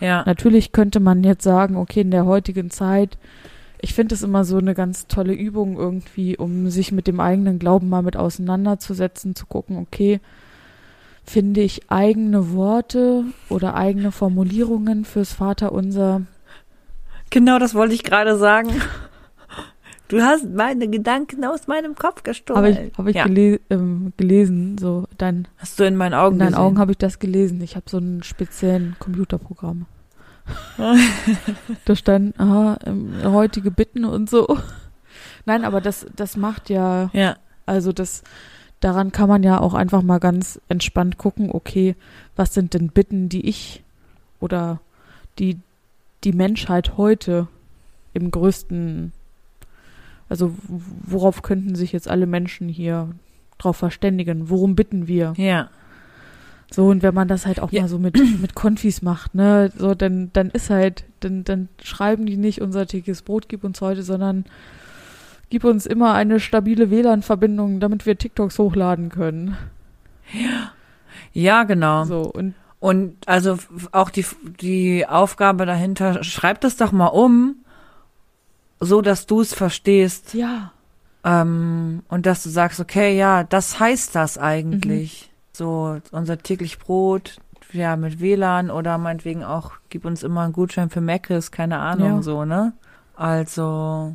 Ja. 0.00 0.22
Natürlich 0.24 0.72
könnte 0.72 1.00
man 1.00 1.24
jetzt 1.24 1.42
sagen, 1.42 1.76
okay, 1.76 2.02
in 2.02 2.10
der 2.10 2.26
heutigen 2.26 2.70
Zeit 2.70 3.18
ich 3.80 3.94
finde 3.94 4.14
es 4.14 4.22
immer 4.22 4.44
so 4.44 4.58
eine 4.58 4.74
ganz 4.74 5.06
tolle 5.06 5.32
Übung 5.32 5.76
irgendwie, 5.76 6.36
um 6.36 6.70
sich 6.70 6.92
mit 6.92 7.06
dem 7.06 7.20
eigenen 7.20 7.58
Glauben 7.58 7.88
mal 7.88 8.02
mit 8.02 8.16
auseinanderzusetzen, 8.16 9.34
zu 9.34 9.46
gucken, 9.46 9.78
okay, 9.78 10.20
finde 11.24 11.60
ich 11.60 11.90
eigene 11.90 12.52
Worte 12.52 13.24
oder 13.48 13.74
eigene 13.74 14.12
Formulierungen 14.12 15.04
fürs 15.04 15.32
Vaterunser. 15.32 16.22
Genau, 17.30 17.58
das 17.58 17.74
wollte 17.74 17.94
ich 17.94 18.04
gerade 18.04 18.38
sagen. 18.38 18.70
Du 20.08 20.22
hast 20.22 20.48
meine 20.48 20.86
Gedanken 20.86 21.44
aus 21.44 21.66
meinem 21.66 21.96
Kopf 21.96 22.22
gestohlen. 22.22 22.58
Habe 22.58 22.70
ich, 22.70 22.98
hab 22.98 23.06
ich 23.08 23.16
ja. 23.16 23.26
gele 23.26 23.60
ähm, 23.70 24.12
gelesen, 24.16 24.78
so 24.78 25.08
dann. 25.18 25.48
Hast 25.58 25.80
du 25.80 25.84
in 25.84 25.96
meinen 25.96 26.14
Augen 26.14 26.36
In 26.36 26.38
deinen 26.38 26.48
gesehen? 26.50 26.62
Augen 26.62 26.78
habe 26.78 26.92
ich 26.92 26.98
das 26.98 27.18
gelesen. 27.18 27.60
Ich 27.60 27.74
habe 27.74 27.90
so 27.90 27.96
einen 27.96 28.22
speziellen 28.22 28.94
Computerprogramm 29.00 29.86
da 31.84 31.96
stand, 31.96 32.38
aha, 32.38 32.78
ähm, 32.84 33.14
heutige 33.24 33.70
Bitten 33.70 34.04
und 34.04 34.30
so. 34.30 34.58
Nein, 35.44 35.64
aber 35.64 35.80
das, 35.80 36.06
das 36.14 36.36
macht 36.36 36.70
ja, 36.70 37.10
ja, 37.12 37.36
also 37.66 37.92
das, 37.92 38.22
daran 38.80 39.12
kann 39.12 39.28
man 39.28 39.42
ja 39.42 39.60
auch 39.60 39.74
einfach 39.74 40.02
mal 40.02 40.18
ganz 40.18 40.60
entspannt 40.68 41.18
gucken, 41.18 41.50
okay, 41.50 41.96
was 42.34 42.54
sind 42.54 42.74
denn 42.74 42.88
Bitten, 42.88 43.28
die 43.28 43.48
ich 43.48 43.82
oder 44.40 44.80
die, 45.38 45.58
die 46.24 46.32
Menschheit 46.32 46.96
heute 46.96 47.48
im 48.14 48.30
größten, 48.30 49.12
also 50.28 50.54
worauf 50.66 51.42
könnten 51.42 51.74
sich 51.74 51.92
jetzt 51.92 52.08
alle 52.08 52.26
Menschen 52.26 52.68
hier 52.68 53.10
drauf 53.58 53.76
verständigen? 53.76 54.50
Worum 54.50 54.74
bitten 54.74 55.06
wir? 55.06 55.34
Ja. 55.36 55.70
So, 56.70 56.88
und 56.88 57.02
wenn 57.02 57.14
man 57.14 57.28
das 57.28 57.46
halt 57.46 57.60
auch 57.60 57.70
ja. 57.70 57.82
mal 57.82 57.88
so 57.88 57.98
mit, 57.98 58.16
mit 58.40 58.54
Konfis 58.54 59.02
macht, 59.02 59.34
ne, 59.34 59.72
so, 59.76 59.94
dann, 59.94 60.30
dann 60.32 60.50
ist 60.50 60.70
halt, 60.70 61.04
dann, 61.20 61.44
dann 61.44 61.68
schreiben 61.82 62.26
die 62.26 62.36
nicht 62.36 62.60
unser 62.60 62.86
tägliches 62.86 63.22
Brot 63.22 63.48
gib 63.48 63.64
uns 63.64 63.80
heute, 63.80 64.02
sondern 64.02 64.44
gib 65.48 65.64
uns 65.64 65.86
immer 65.86 66.14
eine 66.14 66.40
stabile 66.40 66.90
WLAN-Verbindung, 66.90 67.78
damit 67.78 68.04
wir 68.04 68.18
TikToks 68.18 68.58
hochladen 68.58 69.10
können. 69.10 69.56
Ja. 70.32 70.72
Ja, 71.32 71.64
genau. 71.64 72.04
So, 72.04 72.22
und 72.22 72.54
und 72.78 73.16
also 73.26 73.58
auch 73.92 74.10
die, 74.10 74.24
die 74.60 75.06
Aufgabe 75.06 75.64
dahinter, 75.66 76.22
schreib 76.22 76.60
das 76.60 76.76
doch 76.76 76.92
mal 76.92 77.06
um, 77.06 77.56
so 78.80 79.00
dass 79.00 79.26
du 79.26 79.40
es 79.40 79.54
verstehst. 79.54 80.34
Ja. 80.34 80.72
Ähm, 81.24 82.02
und 82.08 82.26
dass 82.26 82.42
du 82.42 82.50
sagst, 82.50 82.78
okay, 82.78 83.16
ja, 83.16 83.44
das 83.44 83.80
heißt 83.80 84.14
das 84.14 84.36
eigentlich. 84.36 85.28
Mhm 85.30 85.35
so 85.56 85.98
unser 86.10 86.38
täglich 86.38 86.78
Brot, 86.78 87.36
ja, 87.72 87.96
mit 87.96 88.20
WLAN 88.20 88.70
oder 88.70 88.98
meinetwegen 88.98 89.44
auch, 89.44 89.72
gib 89.88 90.04
uns 90.04 90.22
immer 90.22 90.42
einen 90.42 90.52
Gutschein 90.52 90.90
für 90.90 91.00
Meckes, 91.00 91.50
keine 91.50 91.78
Ahnung, 91.78 92.16
ja. 92.16 92.22
so, 92.22 92.44
ne? 92.44 92.72
Also, 93.16 94.14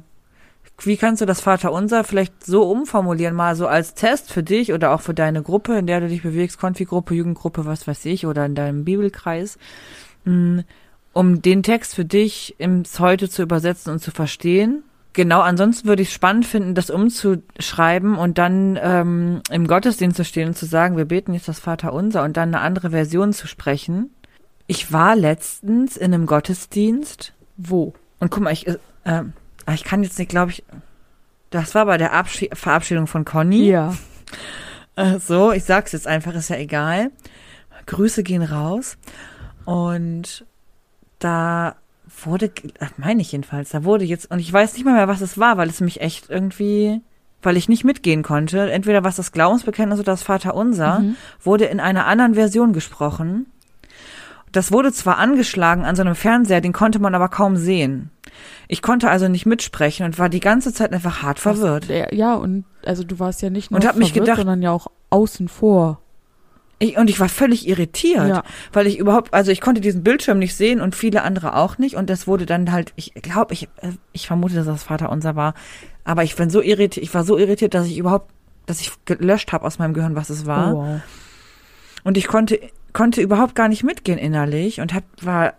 wie 0.80 0.98
kannst 0.98 1.22
du 1.22 1.26
das 1.26 1.42
Vaterunser 1.42 2.04
vielleicht 2.04 2.46
so 2.46 2.64
umformulieren, 2.64 3.36
mal 3.36 3.56
so 3.56 3.68
als 3.68 3.94
Test 3.94 4.32
für 4.32 4.44
dich 4.44 4.74
oder 4.74 4.92
auch 4.92 5.02
für 5.02 5.14
deine 5.14 5.44
Gruppe, 5.44 5.78
in 5.78 5.88
der 5.88 6.00
du 6.00 6.08
dich 6.08 6.24
bewegst, 6.24 6.60
Konfigruppe, 6.60 7.14
Jugendgruppe, 7.14 7.66
was 7.66 7.88
weiß 7.88 8.06
ich, 8.06 8.26
oder 8.26 8.46
in 8.46 8.56
deinem 8.56 8.86
Bibelkreis, 8.86 9.58
mm, 10.26 10.60
um 11.14 11.42
den 11.42 11.62
Text 11.64 11.96
für 11.96 12.06
dich 12.06 12.56
ins 12.60 13.00
Heute 13.00 13.30
zu 13.30 13.42
übersetzen 13.42 13.92
und 13.92 14.00
zu 14.00 14.12
verstehen 14.12 14.84
Genau, 15.14 15.42
ansonsten 15.42 15.88
würde 15.88 16.02
ich 16.02 16.08
es 16.08 16.14
spannend 16.14 16.46
finden, 16.46 16.74
das 16.74 16.90
umzuschreiben 16.90 18.18
und 18.18 18.38
dann 18.38 18.80
ähm, 18.82 19.42
im 19.50 19.68
Gottesdienst 19.68 20.16
zu 20.16 20.24
stehen 20.24 20.50
und 20.50 20.58
zu 20.58 20.66
sagen, 20.66 20.96
wir 20.96 21.06
beten 21.06 21.34
jetzt 21.34 21.50
das 21.50 21.60
Vaterunser 21.60 22.24
und 22.24 22.38
dann 22.38 22.56
eine 22.56 22.64
andere 22.64 22.92
Version 22.92 23.34
zu 23.34 23.48
sprechen. 23.48 24.12
Ich 24.68 24.94
war 24.94 25.18
letztens 25.18 25.98
in 25.98 26.14
einem 26.14 26.26
Gottesdienst. 26.26 27.34
Wo? 27.58 27.94
Und 28.20 28.32
guck 28.32 28.44
mal, 28.44 28.54
ich, 28.54 28.68
äh, 28.68 28.78
äh, 29.04 29.24
ich 29.74 29.84
kann 29.84 30.02
jetzt 30.04 30.18
nicht, 30.18 30.30
glaube 30.30 30.52
ich, 30.52 30.64
das 31.50 31.76
war 31.76 31.86
bei 31.86 31.98
der 31.98 32.14
Abschied 32.14 32.58
Verabschiedung 32.58 33.08
von 33.08 33.26
Conny. 33.26 33.70
Ja. 33.70 33.94
Äh, 34.96 35.20
so, 35.20 35.52
ich 35.52 35.66
sag's 35.66 35.92
jetzt 35.92 36.08
einfach, 36.08 36.34
ist 36.36 36.50
ja 36.50 36.56
egal. 36.56 37.12
Grüße 37.86 38.24
gehen 38.24 38.44
raus. 38.44 38.98
Und 39.66 40.46
da 41.20 41.76
wurde, 42.24 42.52
meine 42.98 43.22
ich 43.22 43.32
jedenfalls, 43.32 43.70
da 43.70 43.84
wurde 43.84 44.06
jetzt, 44.06 44.30
und 44.32 44.40
ich 44.40 44.52
weiß 44.52 44.74
nicht 44.74 44.86
mal 44.86 44.94
mehr, 44.94 45.08
was 45.08 45.22
es 45.22 45.38
war, 45.38 45.58
weil 45.58 45.70
es 45.70 45.82
mich 45.82 46.02
echt 46.02 46.30
irgendwie, 46.30 47.02
weil 47.42 47.58
ich 47.58 47.70
nicht 47.70 47.84
mitgehen 47.84 48.24
konnte, 48.24 48.72
entweder 48.72 49.04
was 49.04 49.16
das 49.16 49.32
Glaubensbekenntnis 49.32 50.00
oder 50.00 50.14
das 50.14 50.24
Vaterunser, 50.24 51.00
mhm. 51.00 51.16
wurde 51.42 51.66
in 51.66 51.80
einer 51.80 52.06
anderen 52.06 52.36
Version 52.36 52.74
gesprochen. 52.74 53.48
Das 54.52 54.72
wurde 54.72 54.92
zwar 54.92 55.18
angeschlagen 55.18 55.86
an 55.86 55.96
so 55.96 56.02
einem 56.02 56.16
Fernseher, 56.16 56.62
den 56.62 56.74
konnte 56.74 57.00
man 57.00 57.16
aber 57.16 57.30
kaum 57.30 57.56
sehen. 57.56 58.12
Ich 58.68 58.82
konnte 58.82 59.10
also 59.10 59.28
nicht 59.28 59.46
mitsprechen 59.46 60.06
und 60.06 60.20
war 60.20 60.30
die 60.30 60.40
ganze 60.40 60.74
Zeit 60.74 60.94
einfach 60.94 61.22
hart 61.22 61.40
verwirrt. 61.40 61.88
Ja, 62.12 62.36
und 62.36 62.66
also 62.86 63.04
du 63.04 63.20
warst 63.20 63.42
ja 63.42 63.50
nicht 63.50 63.72
nur 63.72 63.80
und 63.80 63.86
hab 63.86 63.94
verwirrt, 63.94 64.14
mich 64.14 64.14
gedacht, 64.14 64.38
sondern 64.38 64.62
ja 64.62 64.72
auch 64.72 64.88
außen 65.10 65.48
vor. 65.48 66.02
Ich, 66.82 66.98
und 66.98 67.10
ich 67.10 67.20
war 67.20 67.30
völlig 67.30 67.68
irritiert, 67.68 68.28
Ja. 68.28 68.44
weil 68.74 68.88
ich 68.88 68.98
überhaupt, 68.98 69.34
also 69.34 69.52
ich 69.52 69.62
konnte 69.62 69.82
diesen 69.82 70.04
Bildschirm 70.04 70.40
nicht 70.40 70.56
sehen 70.56 70.82
und 70.82 70.96
viele 70.96 71.22
andere 71.22 71.56
auch 71.56 71.78
nicht. 71.78 71.96
Und 71.96 72.10
das 72.10 72.26
wurde 72.26 72.46
dann 72.48 72.72
halt, 72.72 72.92
ich 72.96 73.14
glaube, 73.14 73.54
ich, 73.54 73.64
äh, 73.82 73.92
ich 74.14 74.26
vermute, 74.28 74.56
dass 74.56 74.66
das 74.66 74.84
Vater 74.84 75.12
unser 75.12 75.36
war. 75.36 75.54
Aber 76.04 76.24
ich 76.24 76.36
bin 76.36 76.50
so 76.50 76.62
irritiert, 76.62 77.04
ich 77.04 77.14
war 77.14 77.24
so 77.24 77.38
irritiert, 77.38 77.76
dass 77.76 77.86
ich 77.86 77.98
überhaupt, 78.00 78.32
dass 78.66 78.82
ich 78.82 78.92
gelöscht 79.06 79.52
habe 79.52 79.64
aus 79.66 79.78
meinem 79.78 79.94
Gehirn, 79.94 80.16
was 80.16 80.32
es 80.32 80.46
war. 80.48 80.74
Oh, 80.74 80.78
wow. 80.78 81.02
Und 82.04 82.18
ich 82.18 82.28
konnte, 82.28 82.60
konnte 82.94 83.22
überhaupt 83.22 83.54
gar 83.54 83.68
nicht 83.68 83.84
mitgehen 83.84 84.18
innerlich 84.18 84.82
und 84.82 84.94
hab, 84.96 85.04
war, 85.22 85.54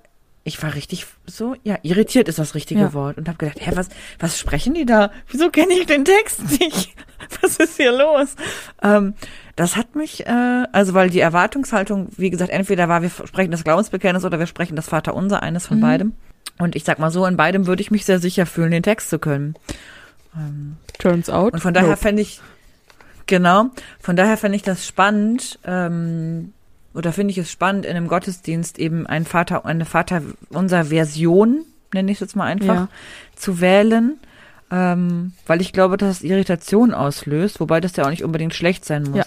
ich 0.44 0.62
war 0.62 0.74
richtig 0.74 1.06
so, 1.26 1.54
ja, 1.62 1.78
irritiert 1.82 2.28
ist 2.28 2.38
das 2.38 2.54
richtige 2.54 2.80
Ja. 2.80 2.92
Wort 2.94 3.16
und 3.18 3.28
habe 3.28 3.38
gedacht, 3.38 3.58
hä, 3.60 3.70
was, 3.74 3.88
was 4.18 4.38
sprechen 4.38 4.74
die 4.74 4.84
da? 4.86 5.10
Wieso 5.28 5.50
kenne 5.50 5.72
ich 5.74 5.86
den 5.86 6.04
Text 6.04 6.40
nicht? 6.60 6.94
Was 7.40 7.56
ist 7.58 7.76
hier 7.76 7.92
los? 7.92 8.34
Ähm, 8.82 9.14
das 9.54 9.76
hat 9.76 9.94
mich, 9.94 10.26
äh, 10.26 10.64
also 10.72 10.94
weil 10.94 11.10
die 11.10 11.20
Erwartungshaltung, 11.20 12.08
wie 12.16 12.30
gesagt, 12.30 12.50
entweder 12.50 12.88
war, 12.88 13.02
wir 13.02 13.10
sprechen 13.10 13.52
das 13.52 13.62
Glaubensbekenntnis 13.64 14.24
oder 14.24 14.38
wir 14.40 14.46
sprechen 14.46 14.74
das 14.74 14.88
Vaterunser, 14.88 15.42
eines 15.42 15.66
von 15.68 15.76
Mhm. 15.76 15.82
beidem. 15.82 16.12
Und 16.58 16.74
ich 16.76 16.84
sag 16.84 16.98
mal 16.98 17.10
so, 17.10 17.24
in 17.26 17.36
beidem 17.36 17.66
würde 17.66 17.80
ich 17.82 17.90
mich 17.90 18.04
sehr 18.04 18.18
sicher 18.18 18.44
fühlen, 18.46 18.72
den 18.72 18.82
Text 18.82 19.10
zu 19.10 19.18
können. 19.18 19.54
Turns 20.98 21.28
out. 21.30 21.52
Und 21.52 21.60
von 21.60 21.74
daher 21.74 21.90
no. 21.90 21.96
fände 21.96 22.22
ich, 22.22 22.40
genau, 23.26 23.66
von 24.00 24.16
daher 24.16 24.36
fände 24.36 24.56
ich 24.56 24.62
das 24.62 24.86
spannend, 24.86 25.58
ähm, 25.64 26.52
oder 26.94 27.12
finde 27.12 27.32
ich 27.32 27.38
es 27.38 27.50
spannend, 27.50 27.84
in 27.86 27.96
einem 27.96 28.08
Gottesdienst 28.08 28.78
eben 28.78 29.06
ein 29.06 29.24
Vater, 29.24 29.64
eine 29.66 29.84
Vater 29.84 30.22
unserer 30.50 30.84
Version, 30.86 31.64
nenne 31.94 32.10
ich 32.10 32.16
es 32.16 32.20
jetzt 32.20 32.36
mal 32.36 32.46
einfach, 32.46 32.74
Ja. 32.74 32.88
zu 33.36 33.60
wählen, 33.60 34.18
ähm, 34.70 35.32
weil 35.46 35.60
ich 35.60 35.72
glaube, 35.72 35.96
dass 35.96 36.16
es 36.18 36.22
Irritation 36.22 36.94
auslöst, 36.94 37.60
wobei 37.60 37.80
das 37.80 37.96
ja 37.96 38.04
auch 38.04 38.10
nicht 38.10 38.24
unbedingt 38.24 38.54
schlecht 38.54 38.84
sein 38.84 39.04
muss. 39.04 39.16
Ja. 39.16 39.24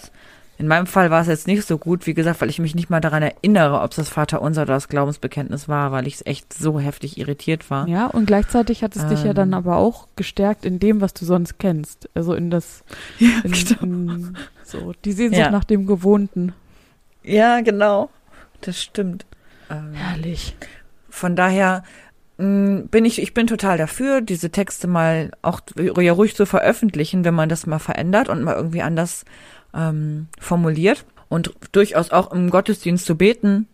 In 0.57 0.69
meinem 0.69 0.87
Fall 0.87 1.11
war 1.11 1.19
es 1.21 1.27
jetzt 1.27 1.47
nicht 1.47 1.67
so 1.67 1.77
gut, 1.77 2.07
wie 2.07 2.13
gesagt, 2.13 2.39
weil 2.39 2.49
ich 2.49 2.59
mich 2.59 2.75
nicht 2.75 2.89
mal 2.89 3.01
daran 3.01 3.21
erinnere, 3.21 3.81
ob 3.81 3.91
es 3.91 3.97
das 3.97 4.07
Vater 4.07 4.41
unser 4.41 4.61
oder 4.61 4.75
das 4.75 4.87
Glaubensbekenntnis 4.87 5.67
war, 5.67 5.91
weil 5.91 6.07
ich 6.07 6.25
echt 6.25 6.53
so 6.53 6.79
heftig 6.79 7.17
irritiert 7.17 7.69
war. 7.69 7.87
Ja, 7.89 8.07
und 8.07 8.25
gleichzeitig 8.25 8.81
hat 8.81 8.95
es 8.95 9.05
dich 9.07 9.25
ja 9.25 9.33
dann 9.33 9.49
Ähm. 9.49 9.53
aber 9.55 9.75
auch 9.75 10.07
gestärkt 10.15 10.63
in 10.63 10.79
dem, 10.79 11.01
was 11.01 11.13
du 11.13 11.25
sonst 11.25 11.59
kennst. 11.59 12.09
Also 12.15 12.33
in 12.35 12.51
das, 12.51 12.85
in, 13.19 13.53
in 13.81 14.37
so, 14.63 14.93
die 15.03 15.11
Sehnsucht 15.11 15.41
Ja. 15.41 15.51
nach 15.51 15.65
dem 15.65 15.85
Gewohnten. 15.87 16.53
Ja, 17.25 17.61
genau. 17.61 18.09
Das 18.61 18.81
stimmt. 18.81 19.25
Ähm, 19.69 19.93
Herrlich. 19.93 20.55
Von 21.09 21.35
daher 21.35 21.83
mh, 22.37 22.83
bin 22.91 23.05
ich, 23.05 23.21
ich 23.21 23.33
bin 23.33 23.47
total 23.47 23.77
dafür, 23.77 24.21
diese 24.21 24.49
Texte 24.51 24.87
mal 24.87 25.31
auch 25.41 25.61
ja 25.77 26.13
ruhig 26.13 26.35
zu 26.35 26.45
veröffentlichen, 26.45 27.25
wenn 27.25 27.33
man 27.33 27.49
das 27.49 27.65
mal 27.65 27.79
verändert 27.79 28.29
und 28.29 28.43
mal 28.43 28.55
irgendwie 28.55 28.81
anders 28.81 29.25
ähm, 29.73 30.27
formuliert 30.39 31.05
und 31.29 31.53
durchaus 31.71 32.11
auch 32.11 32.31
im 32.31 32.49
Gottesdienst 32.49 33.05
zu 33.05 33.15
beten. 33.15 33.67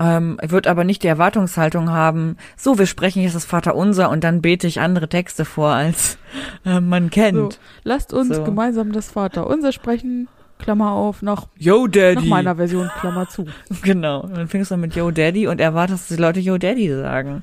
Ähm, 0.00 0.38
würde 0.46 0.70
aber 0.70 0.84
nicht 0.84 1.02
die 1.02 1.08
Erwartungshaltung 1.08 1.90
haben, 1.90 2.36
so, 2.56 2.78
wir 2.78 2.86
sprechen 2.86 3.20
jetzt 3.20 3.34
das 3.34 3.44
Vaterunser 3.44 4.10
und 4.10 4.22
dann 4.22 4.42
bete 4.42 4.68
ich 4.68 4.80
andere 4.80 5.08
Texte 5.08 5.44
vor, 5.44 5.70
als 5.70 6.18
äh, 6.64 6.78
man 6.78 7.10
kennt. 7.10 7.54
So, 7.54 7.58
lasst 7.82 8.12
uns 8.12 8.36
So. 8.36 8.44
gemeinsam 8.44 8.92
das 8.92 9.10
Vater 9.10 9.48
unser 9.48 9.72
sprechen, 9.72 10.28
Klammer 10.58 10.92
auf, 10.92 11.22
nach, 11.22 11.46
Yo, 11.56 11.86
Daddy. 11.86 12.16
nach 12.16 12.24
meiner 12.24 12.56
Version, 12.56 12.88
Klammer 13.00 13.28
zu. 13.28 13.46
Genau. 13.82 14.22
Und 14.22 14.36
dann 14.36 14.48
fängst 14.48 14.70
du 14.70 14.76
mit 14.76 14.94
Yo, 14.94 15.10
Daddy 15.10 15.46
und 15.46 15.60
erwartest, 15.60 16.10
dass 16.10 16.16
die 16.16 16.22
Leute 16.22 16.40
Yo, 16.40 16.58
Daddy 16.58 16.88
sagen. 16.90 17.42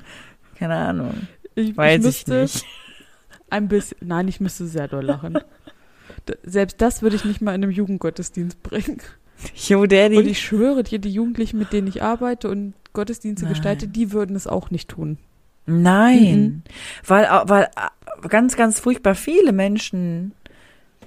Keine 0.58 0.74
Ahnung. 0.76 1.26
Ich, 1.54 1.76
Weiß 1.76 1.94
ich 1.94 1.98
ich 2.00 2.04
müsste 2.28 2.40
nicht. 2.42 2.64
ein 3.50 3.68
bisschen, 3.68 3.98
nein, 4.02 4.28
ich 4.28 4.40
müsste 4.40 4.66
sehr 4.66 4.88
doll 4.88 5.04
lachen. 5.04 5.38
Selbst 6.42 6.80
das 6.80 7.02
würde 7.02 7.16
ich 7.16 7.24
nicht 7.24 7.40
mal 7.40 7.54
in 7.54 7.62
einem 7.62 7.70
Jugendgottesdienst 7.72 8.62
bringen. 8.62 8.98
Yo, 9.54 9.86
Daddy. 9.86 10.16
Und 10.16 10.26
ich 10.26 10.40
schwöre 10.40 10.82
dir, 10.82 10.98
die 10.98 11.10
Jugendlichen, 11.10 11.58
mit 11.58 11.72
denen 11.72 11.86
ich 11.88 12.02
arbeite 12.02 12.48
und 12.48 12.74
Gottesdienste 12.94 13.44
Nein. 13.44 13.52
gestalte, 13.54 13.86
die 13.88 14.12
würden 14.12 14.34
es 14.34 14.46
auch 14.46 14.70
nicht 14.70 14.88
tun. 14.88 15.18
Nein, 15.66 16.40
Mhm. 16.40 16.62
weil, 17.06 17.28
weil 17.46 17.68
ganz, 18.28 18.56
ganz 18.56 18.80
furchtbar 18.80 19.14
viele 19.14 19.52
Menschen 19.52 20.32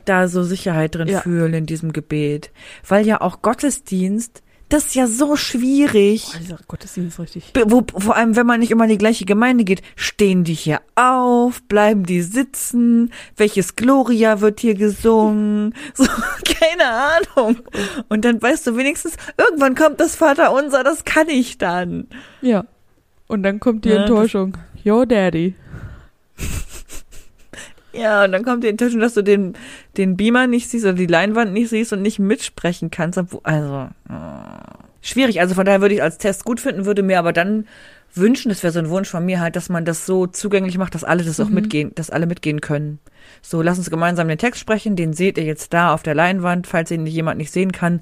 da 0.10 0.28
so 0.28 0.44
Sicherheit 0.44 0.96
drin 0.96 1.08
Ja. 1.08 1.22
fühlen 1.22 1.54
in 1.54 1.66
diesem 1.66 1.94
Gebet. 1.94 2.52
Weil 2.88 3.06
ja 3.06 3.22
auch 3.22 3.42
Gottesdienst, 3.42 4.42
das 4.70 4.86
ist 4.86 4.96
ja 4.96 5.08
so 5.08 5.36
schwierig. 5.36 6.28
Dieser 6.40 6.60
Gottesdienst 6.68 7.20
richtig. 7.20 7.54
Be- 7.54 7.66
Wo, 7.72 7.84
vor 7.98 8.16
allem, 8.16 8.36
wenn 8.36 8.46
man 8.46 8.60
nicht 8.60 8.70
immer 8.70 8.84
in 8.84 8.92
die 8.92 8.98
gleiche 9.00 9.26
Gemeinde 9.26 9.64
geht, 9.64 9.82
stehen 9.96 10.44
die 10.44 10.54
hier 10.54 10.80
auf, 10.96 11.64
bleiben 11.64 12.04
die 12.06 12.22
sitzen, 12.22 13.12
welches 13.36 13.76
Gloria 13.76 14.42
wird 14.42 14.60
hier 14.60 14.76
gesungen, 14.76 15.74
so, 15.96 16.06
keine 16.44 16.86
Ahnung. 16.88 17.58
Und 18.10 18.26
dann 18.26 18.40
weißt 18.42 18.68
du 18.68 18.78
wenigstens, 18.78 19.16
irgendwann 19.40 19.74
kommt 19.74 20.00
das 20.00 20.16
Vaterunser, 20.16 20.84
das 20.84 21.04
kann 21.04 21.30
ich 21.30 21.58
dann. 21.58 22.06
Ja. 22.42 22.66
Und 23.28 23.42
dann 23.44 23.60
kommt 23.60 23.86
die 23.86 23.90
Ja, 23.90 23.96
das- 24.02 24.10
Enttäuschung. 24.10 24.56
Yo, 24.84 25.04
Daddy. 25.06 25.56
Ja, 27.94 28.24
und 28.26 28.32
dann 28.32 28.44
kommt 28.44 28.64
die 28.64 28.68
Enttäuschung, 28.68 29.00
dass 29.00 29.16
du 29.16 29.24
den, 29.24 29.54
den 29.98 30.16
Beamer 30.16 30.46
nicht 30.48 30.70
siehst 30.70 30.86
oder 30.86 30.94
die 30.94 31.08
Leinwand 31.08 31.54
nicht 31.54 31.70
siehst 31.70 31.92
und 31.94 32.02
nicht 32.02 32.20
mitsprechen 32.20 32.92
kannst. 32.92 33.18
Also, 33.44 33.90
äh, 34.08 34.14
schwierig. 35.02 35.40
Also 35.42 35.56
von 35.56 35.66
daher 35.66 35.82
würde 35.82 35.96
ich 35.96 36.04
als 36.04 36.18
Test 36.20 36.46
gut 36.46 36.60
finden, 36.60 36.86
würde 36.86 37.02
mir 37.04 37.18
aber 37.20 37.34
dann 37.34 37.66
wünschen, 38.14 38.50
das 38.50 38.64
wäre 38.64 38.74
so 38.74 38.80
ein 38.80 38.90
Wunsch 38.90 39.10
von 39.10 39.26
mir 39.26 39.40
halt, 39.40 39.56
dass 39.56 39.70
man 39.70 39.86
das 39.86 40.06
so 40.06 40.26
zugänglich 40.28 40.78
macht, 40.78 40.96
dass 40.96 41.04
alle 41.04 41.24
das 41.24 41.40
auch 41.40 41.48
Mhm. 41.50 41.56
mitgehen, 41.56 41.92
dass 41.96 42.10
alle 42.10 42.26
mitgehen 42.26 42.60
können. 42.62 43.00
So, 43.42 43.62
lass 43.62 43.78
uns 43.78 43.90
gemeinsam 43.90 44.28
den 44.28 44.38
Text 44.40 44.60
sprechen, 44.60 44.96
den 44.96 45.14
seht 45.14 45.38
ihr 45.38 45.44
jetzt 45.44 45.74
da 45.74 45.94
auf 45.94 46.02
der 46.04 46.16
Leinwand, 46.16 46.68
falls 46.68 46.90
ihn 46.92 47.06
jemand 47.06 47.38
nicht 47.38 47.52
sehen 47.52 47.72
kann. 47.72 48.02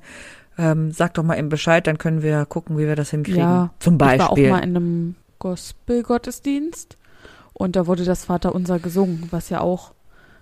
Ähm, 0.57 0.91
sagt 0.91 1.17
doch 1.17 1.23
mal 1.23 1.38
eben 1.38 1.49
Bescheid, 1.49 1.85
dann 1.85 1.97
können 1.97 2.23
wir 2.23 2.45
gucken, 2.45 2.77
wie 2.77 2.88
wir 2.88 2.95
das 2.95 3.11
hinkriegen. 3.11 3.39
Ja, 3.41 3.73
Zum 3.79 3.95
Ich 3.95 4.01
war 4.01 4.13
auch 4.31 4.35
Beispiel. 4.35 4.49
mal 4.49 4.63
in 4.63 4.75
einem 4.75 5.15
Gospel-Gottesdienst 5.39 6.97
und 7.58 7.76
da 7.76 7.88
wurde 7.88 8.03
das 8.05 8.26
Vater 8.26 8.53
unser 8.53 8.80
gesungen, 8.80 9.28
was 9.32 9.49
ja 9.49 9.62
auch, 9.62 9.93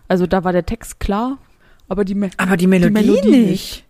also 0.07 0.27
da 0.27 0.43
war 0.43 0.51
der 0.53 0.65
Text 0.65 0.99
klar, 0.99 1.37
aber 1.87 2.03
die, 2.05 2.15
Me 2.15 2.29
aber 2.37 2.57
die 2.57 2.67
Melodie, 2.67 2.91
Melodie 2.93 3.29
nicht. 3.31 3.49
nicht. 3.49 3.85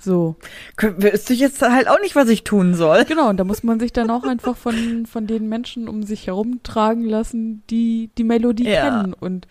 so. 0.00 0.36
Wüsste 0.78 1.32
ich 1.34 1.40
jetzt 1.40 1.60
halt 1.62 1.88
auch 1.88 2.00
nicht, 2.00 2.16
was 2.16 2.28
ich 2.28 2.44
tun 2.44 2.74
soll. 2.74 3.04
Genau, 3.04 3.28
und 3.28 3.36
da 3.38 3.44
muss 3.44 3.62
man 3.62 3.80
sich 3.80 3.92
dann 3.92 4.10
auch 4.10 4.24
einfach 4.24 4.56
von, 4.56 5.06
von 5.06 5.26
den 5.26 5.48
Menschen 5.48 5.88
um 5.88 6.02
sich 6.02 6.26
herum 6.26 6.60
tragen 6.62 7.04
lassen, 7.04 7.62
die 7.68 8.10
die 8.16 8.24
Melodie 8.24 8.68
Ja. 8.68 8.82
kennen. 8.90 9.12
Und 9.12 9.46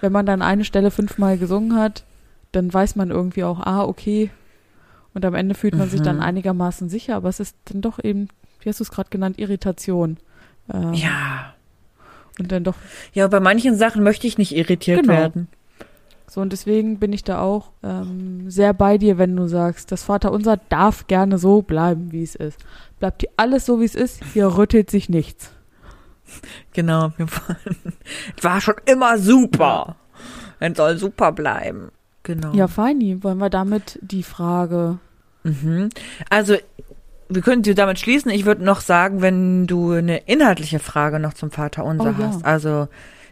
wenn 0.00 0.12
man 0.12 0.26
dann 0.26 0.42
eine 0.42 0.64
Stelle 0.64 0.90
fünfmal 0.90 1.38
gesungen 1.38 1.76
hat, 1.76 2.04
dann 2.52 2.72
weiß 2.72 2.96
man 2.96 3.10
irgendwie 3.10 3.44
auch, 3.44 3.60
ah, 3.60 3.84
okay. 3.84 4.30
Und 5.12 5.24
am 5.24 5.34
Ende 5.34 5.54
fühlt 5.54 5.76
man 5.76 5.88
sich 5.88 6.02
dann 6.02 6.16
Mhm. 6.16 6.22
einigermaßen 6.22 6.88
sicher, 6.88 7.14
aber 7.16 7.28
es 7.28 7.38
ist 7.38 7.56
dann 7.66 7.80
doch 7.80 8.02
eben, 8.02 8.28
wie 8.60 8.68
hast 8.68 8.80
du 8.80 8.84
es 8.84 8.90
gerade 8.90 9.10
genannt, 9.10 9.38
Irritation. 9.38 10.16
Ähm, 10.72 10.94
Ja. 10.94 11.53
Und 12.38 12.50
dann 12.52 12.64
doch 12.64 12.74
Ja, 13.12 13.26
bei 13.28 13.40
manchen 13.40 13.76
Sachen 13.76 14.02
möchte 14.02 14.26
ich 14.26 14.38
nicht 14.38 14.54
irritiert 14.56 15.02
Genau. 15.02 15.12
werden. 15.12 15.48
so. 16.28 16.40
Und 16.40 16.52
deswegen 16.52 16.98
bin 16.98 17.12
ich 17.12 17.22
da 17.24 17.40
auch 17.40 17.70
ähm, 17.82 18.50
sehr 18.50 18.72
bei 18.74 18.98
dir, 18.98 19.18
wenn 19.18 19.36
du 19.36 19.46
sagst, 19.46 19.92
das 19.92 20.02
Vaterunser 20.02 20.58
darf 20.68 21.06
gerne 21.06 21.38
so 21.38 21.62
bleiben, 21.62 22.10
wie 22.12 22.22
es 22.24 22.34
ist. 22.34 22.58
Bleibt 22.98 23.22
hier 23.22 23.30
alles 23.36 23.66
so, 23.66 23.80
wie 23.80 23.84
es 23.84 23.94
ist, 23.94 24.22
hier 24.32 24.56
rüttelt 24.56 24.90
sich 24.90 25.08
nichts. 25.08 25.52
Genau. 26.72 27.12
Wir 27.16 27.26
wollen, 27.30 27.92
war 28.42 28.60
schon 28.60 28.74
immer 28.86 29.18
super. 29.18 29.96
Es 30.58 30.76
soll 30.76 30.96
super 30.98 31.32
bleiben. 31.32 31.90
Genau. 32.22 32.52
Ja, 32.54 32.68
feini. 32.68 33.22
Wollen 33.22 33.38
wir 33.38 33.50
damit 33.50 33.98
die 34.02 34.22
Frage. 34.22 34.98
Mhm. 35.42 35.90
Also, 36.30 36.56
wir 37.34 37.42
können 37.42 37.62
damit 37.62 37.98
schließen. 37.98 38.30
Ich 38.30 38.44
würde 38.44 38.64
noch 38.64 38.80
sagen, 38.80 39.22
wenn 39.22 39.66
du 39.66 39.92
eine 39.92 40.18
inhaltliche 40.18 40.78
Frage 40.78 41.18
noch 41.18 41.34
zum 41.34 41.50
Vater 41.50 41.84
unser 41.84 42.14
Oh, 42.16 42.20
ja. 42.20 42.28
hast. 42.28 42.44
Also 42.44 42.88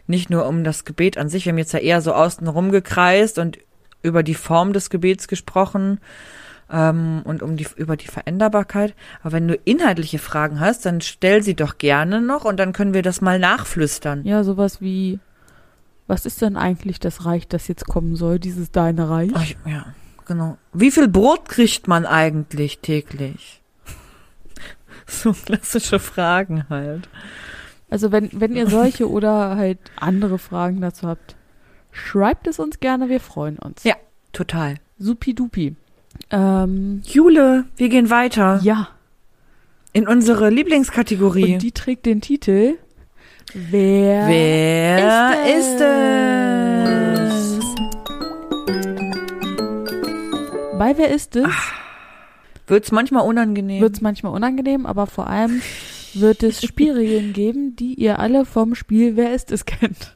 nicht 0.07 0.29
nur 0.29 0.45
um 0.47 0.63
das 0.63 0.85
Gebet 0.85 1.17
an 1.17 1.29
sich. 1.29 1.45
Wir 1.45 1.51
haben 1.51 1.57
jetzt 1.57 1.73
ja 1.73 1.79
eher 1.79 2.01
so 2.01 2.13
außen 2.13 2.47
rumgekreist 2.47 3.39
und 3.39 3.59
über 4.01 4.23
die 4.23 4.35
Form 4.35 4.73
des 4.73 4.89
Gebets 4.89 5.27
gesprochen 5.27 5.99
ähm, 6.71 7.21
und 7.23 7.41
um 7.41 7.55
die 7.55 7.67
über 7.75 7.95
die 7.95 8.07
Veränderbarkeit. 8.07 8.95
Aber 9.21 9.31
wenn 9.31 9.47
du 9.47 9.55
inhaltliche 9.63 10.19
Fragen 10.19 10.59
hast, 10.59 10.85
dann 10.85 11.01
stell 11.01 11.41
sie 11.41 11.55
doch 11.55 11.77
gerne 11.77 12.21
noch 12.21 12.43
und 12.45 12.57
dann 12.57 12.73
können 12.73 12.93
wir 12.93 13.01
das 13.01 13.21
mal 13.21 13.39
nachflüstern. 13.39 14.25
Ja, 14.25 14.43
sowas 14.43 14.81
wie. 14.81 15.19
Was 16.05 16.25
ist 16.25 16.41
denn 16.41 16.57
eigentlich 16.57 16.99
das 16.99 17.25
Reich, 17.25 17.47
das 17.47 17.69
jetzt 17.69 17.85
kommen 17.87 18.17
soll, 18.17 18.37
dieses 18.37 18.71
deine 18.71 19.09
Reich? 19.09 19.31
Ach, 19.33 19.45
ja, 19.65 19.85
genau. 20.25 20.57
Wie 20.73 20.91
viel 20.91 21.07
Brot 21.07 21.47
kriegt 21.47 21.87
man 21.87 22.05
eigentlich 22.05 22.79
täglich? 22.79 23.62
So 25.21 25.33
klassische 25.33 25.99
Fragen 25.99 26.65
halt. 26.69 27.07
Also 27.89 28.11
wenn, 28.11 28.29
wenn 28.33 28.55
ihr 28.55 28.67
solche 28.67 29.09
oder 29.09 29.55
halt 29.55 29.77
andere 29.97 30.39
Fragen 30.39 30.81
dazu 30.81 31.07
habt, 31.07 31.35
schreibt 31.91 32.47
es 32.47 32.57
uns 32.59 32.79
gerne, 32.79 33.07
wir 33.09 33.19
freuen 33.19 33.59
uns. 33.59 33.83
Ja. 33.83 33.95
Total. 34.31 34.75
Supidupi. 34.97 35.75
Ähm, 36.31 37.01
Jule, 37.05 37.65
wir 37.75 37.89
gehen 37.89 38.09
weiter 38.09 38.59
ja, 38.63 38.87
in 39.91 40.07
unsere 40.07 40.49
Lieblingskategorie. 40.49 41.53
und 41.53 41.61
die 41.61 41.71
trägt 41.71 42.05
den 42.07 42.21
Titel 42.21 42.77
Wer, 43.53 44.27
Wer 44.27 45.57
ist 45.57 45.67
ist 45.67 45.81
es? 45.81 47.57
es? 47.57 47.63
Bei 50.79 50.97
Wer 50.97 51.11
ist 51.11 51.35
es 51.35 51.45
Wird's 52.67 52.91
manchmal 52.91 53.27
unangenehm? 53.27 53.81
Wird 53.81 53.95
es 53.95 54.01
manchmal 54.01 54.33
unangenehm, 54.33 54.85
aber 54.85 55.07
vor 55.07 55.27
allem 55.27 55.61
wird 56.13 56.43
es 56.43 56.61
Spielregeln 56.61 57.33
geben, 57.33 57.75
die 57.75 57.95
ihr 57.95 58.19
alle 58.19 58.45
vom 58.45 58.75
Spiel 58.75 59.15
Wer 59.15 59.33
ist 59.33 59.51
es 59.51 59.65
kennt. 59.65 60.15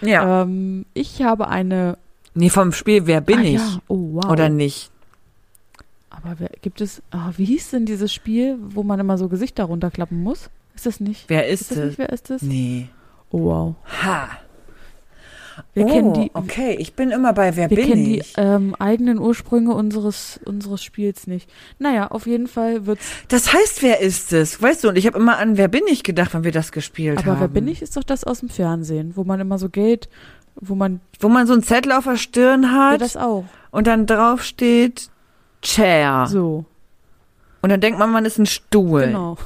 ja. 0.00 0.42
Ähm, 0.42 0.86
ich 0.94 1.22
habe 1.22 1.48
eine. 1.48 1.98
nee, 2.34 2.50
vom 2.50 2.72
Spiel 2.72 3.06
Wer 3.06 3.20
bin 3.20 3.38
ah, 3.38 3.42
ich? 3.42 3.54
Ja. 3.54 3.78
Oh, 3.88 4.14
wow. 4.14 4.26
Oder 4.26 4.48
nicht? 4.48 4.90
Aber 6.10 6.36
wer, 6.38 6.50
gibt 6.62 6.80
es. 6.80 7.02
Ah, 7.10 7.32
wie 7.36 7.44
hieß 7.44 7.70
denn 7.70 7.86
dieses 7.86 8.12
Spiel, 8.12 8.58
wo 8.60 8.82
man 8.82 9.00
immer 9.00 9.18
so 9.18 9.28
Gesichter 9.28 9.64
runterklappen 9.64 10.22
muss? 10.22 10.48
Ist 10.74 10.86
das 10.86 11.00
nicht? 11.00 11.24
Wer 11.28 11.48
Ist 11.48 11.62
ist, 11.62 11.70
das 11.72 11.78
es? 11.78 11.84
nicht 11.86 11.98
Wer 11.98 12.10
ist 12.10 12.30
es? 12.30 12.42
Nee. 12.42 12.88
Oh, 13.30 13.44
wow. 13.44 13.74
Ha. 14.02 14.28
Wir 15.74 15.84
oh, 15.86 15.88
kennen 15.88 16.12
die. 16.14 16.30
okay. 16.34 16.76
Ich 16.78 16.94
bin 16.94 17.10
immer 17.10 17.32
bei 17.32 17.56
Wer 17.56 17.70
Wir 17.70 17.76
bin 17.76 17.86
kennen 17.88 18.04
die 18.04 18.18
ich? 18.20 18.34
ähm, 18.36 18.74
eigenen 18.78 19.18
Ursprünge 19.18 19.74
unseres, 19.74 20.38
unseres 20.44 20.82
Spiels 20.82 21.26
nicht. 21.26 21.48
Naja, 21.78 22.08
auf 22.08 22.26
jeden 22.26 22.46
Fall 22.46 22.86
wird's. 22.86 23.06
Das 23.28 23.52
heißt, 23.52 23.82
wer 23.82 24.00
ist 24.00 24.32
es? 24.32 24.60
Weißt 24.60 24.84
du, 24.84 24.88
und 24.88 24.96
ich 24.96 25.06
habe 25.06 25.18
immer 25.18 25.38
an 25.38 25.56
Wer 25.56 25.68
bin 25.68 25.82
ich 25.88 26.02
gedacht, 26.02 26.34
wenn 26.34 26.44
wir 26.44 26.52
das 26.52 26.72
gespielt 26.72 27.18
haben. 27.20 27.30
Aber 27.30 27.40
wer 27.40 27.48
bin 27.48 27.68
ich, 27.68 27.82
ist 27.82 27.96
doch 27.96 28.04
das 28.04 28.24
aus 28.24 28.40
dem 28.40 28.48
Fernsehen, 28.48 29.12
wo 29.16 29.24
man 29.24 29.40
immer 29.40 29.58
so 29.58 29.68
geht, 29.68 30.08
wo 30.56 30.74
man. 30.74 31.00
Wo 31.20 31.28
man 31.28 31.46
so 31.46 31.52
einen 31.54 31.62
Zettel 31.62 31.92
auf 31.92 32.04
der 32.04 32.16
Stirn 32.16 32.62
Ja, 32.62 32.90
hat 32.92 33.00
das 33.00 33.16
auch. 33.16 33.44
und 33.70 33.86
dann 33.86 34.06
drauf 34.06 34.42
steht 34.42 35.10
Chair. 35.62 36.26
So. 36.28 36.64
Und 37.62 37.70
dann 37.70 37.80
denkt 37.80 37.98
man, 37.98 38.10
man 38.10 38.24
ist 38.24 38.38
ein 38.38 38.46
Stuhl. 38.46 39.06
Genau. 39.06 39.36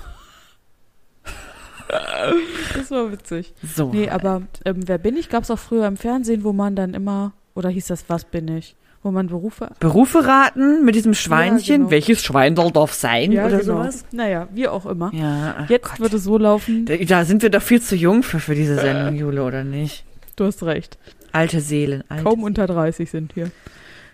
das 2.75 2.91
war 2.91 3.11
witzig. 3.13 3.53
So. 3.63 3.91
Nee, 3.93 4.09
aber 4.09 4.43
ähm, 4.65 4.87
wer 4.87 4.99
bin 4.99 5.17
ich 5.17 5.29
gab 5.29 5.43
es 5.45 5.51
auch 5.51 5.59
früher 5.59 5.87
im 5.87 5.97
Fernsehen, 5.97 6.45
wo 6.45 6.53
man 6.53 6.77
dann 6.77 6.95
immer, 6.95 7.33
oder 7.55 7.69
hieß 7.69 7.87
das 7.89 8.05
Was 8.09 8.25
bin 8.25 8.49
ich? 8.49 8.77
Wo 9.03 9.11
man 9.11 9.29
Berufe. 9.29 9.71
Berufe 9.81 10.27
raten 10.27 10.85
mit 10.85 10.95
diesem 10.95 11.15
Schweinchen. 11.15 11.77
genau. 11.79 11.91
Welches 11.91 12.23
Schwein 12.23 12.55
soll 12.55 12.71
darf 12.71 12.93
sein 12.93 13.33
oder 13.33 13.63
sowas? 13.63 14.05
Naja, 14.13 14.47
wie 14.53 14.69
auch 14.69 14.85
immer. 14.85 15.11
Ja, 15.15 15.65
Jetzt 15.71 15.89
Gott. 15.89 16.01
wird 16.01 16.13
es 16.15 16.25
so 16.25 16.37
laufen. 16.37 16.85
Da, 16.85 16.97
da 16.97 17.25
sind 17.25 17.41
wir 17.43 17.49
doch 17.49 17.63
viel 17.63 17.81
zu 17.81 17.97
jung 17.97 18.23
für, 18.23 18.41
für 18.41 18.55
diese 18.55 18.75
Sendung, 18.75 19.15
Jule, 19.17 19.43
oder 19.43 19.65
nicht? 19.65 20.05
Du 20.37 20.45
hast 20.45 20.63
recht. 20.65 20.99
Alte 21.33 21.61
Seelen. 21.61 22.05
Alte 22.11 22.25
Kaum 22.25 22.43
unter 22.43 22.67
30 22.67 23.11
sind 23.11 23.37
wir. 23.37 23.51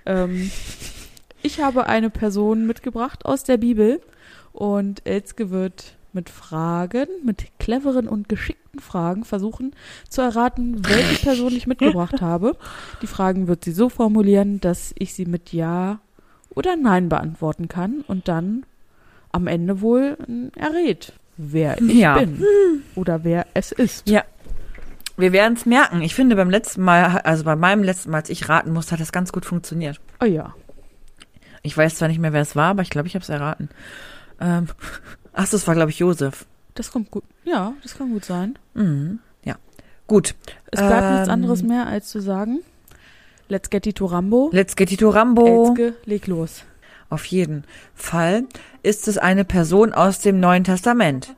Ähm, 0.07 0.53
ich 1.43 1.61
habe 1.61 1.89
eine 1.89 2.09
Person 2.11 2.68
mitgebracht 2.68 3.24
aus 3.27 3.43
der 3.43 3.57
Bibel 3.57 4.01
und 4.53 5.05
Elske 5.05 5.51
wird 5.51 5.96
mit 6.17 6.29
Fragen, 6.31 7.07
mit 7.25 7.47
cleveren 7.61 8.09
und 8.09 8.29
geschickten 8.29 8.81
Fragen 8.81 9.25
versuchen 9.25 9.75
zu 10.09 10.23
erraten, 10.23 10.85
welche 10.89 11.23
Person 11.25 11.53
ich 11.53 11.69
mitgebracht 11.69 12.21
habe. 12.21 12.57
Die 13.03 13.07
Fragen 13.07 13.47
wird 13.47 13.62
sie 13.64 13.71
so 13.73 13.89
formulieren, 13.89 14.61
dass 14.61 14.93
ich 14.99 15.14
sie 15.14 15.27
mit 15.27 15.53
Ja 15.53 16.01
oder 16.51 16.75
Nein 16.75 17.09
beantworten 17.09 17.69
kann 17.69 18.03
und 18.09 18.27
dann 18.27 18.67
am 19.31 19.47
Ende 19.47 19.81
wohl 19.83 20.17
errät, 20.57 21.12
wer 21.37 21.81
ich 21.81 21.95
Ja. 21.95 22.19
bin 22.19 22.43
oder 22.95 23.23
wer 23.23 23.47
es 23.55 23.71
ist. 23.71 24.09
Ja. 24.09 24.25
Wir 25.19 25.33
werden 25.33 25.55
es 25.55 25.64
merken. 25.67 26.03
Ich 26.03 26.14
finde, 26.14 26.37
beim 26.37 26.51
letzten 26.51 26.83
Mal, 26.83 27.19
also 27.25 27.45
bei 27.45 27.57
meinem 27.57 27.83
letzten 27.83 28.11
Mal, 28.11 28.19
als 28.19 28.31
ich 28.31 28.49
raten 28.49 28.73
musste, 28.73 28.93
hat 28.93 29.01
das 29.01 29.12
ganz 29.12 29.33
gut 29.33 29.45
funktioniert. 29.47 30.01
Oh 30.21 30.27
ja. 30.27 30.55
Ich 31.62 31.77
weiß 31.77 31.97
zwar 31.97 32.09
nicht 32.09 32.21
mehr, 32.21 32.33
wer 32.33 32.43
es 32.43 32.55
war, 32.57 32.71
aber 32.71 32.83
ich 32.83 32.91
glaube, 32.91 33.09
ich 33.09 33.14
habe 33.14 33.23
es 33.23 33.29
erraten. 33.29 33.69
Ähm, 34.41 34.67
ach, 35.37 35.49
das 35.49 35.66
war, 35.68 35.74
glaube 35.76 35.91
ich, 35.93 35.99
Josef. 36.01 36.45
Das 36.74 36.91
kommt 36.91 37.11
gut. 37.12 37.22
Ja, 37.45 37.74
das 37.82 37.97
kann 37.97 38.11
gut 38.11 38.24
sein. 38.24 38.59
Mhm. 38.74 39.20
Ja. 39.45 39.55
Gut. 40.09 40.34
Es 40.72 40.80
bleibt 40.80 41.11
nichts 41.12 41.28
Ähm, 41.28 41.32
anderes 41.34 41.62
mehr, 41.62 41.87
als 41.87 42.09
zu 42.09 42.20
sagen, 42.20 42.61
let's 43.49 43.70
get 43.70 43.87
it 43.87 43.97
to 43.97 44.07
Rambo. 44.07 44.51
Let's 44.53 44.74
get 44.76 44.91
it 44.93 45.01
to 45.01 45.09
Rambo. 45.11 45.68
Elske, 45.68 45.95
leg 46.05 46.26
los. 46.26 46.64
Auf 47.09 47.24
jeden 47.26 47.62
Fall 47.95 48.45
ist 48.82 49.07
es 49.07 49.16
eine 49.16 49.45
Person 49.45 49.93
aus 49.93 50.18
dem 50.18 50.41
Neuen 50.41 50.64
Testament. 50.64 51.34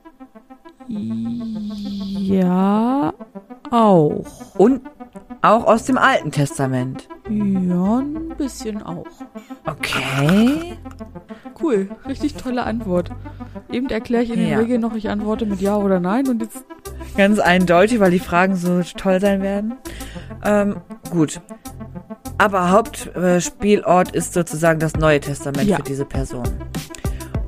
Ja, 2.20 3.12
auch. 3.70 4.24
Und 4.56 4.82
auch 5.42 5.64
aus 5.66 5.84
dem 5.84 5.98
Alten 5.98 6.30
Testament. 6.30 7.08
Ja, 7.28 7.98
ein 7.98 8.34
bisschen 8.36 8.82
auch. 8.82 9.06
Okay. 9.66 10.76
Cool, 11.62 11.88
richtig 12.08 12.34
tolle 12.34 12.64
Antwort. 12.64 13.10
Eben 13.70 13.88
erkläre 13.88 14.22
ich 14.22 14.30
in 14.30 14.38
den 14.38 14.48
Ja. 14.48 14.58
Regeln 14.58 14.80
noch, 14.80 14.94
ich 14.94 15.08
antworte 15.10 15.44
mit 15.46 15.60
Ja 15.60 15.76
oder 15.76 16.00
Nein 16.00 16.28
und 16.28 16.40
jetzt. 16.42 16.64
Ganz 17.16 17.38
eindeutig, 17.40 18.00
weil 18.00 18.10
die 18.12 18.18
Fragen 18.20 18.54
so 18.56 18.82
toll 18.96 19.20
sein 19.20 19.42
werden. 19.42 19.74
Ähm, 20.44 20.76
gut. 21.10 21.40
Aber 22.38 22.70
Hauptspielort 22.70 24.12
ist 24.12 24.32
sozusagen 24.34 24.78
das 24.78 24.94
Neue 24.94 25.18
Testament 25.20 25.68
Ja. 25.68 25.76
für 25.78 25.82
diese 25.82 26.04
Person. 26.04 26.44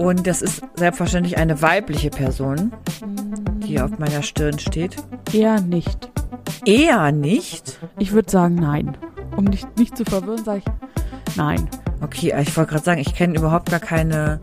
Und 0.01 0.27
das 0.27 0.41
ist 0.41 0.63
selbstverständlich 0.77 1.37
eine 1.37 1.61
weibliche 1.61 2.09
Person, 2.09 2.73
die 3.67 3.79
auf 3.83 3.99
meiner 3.99 4.23
Stirn 4.23 4.59
steht. 4.59 4.97
Eher 5.31 5.61
nicht. 5.61 6.11
Eher 6.65 7.13
nicht. 7.13 7.79
Ich 7.99 8.13
würde 8.13 8.31
sagen 8.31 8.55
Nein. 8.55 8.97
Um 9.37 9.51
dich 9.51 9.67
nicht 9.77 9.99
zu 9.99 10.07
verwirren, 10.07 10.43
sage 10.43 10.63
ich 10.65 11.37
Nein. 11.37 11.69
Okay, 12.01 12.33
ich 12.41 12.57
wollte 12.57 12.71
gerade 12.71 12.85
sagen, 12.85 13.01
ich 13.03 13.15
kenne 13.15 13.37
überhaupt 13.37 13.71
gar 13.71 13.79
keine 13.79 14.41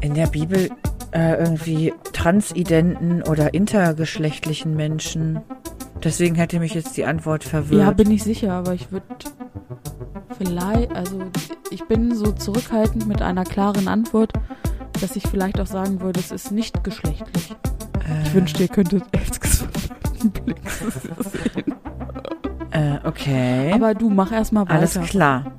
in 0.00 0.14
der 0.14 0.28
Bibel 0.28 0.70
äh, 1.10 1.34
irgendwie 1.34 1.92
transidenten 2.14 3.22
oder 3.22 3.52
intergeschlechtlichen 3.52 4.74
Menschen. 4.74 5.42
Deswegen 6.02 6.34
hätte 6.36 6.60
mich 6.60 6.74
jetzt 6.74 6.96
die 6.96 7.04
Antwort 7.04 7.44
verwirrt. 7.44 7.82
Ja, 7.82 7.90
bin 7.90 8.10
ich 8.10 8.22
sicher, 8.22 8.52
aber 8.52 8.74
ich 8.74 8.92
würde 8.92 9.06
vielleicht, 10.36 10.94
also 10.94 11.22
ich 11.70 11.84
bin 11.84 12.14
so 12.14 12.32
zurückhaltend 12.32 13.06
mit 13.06 13.22
einer 13.22 13.44
klaren 13.44 13.88
Antwort, 13.88 14.32
dass 15.00 15.16
ich 15.16 15.26
vielleicht 15.26 15.60
auch 15.60 15.66
sagen 15.66 16.00
würde, 16.00 16.20
es 16.20 16.30
ist 16.30 16.52
nicht 16.52 16.82
geschlechtlich. 16.84 17.54
Ich 18.24 18.34
wünschte, 18.34 18.62
ihr 18.62 18.68
könntet 18.68 19.04
Elskes 19.12 19.66
Blick 20.44 20.60
sehen. 20.70 21.74
äh, 22.70 22.98
okay. 23.04 23.72
Aber 23.72 23.94
du, 23.94 24.08
mach 24.08 24.32
erstmal 24.32 24.64
weiter. 24.64 24.74
Alles 24.74 25.00
klar. 25.10 25.52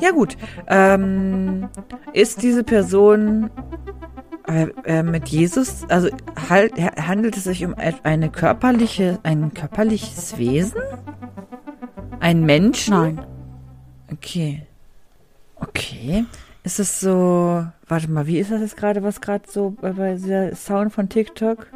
Ja 0.00 0.10
gut. 0.10 0.36
Ähm, 0.66 1.68
ist 2.12 2.42
diese 2.42 2.64
Person 2.64 3.50
äh, 4.50 4.68
äh, 4.84 5.02
mit 5.02 5.28
Jesus, 5.28 5.84
also 5.88 6.08
halt, 6.48 6.74
handelt 6.80 7.36
es 7.36 7.44
sich 7.44 7.64
um 7.64 7.74
eine 8.02 8.30
körperliche, 8.30 9.18
ein 9.22 9.54
körperliches 9.54 10.36
Wesen? 10.38 10.80
Ein 12.20 12.44
Menschen? 12.44 12.94
Nein. 12.94 13.26
Okay. 14.12 14.62
Okay. 15.56 16.24
Ist 16.62 16.78
es 16.78 17.00
so, 17.00 17.64
warte 17.88 18.10
mal, 18.10 18.26
wie 18.26 18.38
ist 18.38 18.50
das 18.50 18.60
jetzt 18.60 18.76
gerade, 18.76 19.02
was 19.02 19.20
gerade 19.20 19.44
so 19.48 19.70
bei- 19.80 19.92
bei 19.92 20.14
dieser 20.14 20.54
Sound 20.54 20.92
von 20.92 21.08
TikTok? 21.08 21.66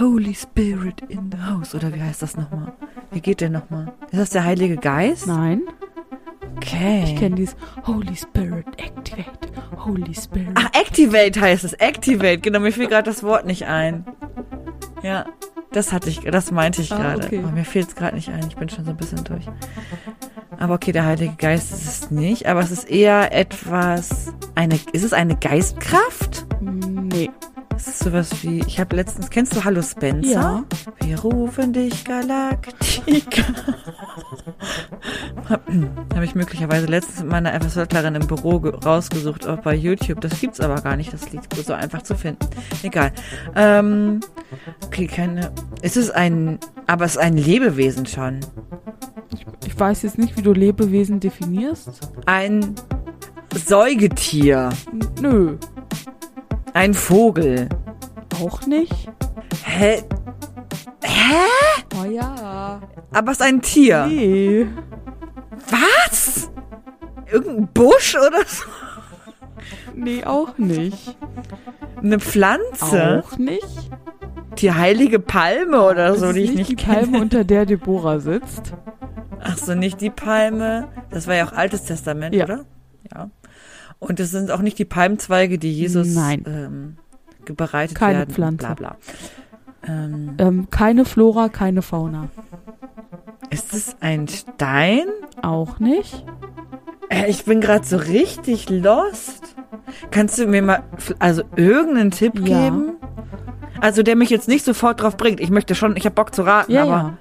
Holy 0.00 0.34
Spirit 0.34 1.02
in 1.08 1.30
the 1.30 1.38
house, 1.38 1.72
oder 1.74 1.94
wie 1.94 2.02
heißt 2.02 2.20
das 2.22 2.36
nochmal? 2.36 2.72
Wie 3.12 3.20
geht 3.20 3.40
der 3.40 3.50
nochmal? 3.50 3.92
Ist 4.10 4.18
das 4.20 4.30
der 4.30 4.42
Heilige 4.44 4.76
Geist? 4.76 5.28
Nein. 5.28 5.62
Okay. 6.56 7.04
Ich 7.04 7.16
kenne 7.16 7.36
dieses 7.36 7.54
Holy 7.86 8.16
Spirit 8.16 8.66
Activate. 8.76 9.53
Holy 9.76 10.14
Spirit. 10.14 10.50
Ach, 10.54 10.68
Activate 10.72 11.40
heißt 11.40 11.64
es. 11.64 11.72
Activate. 11.74 12.38
Genau, 12.38 12.60
mir 12.60 12.72
fiel 12.72 12.88
gerade 12.88 13.08
das 13.10 13.22
Wort 13.22 13.46
nicht 13.46 13.66
ein. 13.66 14.04
Ja, 15.02 15.26
das 15.72 15.92
hatte 15.92 16.08
ich, 16.08 16.20
das 16.20 16.50
meinte 16.50 16.80
ich 16.82 16.92
Ah, 16.92 16.96
gerade. 16.98 17.26
okay. 17.26 17.38
Aber 17.42 17.52
mir 17.52 17.64
fiel 17.64 17.82
es 17.82 17.94
gerade 17.94 18.14
nicht 18.16 18.28
ein. 18.30 18.46
Ich 18.48 18.56
bin 18.56 18.68
schon 18.68 18.84
so 18.84 18.90
ein 18.90 18.96
bisschen 18.96 19.22
durch. 19.24 19.44
Aber 20.58 20.74
okay, 20.74 20.92
der 20.92 21.04
Heilige 21.04 21.34
Geist 21.36 21.72
ist 21.72 21.86
es 21.86 22.10
nicht. 22.10 22.46
Aber 22.46 22.60
es 22.60 22.70
ist 22.70 22.88
eher 22.88 23.32
etwas. 23.32 24.32
Eine. 24.54 24.78
Ist 24.92 25.02
es 25.04 25.12
eine 25.12 25.36
Geistkraft? 25.36 26.46
Nee. 26.60 27.30
Es 27.76 27.88
ist 27.88 27.98
sowas 28.04 28.30
wie. 28.42 28.60
Ich 28.66 28.78
habe 28.80 28.96
letztens. 28.96 29.30
Kennst 29.30 29.54
du 29.56 29.64
Hallo 29.64 29.82
Spencer? 29.82 30.30
Ja. 30.30 30.64
Wir 31.02 31.18
rufen 31.20 31.72
dich 31.72 32.04
Galaktika. 32.04 33.42
Habe 36.14 36.24
ich 36.24 36.34
möglicherweise 36.34 36.86
letztens 36.86 37.20
mit 37.20 37.30
meiner 37.30 37.52
FSJlerin 37.60 38.14
im 38.14 38.26
Büro 38.26 38.60
ge- 38.60 38.74
rausgesucht, 38.74 39.46
auch 39.46 39.58
bei 39.58 39.74
YouTube. 39.74 40.20
Das 40.20 40.40
gibt's 40.40 40.60
aber 40.60 40.80
gar 40.80 40.96
nicht. 40.96 41.12
Das 41.12 41.30
Lied 41.32 41.42
so 41.52 41.72
einfach 41.74 42.02
zu 42.02 42.14
finden. 42.14 42.46
Egal. 42.82 43.12
Ähm, 43.54 44.20
okay, 44.86 45.06
keine. 45.06 45.52
Es 45.82 45.96
ist 45.96 46.10
ein. 46.10 46.58
Aber 46.86 47.04
es 47.04 47.12
ist 47.12 47.18
ein 47.18 47.36
Lebewesen 47.36 48.06
schon. 48.06 48.40
Ich 49.66 49.78
weiß 49.78 50.02
jetzt 50.02 50.18
nicht, 50.18 50.36
wie 50.36 50.42
du 50.42 50.52
Lebewesen 50.52 51.20
definierst. 51.20 52.12
Ein 52.26 52.74
Säugetier. 53.54 54.70
Nö. 55.20 55.56
Ein 56.74 56.92
Vogel. 56.94 57.68
Auch 58.42 58.66
nicht. 58.66 59.08
Hä? 59.64 60.02
Hä? 61.02 61.34
Oh 62.00 62.04
ja. 62.04 62.80
Aber 63.12 63.32
es 63.32 63.38
ist 63.38 63.46
ein 63.46 63.62
Tier. 63.62 64.06
Nee. 64.06 64.66
Was? 65.70 66.50
Irgendein 67.30 67.68
Busch 67.68 68.16
oder 68.16 68.44
so? 68.46 68.64
Nee, 69.94 70.24
auch 70.24 70.58
nicht. 70.58 71.16
Eine 72.02 72.18
Pflanze? 72.18 73.22
Auch 73.24 73.38
nicht. 73.38 73.90
Die 74.58 74.72
heilige 74.72 75.18
Palme 75.20 75.80
oder 75.82 76.14
so, 76.16 76.26
Das 76.26 76.34
die 76.34 76.42
ist 76.42 76.50
ich 76.50 76.56
nicht 76.56 76.70
die 76.70 76.76
kenne. 76.76 77.02
Palme, 77.02 77.20
unter 77.22 77.44
der 77.44 77.66
Deborah 77.66 78.18
sitzt. 78.18 78.72
Ach 79.40 79.56
so, 79.56 79.74
nicht 79.74 80.00
die 80.00 80.10
Palme. 80.10 80.88
Das 81.10 81.26
war 81.26 81.34
ja 81.34 81.46
auch 81.46 81.52
Altes 81.52 81.84
Testament, 81.84 82.34
Ja. 82.34 82.44
oder? 82.44 82.64
Ja. 83.12 83.30
Und 84.06 84.20
es 84.20 84.30
sind 84.30 84.50
auch 84.50 84.60
nicht 84.60 84.78
die 84.78 84.84
Palmzweige, 84.84 85.58
die 85.58 85.72
Jesus 85.72 86.14
Nein. 86.14 86.44
Ähm, 86.46 86.96
bereitet 87.56 87.96
Keine 87.96 88.18
werden. 88.20 88.34
Pflanze. 88.34 88.58
Bla 88.58 88.74
bla. 88.74 88.96
Ähm, 89.86 90.34
Ähm, 90.38 90.68
keine 90.70 91.04
Flora, 91.04 91.48
keine 91.48 91.82
Fauna. 91.82 92.28
ist 93.50 93.74
es 93.74 93.96
ein 94.00 94.28
Stein? 94.28 95.06
Auch 95.42 95.78
nicht. 95.78 96.24
Äh, 97.10 97.28
ich 97.30 97.44
bin 97.44 97.60
gerade 97.60 97.84
so 97.84 97.96
richtig 97.98 98.70
lost. 98.70 99.54
Kannst 100.10 100.38
du 100.38 100.46
mir 100.46 100.62
mal 100.62 100.82
also 101.18 101.42
irgendeinen 101.56 102.10
Tipp 102.10 102.38
Ja. 102.46 102.64
geben? 102.70 102.92
Also 103.80 104.02
der 104.02 104.16
mich 104.16 104.30
jetzt 104.30 104.48
nicht 104.48 104.64
sofort 104.64 105.02
drauf 105.02 105.16
bringt. 105.18 105.40
Ich 105.40 105.50
möchte 105.50 105.74
schon, 105.74 105.96
ich 105.96 106.06
habe 106.06 106.14
Bock 106.14 106.34
zu 106.34 106.42
raten, 106.42 106.72
Ja, 106.72 106.82
aber 106.84 106.90
ja. 106.92 107.14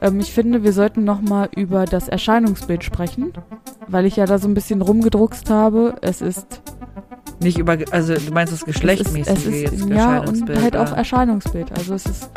Ähm, 0.00 0.20
ich 0.20 0.32
finde, 0.32 0.62
wir 0.62 0.72
sollten 0.72 1.04
noch 1.04 1.20
mal 1.20 1.48
über 1.54 1.84
das 1.84 2.08
Erscheinungsbild 2.08 2.84
sprechen, 2.84 3.32
weil 3.88 4.06
ich 4.06 4.16
ja 4.16 4.26
da 4.26 4.38
so 4.38 4.48
ein 4.48 4.54
bisschen 4.54 4.82
rumgedruckst 4.82 5.50
habe. 5.50 5.96
Es 6.00 6.20
ist, 6.20 6.62
nicht 7.40 7.58
über, 7.58 7.76
also 7.90 8.14
du 8.14 8.32
meinst 8.32 8.52
das 8.52 8.62
es 8.62 8.68
ist, 8.68 8.74
geschlechtmäßige 8.74 9.32
es 9.34 9.46
ist 9.46 9.60
jetzt 9.60 9.88
ja 9.88 10.20
und 10.20 10.26
Erscheinungsbild, 10.26 10.62
halt 10.62 10.76
auch 10.76 10.92
ah. 10.92 10.96
Erscheinungsbild. 10.96 11.72
Also 11.72 11.94
es 11.94 12.06
ist, 12.06 12.30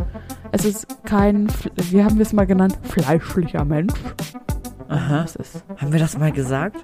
es 0.52 0.66
ist 0.66 0.88
kein, 1.06 1.48
wie 1.76 2.04
haben 2.04 2.18
wir 2.18 2.24
es 2.24 2.34
mal 2.34 2.46
genannt, 2.46 2.78
fleischlicher 2.84 3.66
Mensch. 3.66 3.94
Aha. 4.90 5.26
Haben 5.78 5.94
wir 5.94 6.00
das 6.00 6.18
mal 6.18 6.32
gesagt? 6.32 6.84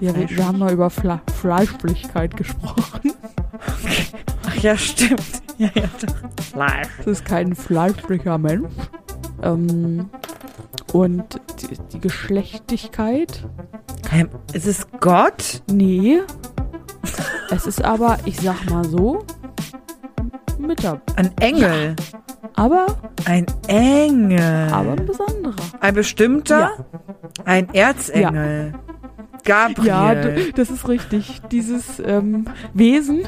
ja, 0.00 0.16
wir, 0.16 0.28
wir 0.30 0.46
haben 0.46 0.58
mal 0.58 0.72
über 0.72 0.88
Fla 0.90 1.20
Fleischlichkeit 1.40 2.36
gesprochen. 2.36 3.12
Ach 4.46 4.56
ja, 4.56 4.76
stimmt. 4.76 5.42
Ja, 5.58 5.68
ja, 5.74 5.88
doch. 6.00 6.44
Fleisch. 6.44 6.88
Es 7.00 7.06
ist 7.06 7.24
kein 7.24 7.54
fleischlicher 7.54 8.38
Mensch. 8.38 8.72
Ähm, 9.42 10.08
und 10.92 11.40
die, 11.60 11.76
die 11.92 12.00
Geschlechtigkeit 12.00 13.46
Ähm, 14.12 14.28
ist 14.52 14.66
es 14.66 14.86
Gott? 15.00 15.62
Nee. 15.70 16.20
es 17.50 17.66
ist 17.66 17.82
aber, 17.84 18.18
ich 18.24 18.40
sag 18.40 18.68
mal 18.70 18.84
so, 18.84 19.24
dabei. 20.76 21.00
Ein 21.16 21.30
Engel? 21.38 21.96
Aber, 22.56 22.86
Ein 23.24 23.46
Engel? 23.68 24.68
aber 24.72 24.92
ein 24.92 25.06
besonderer. 25.06 25.54
ein 25.80 25.94
bestimmter? 25.94 26.84
Ein 27.44 27.72
Erzengel? 27.74 28.74
Gabriel? 29.44 29.86
Ja, 29.86 30.14
das 30.54 30.70
ist 30.70 30.88
richtig. 30.88 31.40
Dieses 31.50 32.00
ähm, 32.04 32.46
Wesen, 32.74 33.22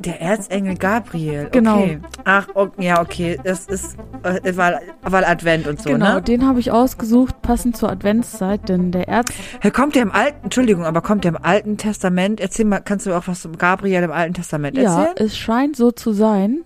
Der 0.00 0.20
Erzengel 0.20 0.76
Gabriel. 0.76 1.48
Genau. 1.52 1.78
Okay. 1.78 2.00
Ach, 2.24 2.48
ok- 2.54 2.72
ja, 2.78 3.00
okay. 3.02 3.38
Das 3.44 3.66
ist, 3.66 3.96
äh, 4.22 4.56
weil, 4.56 4.80
weil 5.02 5.24
Advent 5.24 5.66
und 5.66 5.80
so, 5.82 5.90
genau, 5.90 6.14
ne? 6.14 6.22
den 6.22 6.46
habe 6.46 6.60
ich 6.60 6.70
ausgesucht, 6.70 7.42
passend 7.42 7.76
zur 7.76 7.90
Adventszeit, 7.90 8.68
denn 8.68 8.92
der 8.92 9.08
Erz, 9.08 9.28
Herr, 9.60 9.70
kommt 9.70 9.94
der 9.94 10.02
im 10.02 10.12
Alten, 10.12 10.44
Entschuldigung, 10.44 10.84
aber 10.84 11.00
kommt 11.02 11.24
der 11.24 11.32
im 11.32 11.38
Alten 11.42 11.76
Testament? 11.76 12.40
Erzähl 12.40 12.64
mal, 12.64 12.80
kannst 12.80 13.06
du 13.06 13.14
auch 13.14 13.26
was 13.26 13.42
zum 13.42 13.58
Gabriel 13.58 14.02
im 14.02 14.12
Alten 14.12 14.34
Testament 14.34 14.76
ja, 14.76 14.82
erzählen? 15.04 15.28
es 15.28 15.36
scheint 15.36 15.76
so 15.76 15.90
zu 15.90 16.12
sein. 16.12 16.60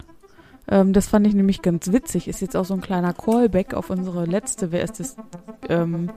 Ähm, 0.69 0.93
das 0.93 1.07
fand 1.09 1.27
ich 1.27 1.35
nämlich 1.35 1.63
ganz 1.63 1.93
witzig. 1.93 2.29
Ist 2.29 2.41
jetzt 2.41 2.57
auch 2.57 2.65
so 2.65 2.75
ein 2.75 2.81
kleiner 2.81 3.13
Callback 3.13 3.75
auf 3.75 3.91
unsere 3.91 4.25
letzte, 4.25 4.73
wer 4.73 4.83
ist 4.83 5.01
das, 5.01 5.17
ähm, 5.69 6.11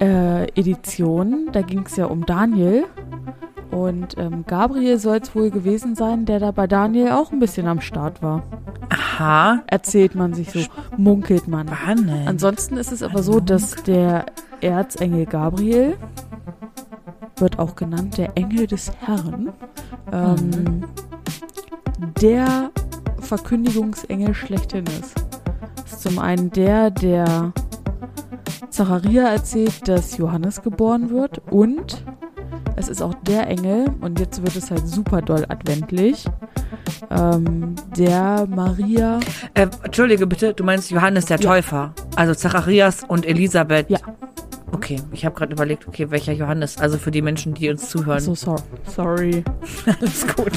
äh, 0.00 0.44
Edition. 0.58 1.48
Da 1.52 1.62
ging 1.62 1.84
es 1.86 1.96
ja 1.96 2.06
um 2.06 2.26
Daniel. 2.26 2.84
Und 3.70 4.16
ähm, 4.16 4.44
Gabriel 4.46 4.98
soll 4.98 5.18
es 5.18 5.34
wohl 5.34 5.50
gewesen 5.50 5.94
sein, 5.94 6.24
der 6.24 6.40
da 6.40 6.52
bei 6.52 6.66
Daniel 6.66 7.10
auch 7.10 7.32
ein 7.32 7.38
bisschen 7.38 7.66
am 7.66 7.80
Start 7.80 8.22
war. 8.22 8.42
Aha. 8.88 9.62
Erzählt 9.66 10.14
man 10.14 10.32
sich 10.32 10.50
so, 10.50 10.60
munkelt 10.96 11.48
man. 11.48 11.68
Spannend. 11.68 12.26
Ansonsten 12.26 12.76
ist 12.76 12.92
es 12.92 13.02
aber 13.02 13.22
so, 13.22 13.40
dass 13.40 13.82
der 13.82 14.26
Erzengel 14.60 15.26
Gabriel 15.26 15.96
wird 17.36 17.58
auch 17.58 17.76
genannt 17.76 18.16
der 18.18 18.36
Engel 18.36 18.66
des 18.66 18.90
Herrn, 19.00 19.52
ähm, 20.12 20.84
der 22.20 22.70
Verkündigungsengel 23.20 24.34
schlechthin 24.34 24.84
ist. 25.00 25.14
Das 25.82 25.92
ist 25.92 26.02
zum 26.02 26.18
einen 26.18 26.50
der, 26.50 26.90
der 26.90 27.52
Zacharia 28.70 29.28
erzählt, 29.28 29.88
dass 29.88 30.16
Johannes 30.18 30.62
geboren 30.62 31.10
wird 31.10 31.40
und 31.50 32.04
es 32.76 32.88
ist 32.88 33.02
auch 33.02 33.14
der 33.26 33.48
Engel, 33.48 33.86
und 34.00 34.20
jetzt 34.20 34.40
wird 34.40 34.54
es 34.54 34.70
halt 34.70 34.86
super 34.86 35.20
doll 35.20 35.44
adventlich, 35.48 36.26
ähm, 37.10 37.74
der 37.96 38.46
Maria 38.48 39.18
Äh, 39.54 39.66
Entschuldige 39.82 40.28
bitte, 40.28 40.54
du 40.54 40.62
meinst 40.62 40.90
Johannes 40.90 41.26
der 41.26 41.40
Ja. 41.40 41.50
Täufer. 41.50 41.92
Also 42.14 42.34
Zacharias 42.34 43.02
und 43.02 43.26
Elisabeth. 43.26 43.90
Ja. 43.90 43.98
Okay, 44.72 45.00
ich 45.12 45.24
habe 45.24 45.34
gerade 45.34 45.52
überlegt, 45.52 45.88
okay, 45.88 46.10
welcher 46.10 46.32
Johannes? 46.32 46.78
Also 46.78 46.98
für 46.98 47.10
die 47.10 47.22
Menschen, 47.22 47.54
die 47.54 47.68
uns 47.70 47.88
zuhören. 47.90 48.20
So, 48.20 48.34
sorry. 48.34 48.62
Sorry. 48.94 49.44
Alles 50.00 50.26
gut. 50.36 50.52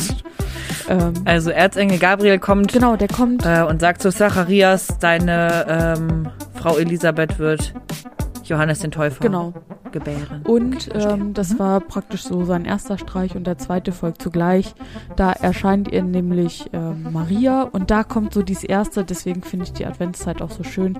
Ähm, 0.89 1.13
Also 1.25 1.49
Erzengel 1.49 1.97
Gabriel 1.97 2.37
kommt 2.39 2.71
genau, 2.73 2.95
der 2.95 3.07
kommt. 3.07 3.45
äh, 3.45 3.61
und 3.63 3.79
sagt 3.81 4.01
zu 4.01 4.11
Zacharias, 4.11 4.87
deine 4.99 5.95
ähm, 5.97 6.29
Frau 6.55 6.77
Elisabeth 6.77 7.39
wird 7.39 7.73
Johannes 8.51 8.79
den 8.79 8.91
Täufer 8.91 9.19
Genau. 9.21 9.53
gebären. 9.91 10.43
Und 10.43 10.89
ähm, 10.93 11.33
das 11.33 11.57
war 11.57 11.79
praktisch 11.79 12.23
so 12.23 12.45
sein 12.45 12.65
erster 12.65 12.97
Streich 12.97 13.35
und 13.35 13.45
der 13.47 13.57
zweite 13.57 13.91
folgt 13.91 14.21
zugleich. 14.21 14.75
Da 15.15 15.31
erscheint 15.31 15.87
ihr 15.91 16.03
nämlich 16.03 16.69
ähm, 16.73 17.07
Maria 17.11 17.63
und 17.63 17.89
da 17.91 18.03
kommt 18.03 18.33
so 18.33 18.41
dieses 18.43 18.63
erste, 18.63 19.03
deswegen 19.03 19.41
finde 19.41 19.65
ich 19.65 19.73
die 19.73 19.85
Adventszeit 19.85 20.41
auch 20.41 20.51
so 20.51 20.63
schön. 20.63 20.99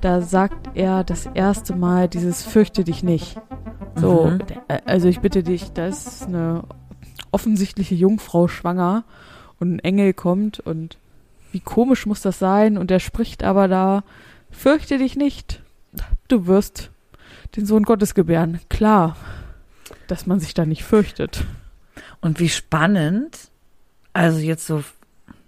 Da 0.00 0.22
sagt 0.22 0.70
er 0.74 1.04
das 1.04 1.26
erste 1.34 1.76
Mal 1.76 2.08
dieses 2.08 2.42
Fürchte 2.42 2.84
dich 2.84 3.02
nicht. 3.02 3.36
So, 3.96 4.26
Mhm. 4.30 4.40
äh, 4.68 4.78
also 4.86 5.08
ich 5.08 5.20
bitte 5.20 5.42
dich, 5.42 5.72
da 5.72 5.86
ist 5.86 6.22
eine 6.26 6.62
offensichtliche 7.30 7.94
Jungfrau 7.94 8.48
schwanger 8.48 9.04
und 9.60 9.74
ein 9.74 9.78
Engel 9.80 10.12
kommt 10.14 10.60
und 10.60 10.96
wie 11.50 11.60
komisch 11.60 12.06
muss 12.06 12.22
das 12.22 12.38
sein? 12.38 12.78
Und 12.78 12.90
er 12.90 13.00
spricht 13.00 13.44
aber 13.44 13.68
da, 13.68 14.04
fürchte 14.50 14.96
dich 14.98 15.16
nicht, 15.16 15.62
du 16.28 16.46
wirst 16.46 16.90
den 17.56 17.66
Sohn 17.66 17.82
Gottes 17.84 18.14
gebären. 18.14 18.60
Klar, 18.68 19.16
dass 20.06 20.26
man 20.26 20.40
sich 20.40 20.54
da 20.54 20.64
nicht 20.64 20.84
fürchtet. 20.84 21.44
Und 22.20 22.40
wie 22.40 22.48
spannend, 22.48 23.50
also 24.12 24.38
jetzt 24.38 24.66
so, 24.66 24.82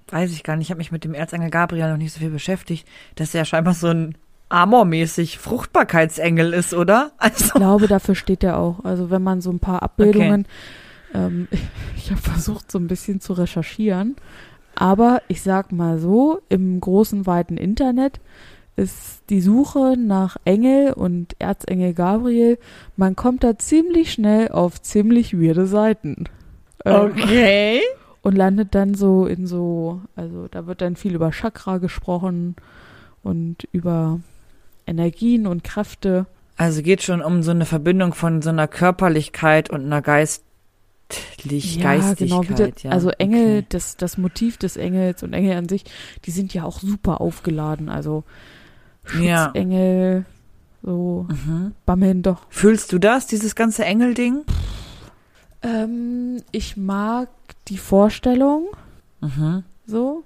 weiß 0.08 0.32
ich 0.32 0.42
gar 0.42 0.56
nicht, 0.56 0.66
ich 0.66 0.70
habe 0.70 0.78
mich 0.78 0.92
mit 0.92 1.04
dem 1.04 1.14
Erzengel 1.14 1.50
Gabriel 1.50 1.90
noch 1.90 1.96
nicht 1.96 2.12
so 2.12 2.20
viel 2.20 2.30
beschäftigt, 2.30 2.86
dass 3.14 3.34
er 3.34 3.44
scheinbar 3.44 3.74
so 3.74 3.88
ein 3.88 4.16
Amormäßig 4.50 5.38
Fruchtbarkeitsengel 5.38 6.52
ist, 6.52 6.74
oder? 6.74 7.12
Also, 7.18 7.46
Ich 7.46 7.52
glaube, 7.52 7.88
dafür 7.88 8.14
steht 8.14 8.44
er 8.44 8.58
auch. 8.58 8.84
Also 8.84 9.10
wenn 9.10 9.22
man 9.22 9.40
so 9.40 9.50
ein 9.50 9.58
paar 9.58 9.82
Abbildungen, 9.82 10.46
ähm, 11.14 11.48
ich 11.96 12.10
habe 12.10 12.20
versucht, 12.20 12.70
so 12.70 12.78
ein 12.78 12.86
bisschen 12.86 13.20
zu 13.20 13.32
recherchieren, 13.32 14.16
aber 14.74 15.22
ich 15.28 15.42
sag 15.42 15.72
mal 15.72 15.98
so, 15.98 16.42
im 16.48 16.80
großen, 16.80 17.26
weiten 17.26 17.56
Internet 17.56 18.20
ist 18.76 19.22
die 19.30 19.40
Suche 19.40 19.96
nach 19.96 20.36
Engel 20.44 20.92
und 20.92 21.36
Erzengel 21.38 21.94
Gabriel, 21.94 22.58
man 22.96 23.14
kommt 23.14 23.44
da 23.44 23.58
ziemlich 23.58 24.12
schnell 24.12 24.48
auf 24.48 24.82
ziemlich 24.82 25.34
weirde 25.34 25.66
Seiten. 25.66 26.24
Ähm, 26.84 26.94
okay. 26.94 27.80
und 28.22 28.36
landet 28.36 28.74
dann 28.74 28.94
so 28.94 29.26
in 29.26 29.46
so, 29.46 30.00
also 30.16 30.48
da 30.48 30.66
wird 30.66 30.80
dann 30.80 30.96
viel 30.96 31.14
über 31.14 31.30
Chakra 31.30 31.78
gesprochen 31.78 32.56
und 33.22 33.68
über 33.72 34.20
Energien 34.86 35.46
und 35.46 35.64
Kräfte. 35.64 36.26
Also 36.56 36.82
geht 36.82 37.02
schon 37.02 37.22
um 37.22 37.42
so 37.42 37.50
eine 37.50 37.66
Verbindung 37.66 38.14
von 38.14 38.42
so 38.42 38.50
einer 38.50 38.68
Körperlichkeit 38.68 39.70
und 39.70 39.84
einer 39.84 40.02
geistlich, 40.02 41.80
Geistigkeit. 41.80 42.48
wie 42.50 42.54
der, 42.54 42.72
ja. 42.82 42.90
also 42.90 43.10
Engel, 43.10 43.58
Okay. 43.58 43.66
das, 43.70 43.96
das 43.96 44.18
Motiv 44.18 44.56
des 44.56 44.76
Engels 44.76 45.22
und 45.22 45.32
Engel 45.32 45.56
an 45.56 45.68
sich, 45.68 45.84
die 46.24 46.30
sind 46.30 46.54
ja 46.54 46.64
auch 46.64 46.80
super 46.80 47.20
aufgeladen. 47.20 47.88
Also 47.88 48.24
Ja. 49.20 49.46
Schutzengel, 49.46 50.24
so 50.82 51.26
Mhm. 51.28 51.72
bammeln 51.86 52.22
doch. 52.22 52.46
Fühlst 52.50 52.92
du 52.92 52.98
das, 52.98 53.26
dieses 53.26 53.54
ganze 53.54 53.84
Engelding? 53.84 54.42
Ähm, 55.62 56.42
ich 56.52 56.76
mag 56.76 57.28
die 57.68 57.78
Vorstellung 57.78 58.66
Mhm. 59.20 59.62
so. 59.86 60.24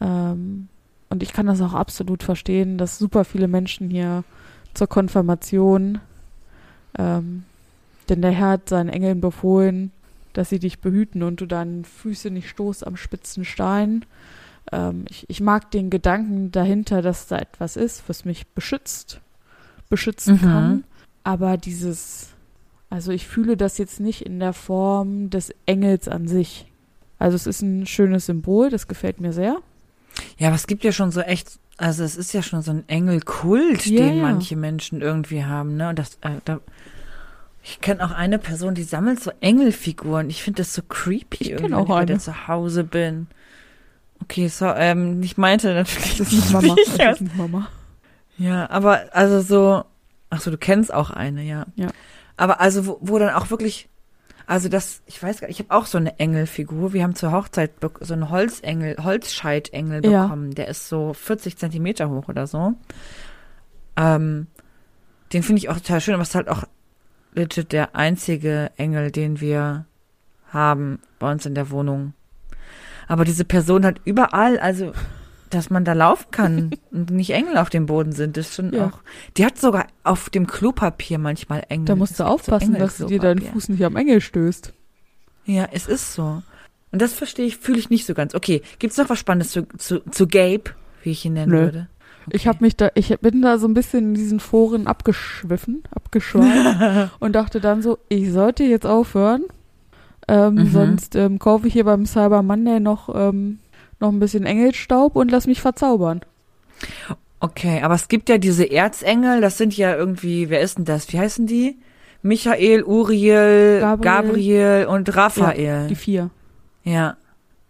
Ähm, 0.00 0.68
und 1.10 1.22
ich 1.22 1.32
kann 1.32 1.46
das 1.46 1.60
auch 1.60 1.74
absolut 1.74 2.22
verstehen, 2.22 2.78
dass 2.78 2.98
super 2.98 3.24
viele 3.24 3.48
Menschen 3.48 3.90
hier 3.90 4.24
zur 4.74 4.86
Konfirmation, 4.86 6.00
ähm, 6.98 7.44
denn 8.08 8.22
der 8.22 8.30
Herr 8.30 8.50
hat 8.50 8.68
seinen 8.68 8.88
Engeln 8.88 9.20
befohlen, 9.20 9.90
dass 10.34 10.50
sie 10.50 10.58
dich 10.58 10.78
behüten 10.80 11.22
und 11.22 11.40
du 11.40 11.46
deine 11.46 11.84
Füße 11.84 12.30
nicht 12.30 12.48
stoßt 12.48 12.86
am 12.86 12.96
spitzen 12.96 13.44
Stein. 13.44 14.04
Ähm, 14.72 15.04
ich, 15.08 15.24
ich 15.28 15.40
mag 15.40 15.70
den 15.70 15.90
Gedanken 15.90 16.50
dahinter, 16.52 17.02
dass 17.02 17.26
da 17.26 17.38
etwas 17.38 17.76
ist, 17.76 18.04
was 18.08 18.24
mich 18.24 18.46
beschützt, 18.48 19.20
beschützen 19.88 20.34
Mhm. 20.34 20.40
kann. 20.40 20.84
Aber 21.24 21.56
dieses, 21.56 22.28
also 22.90 23.12
ich 23.12 23.26
fühle 23.26 23.56
das 23.56 23.78
jetzt 23.78 24.00
nicht 24.00 24.22
in 24.22 24.40
der 24.40 24.52
Form 24.52 25.30
des 25.30 25.52
Engels 25.66 26.08
an 26.08 26.28
sich. 26.28 26.66
Also 27.18 27.36
es 27.36 27.46
ist 27.46 27.62
ein 27.62 27.86
schönes 27.86 28.26
Symbol, 28.26 28.70
das 28.70 28.86
gefällt 28.88 29.20
mir 29.20 29.32
sehr. 29.32 29.56
Ja, 30.38 30.48
aber 30.48 30.56
es 30.56 30.66
gibt 30.66 30.84
ja 30.84 30.92
schon 30.92 31.10
so 31.10 31.20
echt, 31.20 31.58
also 31.76 32.02
es 32.04 32.16
ist 32.16 32.32
ja 32.32 32.42
schon 32.42 32.62
so 32.62 32.70
ein 32.70 32.84
Engelkult, 32.88 33.86
Ja, 33.86 33.98
den 34.06 34.20
manche 34.20 34.56
Menschen 34.56 35.00
irgendwie 35.00 35.44
haben, 35.44 35.76
ne? 35.76 35.90
Und 35.90 35.98
das, 35.98 36.14
äh, 36.22 36.30
da, 36.44 36.60
Ich 37.62 37.80
kenne 37.80 38.04
auch 38.04 38.12
eine 38.12 38.38
Person, 38.38 38.74
die 38.74 38.84
sammelt 38.84 39.20
so 39.20 39.30
Engelfiguren. 39.40 40.30
Ich 40.30 40.42
finde 40.42 40.62
das 40.62 40.72
so 40.74 40.82
creepy, 40.82 41.36
Ich 41.40 41.50
irgendwie, 41.50 41.74
auch 41.74 41.78
wenn 41.88 41.92
ich 41.94 41.98
bei 41.98 42.06
der 42.06 42.18
zu 42.18 42.48
Hause 42.48 42.84
bin. 42.84 43.26
Okay, 44.22 44.48
so, 44.48 44.66
ähm, 44.66 45.22
ich 45.22 45.36
meinte 45.38 45.72
natürlich 45.74 46.18
Das 46.18 46.28
ist 46.28 46.32
nicht 46.32 46.52
Mama. 46.52 46.74
nicht, 46.74 46.98
Das 46.98 47.16
ist 47.16 47.20
nicht 47.22 47.36
Mama. 47.36 47.68
Ja, 48.36 48.68
aber 48.70 49.04
also 49.12 49.40
so, 49.40 49.84
ach 50.30 50.40
so, 50.40 50.50
du 50.50 50.58
kennst 50.58 50.92
auch 50.92 51.10
eine, 51.10 51.42
ja. 51.42 51.66
Ja. 51.76 51.88
Aber 52.36 52.60
also 52.60 52.86
wo, 52.86 52.98
wo 53.00 53.18
dann 53.18 53.34
auch 53.34 53.50
wirklich, 53.50 53.88
also 54.46 54.68
das, 54.68 55.02
ich 55.06 55.22
weiß 55.22 55.40
gar 55.40 55.48
nicht, 55.48 55.58
ich 55.60 55.66
habe 55.66 55.76
auch 55.76 55.86
so 55.86 55.98
eine 55.98 56.18
Engelfigur. 56.18 56.92
Wir 56.92 57.02
haben 57.02 57.14
zur 57.14 57.32
Hochzeit 57.32 57.72
so 58.00 58.14
einen 58.14 58.30
Holzengel, 58.30 58.96
Holzscheitengel 59.02 60.04
Ja. 60.06 60.24
bekommen. 60.24 60.54
Der 60.54 60.68
ist 60.68 60.88
so 60.88 61.14
40 61.14 61.56
Zentimeter 61.56 62.08
hoch 62.10 62.28
oder 62.28 62.46
so. 62.46 62.74
Ähm, 63.96 64.46
den 65.32 65.42
finde 65.42 65.58
ich 65.58 65.68
auch 65.68 65.74
total 65.76 66.00
schön, 66.00 66.14
aber 66.14 66.22
es 66.22 66.30
ist 66.30 66.34
halt 66.34 66.48
auch 66.48 66.64
legit 67.34 67.72
der 67.72 67.94
einzige 67.96 68.70
Engel, 68.76 69.10
den 69.10 69.40
wir 69.40 69.84
haben 70.52 71.00
bei 71.18 71.30
uns 71.30 71.44
in 71.44 71.54
der 71.54 71.70
Wohnung. 71.70 72.14
Aber 73.08 73.24
diese 73.24 73.44
Person 73.44 73.84
hat 73.84 74.00
überall, 74.04 74.58
also 74.58 74.92
dass 75.50 75.70
man 75.70 75.84
da 75.84 75.94
laufen 75.94 76.26
kann 76.30 76.70
und 76.92 77.10
nicht 77.10 77.30
Engel 77.30 77.56
auf 77.56 77.70
dem 77.70 77.86
Boden 77.86 78.12
sind, 78.12 78.36
ist 78.36 78.54
schon 78.54 78.72
Ja. 78.72 78.86
auch. 78.88 78.98
Die 79.36 79.46
hat 79.46 79.58
sogar 79.58 79.86
auf 80.04 80.28
dem 80.30 80.46
Klopapier 80.46 81.18
manchmal 81.18 81.64
Engel. 81.68 81.86
Da 81.86 81.96
musst 81.96 82.12
du 82.12 82.24
gibt 82.24 82.28
so 82.28 82.34
aufpassen, 82.34 82.74
dass 82.78 82.98
du 82.98 83.06
dir 83.06 83.18
deinen. 83.18 83.40
Fuß 83.40 83.70
nicht 83.70 83.84
am 83.84 83.96
Engel 83.96 84.20
stößt. 84.20 84.72
Ja, 85.46 85.66
es 85.72 85.86
ist 85.86 86.12
so. 86.12 86.42
Und 86.92 87.02
das 87.02 87.14
verstehe 87.14 87.46
ich, 87.46 87.56
fühle 87.56 87.78
ich 87.78 87.90
nicht 87.90 88.04
so 88.06 88.14
ganz. 88.14 88.34
Okay, 88.34 88.62
gibt's 88.78 88.96
noch 88.98 89.08
was 89.08 89.18
Spannendes 89.18 89.50
zu, 89.52 89.66
zu, 89.78 90.00
zu 90.10 90.26
Gabe, 90.26 90.64
wie 91.02 91.10
ich 91.10 91.24
ihn 91.24 91.32
nennen 91.34 91.52
Nö. 91.52 91.58
würde? 91.60 91.88
Ich 92.30 92.46
habe 92.46 92.58
mich 92.62 92.76
da, 92.76 92.90
ich 92.94 93.18
bin 93.20 93.40
da 93.40 93.56
so 93.58 93.66
ein 93.66 93.72
bisschen 93.74 94.08
in 94.08 94.14
diesen 94.14 94.40
Foren 94.40 94.86
abgeschwiffen, 94.86 95.82
abgeschweift 95.94 97.10
und 97.20 97.32
dachte 97.32 97.60
dann 97.60 97.80
so, 97.80 97.98
ich 98.10 98.30
sollte 98.32 98.64
jetzt 98.64 98.84
aufhören, 98.84 99.44
ähm, 100.28 100.54
Mhm. 100.54 100.70
sonst 100.70 101.16
ähm, 101.16 101.38
kaufe 101.38 101.66
ich 101.66 101.72
hier 101.72 101.84
beim 101.84 102.06
Cyber 102.06 102.42
Monday 102.42 102.80
noch 102.80 103.08
ähm, 103.14 103.58
noch 104.00 104.10
ein 104.10 104.20
bisschen 104.20 104.46
Engelstaub 104.46 105.16
und 105.16 105.30
lass 105.30 105.46
mich 105.46 105.60
verzaubern. 105.60 106.20
Okay, 107.40 107.80
aber 107.82 107.94
es 107.94 108.08
gibt 108.08 108.28
ja 108.28 108.38
diese 108.38 108.70
Erzengel, 108.70 109.40
das 109.40 109.58
sind 109.58 109.76
ja 109.76 109.94
irgendwie, 109.94 110.50
wer 110.50 110.60
ist 110.60 110.78
denn 110.78 110.84
das? 110.84 111.12
Wie 111.12 111.18
heißen 111.18 111.46
die? 111.46 111.78
Michael, 112.22 112.82
Uriel, 112.84 113.78
Gabriel. 113.80 114.02
Gabriel, 114.02 114.86
und 114.88 115.16
Raphael. 115.16 115.86
Die 115.88 115.94
vier. 115.94 116.30
Ja. 116.84 117.16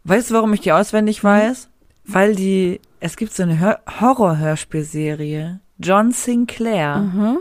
Weißt 0.04 0.30
du, 0.30 0.34
warum 0.34 0.52
ich 0.54 0.60
die 0.60 0.72
auswendig 0.72 1.22
weiß? 1.22 1.68
Weil 2.06 2.34
die, 2.34 2.80
es 3.00 3.16
gibt 3.16 3.34
so 3.34 3.42
eine 3.42 3.58
Hör 3.58 3.80
Horror-Hörspielserie. 4.00 5.60
John 5.78 6.12
Sinclair. 6.12 6.88
Aha. 6.96 7.36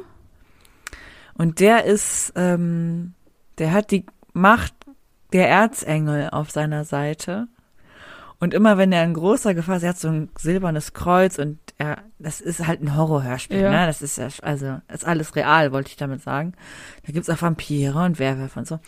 Und 1.35 1.59
der 1.59 1.85
ist, 1.85 2.33
ähm, 2.35 3.13
der 3.57 3.71
hat 3.71 3.91
die 3.91 4.05
Macht 4.33 4.73
der 5.33 5.49
Erzengel 5.49 6.29
auf 6.31 6.51
seiner 6.51 6.83
Seite. 6.85 7.47
Und 8.39 8.53
immer 8.53 8.77
wenn 8.77 8.91
er 8.91 9.03
in 9.03 9.15
großer 9.15 9.55
Gefahr 9.55 9.77
ist, 9.77 9.83
er 9.83 9.89
hat 9.89 9.97
so 9.99 10.09
ein 10.09 10.29
silbernes 10.37 10.93
Kreuz 10.93 11.39
und 11.39 11.57
er, 11.79 11.97
das 12.19 12.39
ist 12.39 12.67
halt 12.67 12.81
ein 12.83 12.95
Horrorhörspiel, 12.95 13.59
Ja. 13.61 13.71
ne? 13.71 13.87
Das 13.87 14.03
ist 14.03 14.17
ja, 14.19 14.27
also, 14.43 14.79
ist 14.93 15.05
alles 15.07 15.35
real, 15.35 15.71
wollte 15.71 15.89
ich 15.89 15.95
damit 15.97 16.21
sagen. 16.21 16.53
Da 17.05 17.13
gibt's 17.13 17.29
auch 17.31 17.41
Vampire 17.41 17.97
und 18.03 18.19
Werwölfe 18.19 18.59
und 18.59 18.67
so. 18.67 18.79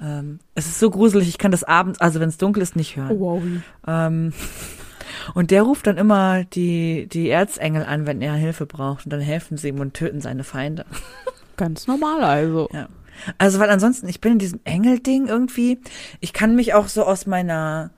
Ähm, 0.00 0.38
es 0.54 0.66
ist 0.66 0.78
so 0.78 0.88
gruselig, 0.88 1.28
ich 1.28 1.38
kann 1.38 1.50
das 1.50 1.64
abends, 1.64 2.00
also 2.00 2.20
wenn 2.20 2.28
es 2.28 2.38
dunkel 2.38 2.62
ist, 2.62 2.76
nicht 2.76 2.96
hören. 2.96 3.10
Oh, 3.10 3.20
wow. 3.20 3.42
Ähm, 3.88 4.32
und 5.34 5.50
der 5.50 5.62
ruft 5.62 5.86
dann 5.88 5.98
immer 5.98 6.44
die, 6.44 7.08
die 7.08 7.28
Erzengel 7.28 7.84
an, 7.84 8.06
wenn 8.06 8.22
er 8.22 8.34
Hilfe 8.34 8.66
braucht. 8.66 9.04
Und 9.06 9.12
dann 9.12 9.20
helfen 9.20 9.56
sie 9.56 9.68
ihm 9.68 9.80
und 9.80 9.94
töten 9.94 10.20
seine 10.20 10.44
Feinde. 10.44 10.84
Ganz 11.56 11.86
normal 11.88 12.22
also. 12.22 12.68
Ja. 12.72 12.86
Also, 13.38 13.58
weil 13.58 13.70
ansonsten, 13.70 14.08
ich 14.08 14.20
bin 14.20 14.32
in 14.32 14.38
diesem 14.38 14.60
Engel-Ding 14.64 15.28
irgendwie, 15.28 15.80
ich 16.20 16.32
kann 16.32 16.54
mich 16.54 16.74
auch 16.74 16.88
so 16.88 17.04
aus 17.04 17.26
meiner, 17.26 17.90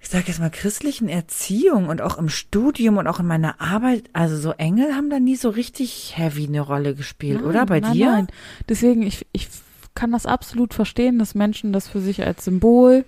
ich 0.00 0.08
sag 0.08 0.28
jetzt 0.28 0.40
mal, 0.40 0.50
christlichen 0.50 1.08
Erziehung 1.08 1.88
und 1.88 2.00
auch 2.00 2.18
im 2.18 2.28
Studium 2.28 2.98
und 2.98 3.06
auch 3.06 3.20
in 3.20 3.26
meiner 3.26 3.60
Arbeit, 3.60 4.04
also 4.12 4.36
so 4.36 4.52
Engel 4.52 4.94
haben 4.94 5.10
da 5.10 5.20
nie 5.20 5.36
so 5.36 5.48
richtig 5.48 6.14
heavy 6.16 6.46
eine 6.46 6.60
Rolle 6.60 6.94
gespielt, 6.94 7.40
Nein, 7.40 7.48
oder? 7.48 7.66
Bei 7.66 7.80
nein, 7.80 7.92
dir? 7.92 8.10
Nein. 8.10 8.26
Deswegen, 8.68 9.02
ich, 9.02 9.26
ich 9.32 9.48
kann 9.94 10.12
das 10.12 10.26
absolut 10.26 10.74
verstehen, 10.74 11.18
dass 11.18 11.34
Menschen 11.34 11.72
das 11.72 11.88
für 11.88 12.00
sich 12.00 12.24
als 12.24 12.44
Symbol 12.44 13.04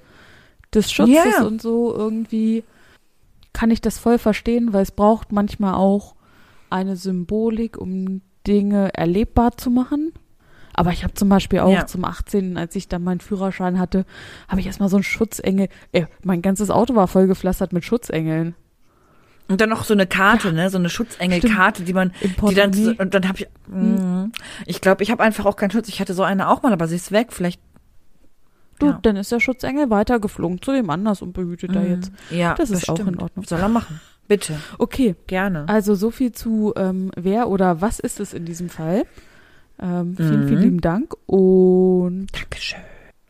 des 0.72 0.92
Schutzes 0.92 1.14
Ja. 1.38 1.44
und 1.44 1.60
so 1.60 1.94
irgendwie 1.94 2.64
kann 3.52 3.70
ich 3.70 3.80
das 3.80 3.98
voll 3.98 4.18
verstehen, 4.18 4.72
weil 4.72 4.82
es 4.82 4.90
braucht 4.90 5.32
manchmal 5.32 5.74
auch 5.74 6.14
eine 6.68 6.96
Symbolik, 6.96 7.78
um 7.78 8.20
Dinge 8.46 8.92
erlebbar 8.94 9.56
zu 9.56 9.70
machen. 9.70 10.12
Aber 10.78 10.92
ich 10.92 11.02
habe 11.04 11.14
zum 11.14 11.28
Beispiel 11.30 11.60
auch 11.60 11.72
Ja. 11.72 11.86
zum 11.86 12.04
18., 12.04 12.58
als 12.58 12.76
ich 12.76 12.86
dann 12.86 13.02
meinen 13.02 13.20
Führerschein 13.20 13.78
hatte, 13.78 14.04
habe 14.46 14.60
ich 14.60 14.66
erstmal 14.66 14.90
so 14.90 14.96
einen 14.96 15.04
Schutzengel. 15.04 15.68
Ey, 15.92 16.06
mein 16.22 16.42
ganzes 16.42 16.70
Auto 16.70 16.94
war 16.94 17.08
voll 17.08 17.26
gepflastert 17.26 17.72
mit 17.72 17.84
Schutzengeln. 17.84 18.54
Und 19.48 19.60
dann 19.60 19.70
noch 19.70 19.84
so 19.84 19.94
eine 19.94 20.06
Karte, 20.06 20.52
ne, 20.52 20.68
so 20.70 20.76
eine 20.78 20.88
Schutzengelkarte, 20.90 21.84
die 21.84 21.92
man, 21.92 22.12
Im 22.20 22.34
die 22.48 22.54
dann, 22.54 22.72
und 22.98 23.14
dann 23.14 23.28
habe 23.28 23.38
ich, 23.38 23.48
mm, 23.68 24.32
ich 24.66 24.80
glaube, 24.80 25.02
ich 25.04 25.10
habe 25.12 25.22
einfach 25.22 25.46
auch 25.46 25.56
keinen 25.56 25.70
Schutz. 25.70 25.88
Ich 25.88 26.00
hatte 26.00 26.14
so 26.14 26.24
eine 26.24 26.48
auch 26.48 26.62
mal, 26.62 26.72
aber 26.72 26.88
sie 26.88 26.96
ist 26.96 27.10
weg. 27.12 27.28
Vielleicht, 27.32 27.60
Du, 28.78 28.86
ja. 28.88 28.98
dann 29.00 29.16
ist 29.16 29.32
der 29.32 29.40
Schutzengel 29.40 29.88
weitergeflogen 29.88 30.60
zu 30.60 30.72
dem 30.72 30.90
anders 30.90 31.22
und 31.22 31.32
behütet 31.32 31.74
da 31.74 31.80
Mm, 31.80 31.90
jetzt. 31.92 32.12
Ja, 32.30 32.54
Das 32.54 32.68
ist 32.70 32.90
auch 32.90 32.98
in 32.98 33.04
bestimmt. 33.06 33.22
Ordnung. 33.22 33.44
Soll 33.46 33.60
er 33.60 33.68
machen. 33.70 34.00
Bitte, 34.28 34.58
Okay, 34.78 35.14
gerne. 35.28 35.64
Also 35.68 35.94
so 35.94 36.10
viel 36.10 36.32
zu 36.32 36.74
ähm, 36.76 37.10
wer 37.16 37.48
oder 37.48 37.80
was 37.80 38.00
ist 38.00 38.20
es 38.20 38.34
in 38.34 38.44
diesem 38.44 38.68
Fall. 38.68 39.04
Ähm, 39.80 40.16
vielen, 40.16 40.44
Mhm. 40.44 40.48
vielen 40.48 40.62
lieben 40.62 40.80
Dank 40.80 41.14
und 41.26 42.28
Dankeschön. 42.32 42.80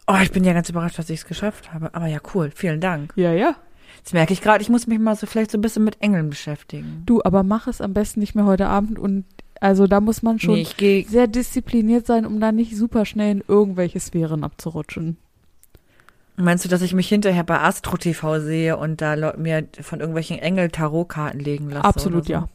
Oh, 0.06 0.16
ich 0.22 0.30
bin 0.30 0.44
ja 0.44 0.52
ganz 0.52 0.68
überrascht, 0.68 0.98
dass 0.98 1.10
ich 1.10 1.20
es 1.20 1.26
geschafft 1.26 1.72
habe. 1.72 1.92
Aber 1.94 2.06
ja, 2.06 2.18
cool. 2.34 2.52
Vielen 2.54 2.80
Dank. 2.80 3.12
ja, 3.16 3.32
ja. 3.32 3.56
Jetzt 3.98 4.12
merke 4.14 4.32
ich 4.32 4.40
gerade, 4.40 4.62
ich 4.62 4.68
muss 4.68 4.86
mich 4.86 5.00
mal 5.00 5.16
so 5.16 5.26
vielleicht 5.26 5.50
so 5.50 5.58
ein 5.58 5.62
bisschen 5.62 5.82
mit 5.82 6.00
Engeln 6.00 6.30
beschäftigen. 6.30 7.02
Du, 7.06 7.22
aber 7.24 7.42
mach 7.42 7.66
es 7.66 7.80
am 7.80 7.92
besten 7.92 8.20
nicht 8.20 8.36
mehr 8.36 8.44
heute 8.44 8.68
Abend 8.68 9.00
und 9.00 9.24
also 9.60 9.88
da 9.88 10.00
muss 10.00 10.22
man 10.22 10.38
schon 10.38 10.64
Nee, 10.78 11.06
sehr 11.08 11.26
diszipliniert 11.26 12.06
sein, 12.06 12.24
um 12.24 12.38
da 12.38 12.52
nicht 12.52 12.76
super 12.76 13.04
schnell 13.04 13.32
in 13.32 13.44
irgendwelche 13.48 13.98
Sphären 13.98 14.44
abzurutschen. 14.44 15.16
Meinst 16.36 16.64
du, 16.64 16.68
dass 16.68 16.82
ich 16.82 16.92
mich 16.94 17.08
hinterher 17.08 17.42
bei 17.42 17.58
Astro 17.60 17.96
TV 17.96 18.38
sehe 18.40 18.76
und 18.76 19.00
da 19.00 19.34
mir 19.38 19.66
von 19.80 19.98
irgendwelchen 20.00 20.38
Engel 20.38 20.68
Tarotkarten 20.68 21.40
legen 21.40 21.70
lasse? 21.70 21.84
Absolut 21.86 22.26
so? 22.26 22.32
ja. 22.32 22.48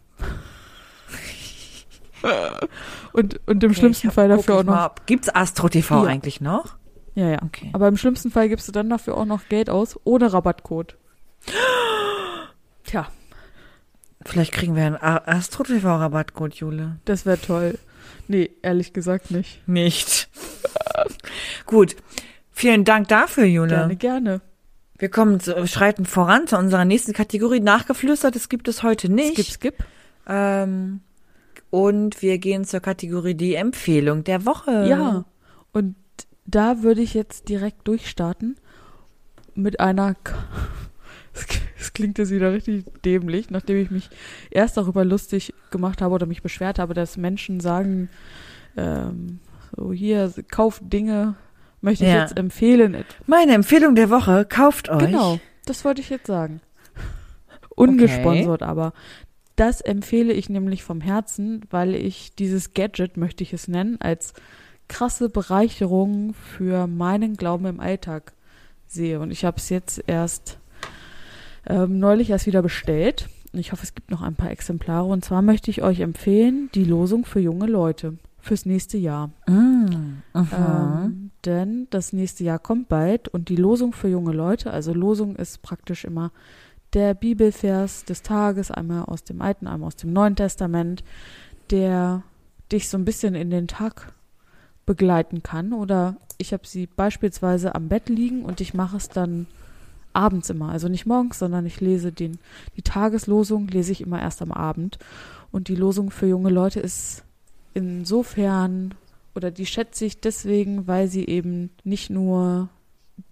Und, 3.13 3.39
und 3.47 3.63
im 3.63 3.72
Okay, 3.72 3.80
schlimmsten 3.80 4.11
Fall 4.11 4.30
dafür 4.30 4.55
auch 4.57 4.63
noch. 4.63 4.74
mal, 4.76 4.91
Gibt's 5.05 5.34
Astro 5.34 5.69
TV 5.69 6.03
Ja. 6.03 6.09
eigentlich 6.09 6.41
noch? 6.41 6.76
Ja, 7.15 7.30
ja. 7.30 7.41
Okay. 7.43 7.69
Aber 7.74 7.88
im 7.88 7.97
schlimmsten 7.97 8.32
Fall 8.32 8.47
gibst 8.49 8.67
du 8.67 8.72
dann 8.72 8.89
dafür 8.89 9.17
auch 9.17 9.26
noch 9.26 9.47
Geld 9.49 9.69
aus, 9.69 9.99
ohne 10.03 10.32
Rabattcode. 10.32 10.97
Tja, 12.84 13.07
Vielleicht 14.24 14.51
kriegen 14.53 14.76
wir 14.76 14.86
einen 14.86 14.97
Astro 14.97 15.63
TV 15.63 15.95
Rabattcode, 15.95 16.53
Jule. 16.55 16.99
das 17.05 17.26
wäre 17.26 17.41
toll. 17.41 17.80
Nee, 18.28 18.51
ehrlich 18.61 18.93
gesagt 18.93 19.32
nicht. 19.32 19.67
Nicht. 19.67 20.30
Gut. 21.65 21.95
Vielen 22.51 22.86
Dank 22.86 23.07
dafür, 23.07 23.45
Jule. 23.45 23.69
Gerne, 23.69 23.95
gerne. 23.95 24.41
Wir 24.99 25.09
kommen 25.09 25.39
zu, 25.39 25.65
schreiten 25.67 26.05
voran 26.05 26.45
zu 26.45 26.55
unserer 26.57 26.86
nächsten 26.86 27.13
Kategorie. 27.13 27.59
Nachgeflüstertes 27.61 28.47
gibt 28.49 28.67
es 28.67 28.84
heute 28.84 29.09
nicht. 29.11 29.34
Skip, 29.34 29.45
skip. 29.74 29.84
Ähm, 30.28 31.01
und 31.72 32.22
wir 32.22 32.38
gehen 32.38 32.65
zur 32.65 32.82
Kategorie 32.82 33.34
die 33.34 33.55
Empfehlung 33.55 34.24
der 34.24 34.45
Woche. 34.45 34.86
Ja, 34.88 35.26
und 35.74 35.95
da 36.45 36.84
würde 36.84 37.01
ich 37.01 37.13
jetzt 37.15 37.49
direkt 37.49 37.88
durchstarten 37.88 38.57
mit 39.55 39.80
einer. 39.80 40.15
Es 41.80 41.93
klingt 41.93 42.19
jetzt 42.19 42.30
wieder 42.30 42.51
richtig 42.53 42.86
dämlich, 43.03 43.49
nachdem 43.49 43.78
ich 43.78 43.89
mich 43.89 44.09
erst 44.51 44.78
darüber 44.78 45.03
lustig 45.03 45.53
gemacht 45.72 46.01
habe 46.01 46.13
oder 46.13 46.26
mich 46.28 46.43
beschwert 46.43 46.78
habe, 46.78 46.93
dass 46.93 47.17
Menschen 47.17 47.59
sagen, 47.59 48.09
ähm, 48.78 49.39
so 49.76 49.91
hier, 49.91 50.32
kauft 50.51 50.84
Dinge, 50.93 51.36
möchte 51.80 52.03
ich 52.03 52.11
Ja. 52.11 52.19
jetzt 52.19 52.38
empfehlen. 52.38 53.03
Meine 53.26 53.53
Empfehlung 53.53 53.95
der 53.95 54.11
Woche, 54.11 54.45
kauft 54.45 54.89
euch. 54.89 54.99
Genau, 55.07 55.39
das 55.65 55.84
wollte 55.84 56.01
ich 56.01 56.09
jetzt 56.09 56.28
sagen. 56.28 56.61
Ungesponsert, 57.76 58.61
aber 58.61 58.93
das 59.62 59.80
empfehle 59.80 60.34
ich 60.34 60.49
nämlich 60.49 60.84
vom 60.84 61.01
Herzen, 61.01 61.62
weil 61.70 61.93
ich 61.93 62.34
dieses 62.34 62.74
Gadget, 62.74 63.16
möchte 63.16 63.43
ich 63.43 63.53
es 63.53 63.68
nennen, 63.68 64.01
als 64.01 64.34
krasse 64.88 65.30
Bereicherung 65.30 66.34
für 66.34 66.88
meinen 66.88 67.38
Glauben 67.38 67.68
im 67.68 67.80
Alltag 67.80 68.34
sehe. 68.88 69.20
Und 69.20 69.30
ich 69.30 69.45
habe 69.45 69.57
es 69.57 69.70
jetzt 69.70 70.03
erst 70.07 70.57
ähm, 71.68 71.99
neulich 71.99 72.32
erst 72.32 72.47
wieder 72.47 72.64
bestellt. 72.64 73.30
Und 73.53 73.59
Ich 73.59 73.72
hoffe, 73.72 73.84
es 73.84 73.93
gibt 73.93 74.09
noch 74.09 74.24
ein 74.24 74.34
paar 74.34 74.49
Exemplare. 74.49 75.05
Und 75.05 75.24
zwar 75.24 75.43
möchte 75.43 75.70
ich 75.70 75.84
euch 75.84 75.99
empfehlen, 75.99 76.72
die 76.74 76.84
Losung 76.84 77.24
für 77.24 77.39
junge 77.39 77.68
Leute 77.68 78.18
fürs 78.39 78.66
nächste 78.66 78.97
Jahr. 78.97 79.28
Mm. 79.47 80.24
Ähm, 80.34 81.30
denn 81.45 81.86
das 81.91 82.14
nächste 82.14 82.43
Jahr 82.43 82.57
kommt 82.57 82.89
bald 82.89 83.28
und 83.28 83.49
die 83.49 83.57
Losung 83.57 83.93
für 83.93 84.07
junge 84.07 84.32
Leute, 84.32 84.72
also 84.72 84.91
Losung 84.91 85.36
ist 85.36 85.62
praktisch 85.62 86.03
immer 86.03 86.32
der 86.93 87.13
Bibelvers 87.13 88.05
des 88.05 88.21
Tages, 88.21 88.71
einmal 88.71 89.05
aus 89.05 89.23
dem 89.23 89.41
Alten, 89.41 89.67
einmal 89.67 89.87
aus 89.87 89.95
dem 89.95 90.13
Neuen 90.13 90.35
Testament, 90.35 91.03
der 91.69 92.23
dich 92.71 92.89
so 92.89 92.97
ein 92.97 93.05
bisschen 93.05 93.35
in 93.35 93.49
den 93.49 93.67
Tag 93.67 94.13
begleiten 94.85 95.43
kann. 95.43 95.73
Oder 95.73 96.17
ich 96.37 96.53
habe 96.53 96.67
sie 96.67 96.87
beispielsweise 96.87 97.75
am 97.75 97.87
Bett 97.87 98.09
liegen 98.09 98.43
und 98.43 98.61
ich 98.61 98.73
mache 98.73 98.97
es 98.97 99.09
dann 99.09 99.47
abends 100.13 100.49
immer. 100.49 100.69
Also 100.69 100.87
nicht 100.87 101.05
morgens, 101.05 101.39
sondern 101.39 101.65
ich 101.65 101.79
lese 101.79 102.11
den, 102.11 102.39
die 102.75 102.81
Tageslosung 102.81 103.67
lese 103.67 103.91
ich 103.91 104.01
immer 104.01 104.21
erst 104.21 104.41
am 104.41 104.51
Abend. 104.51 104.99
Und 105.51 105.67
die 105.67 105.75
Losung 105.75 106.11
für 106.11 106.27
junge 106.27 106.49
Leute 106.49 106.79
ist 106.79 107.23
insofern 107.73 108.93
oder 109.35 109.51
die 109.51 109.65
schätze 109.65 110.05
ich 110.05 110.19
deswegen, 110.19 110.87
weil 110.87 111.07
sie 111.07 111.25
eben 111.25 111.69
nicht 111.83 112.09
nur 112.09 112.69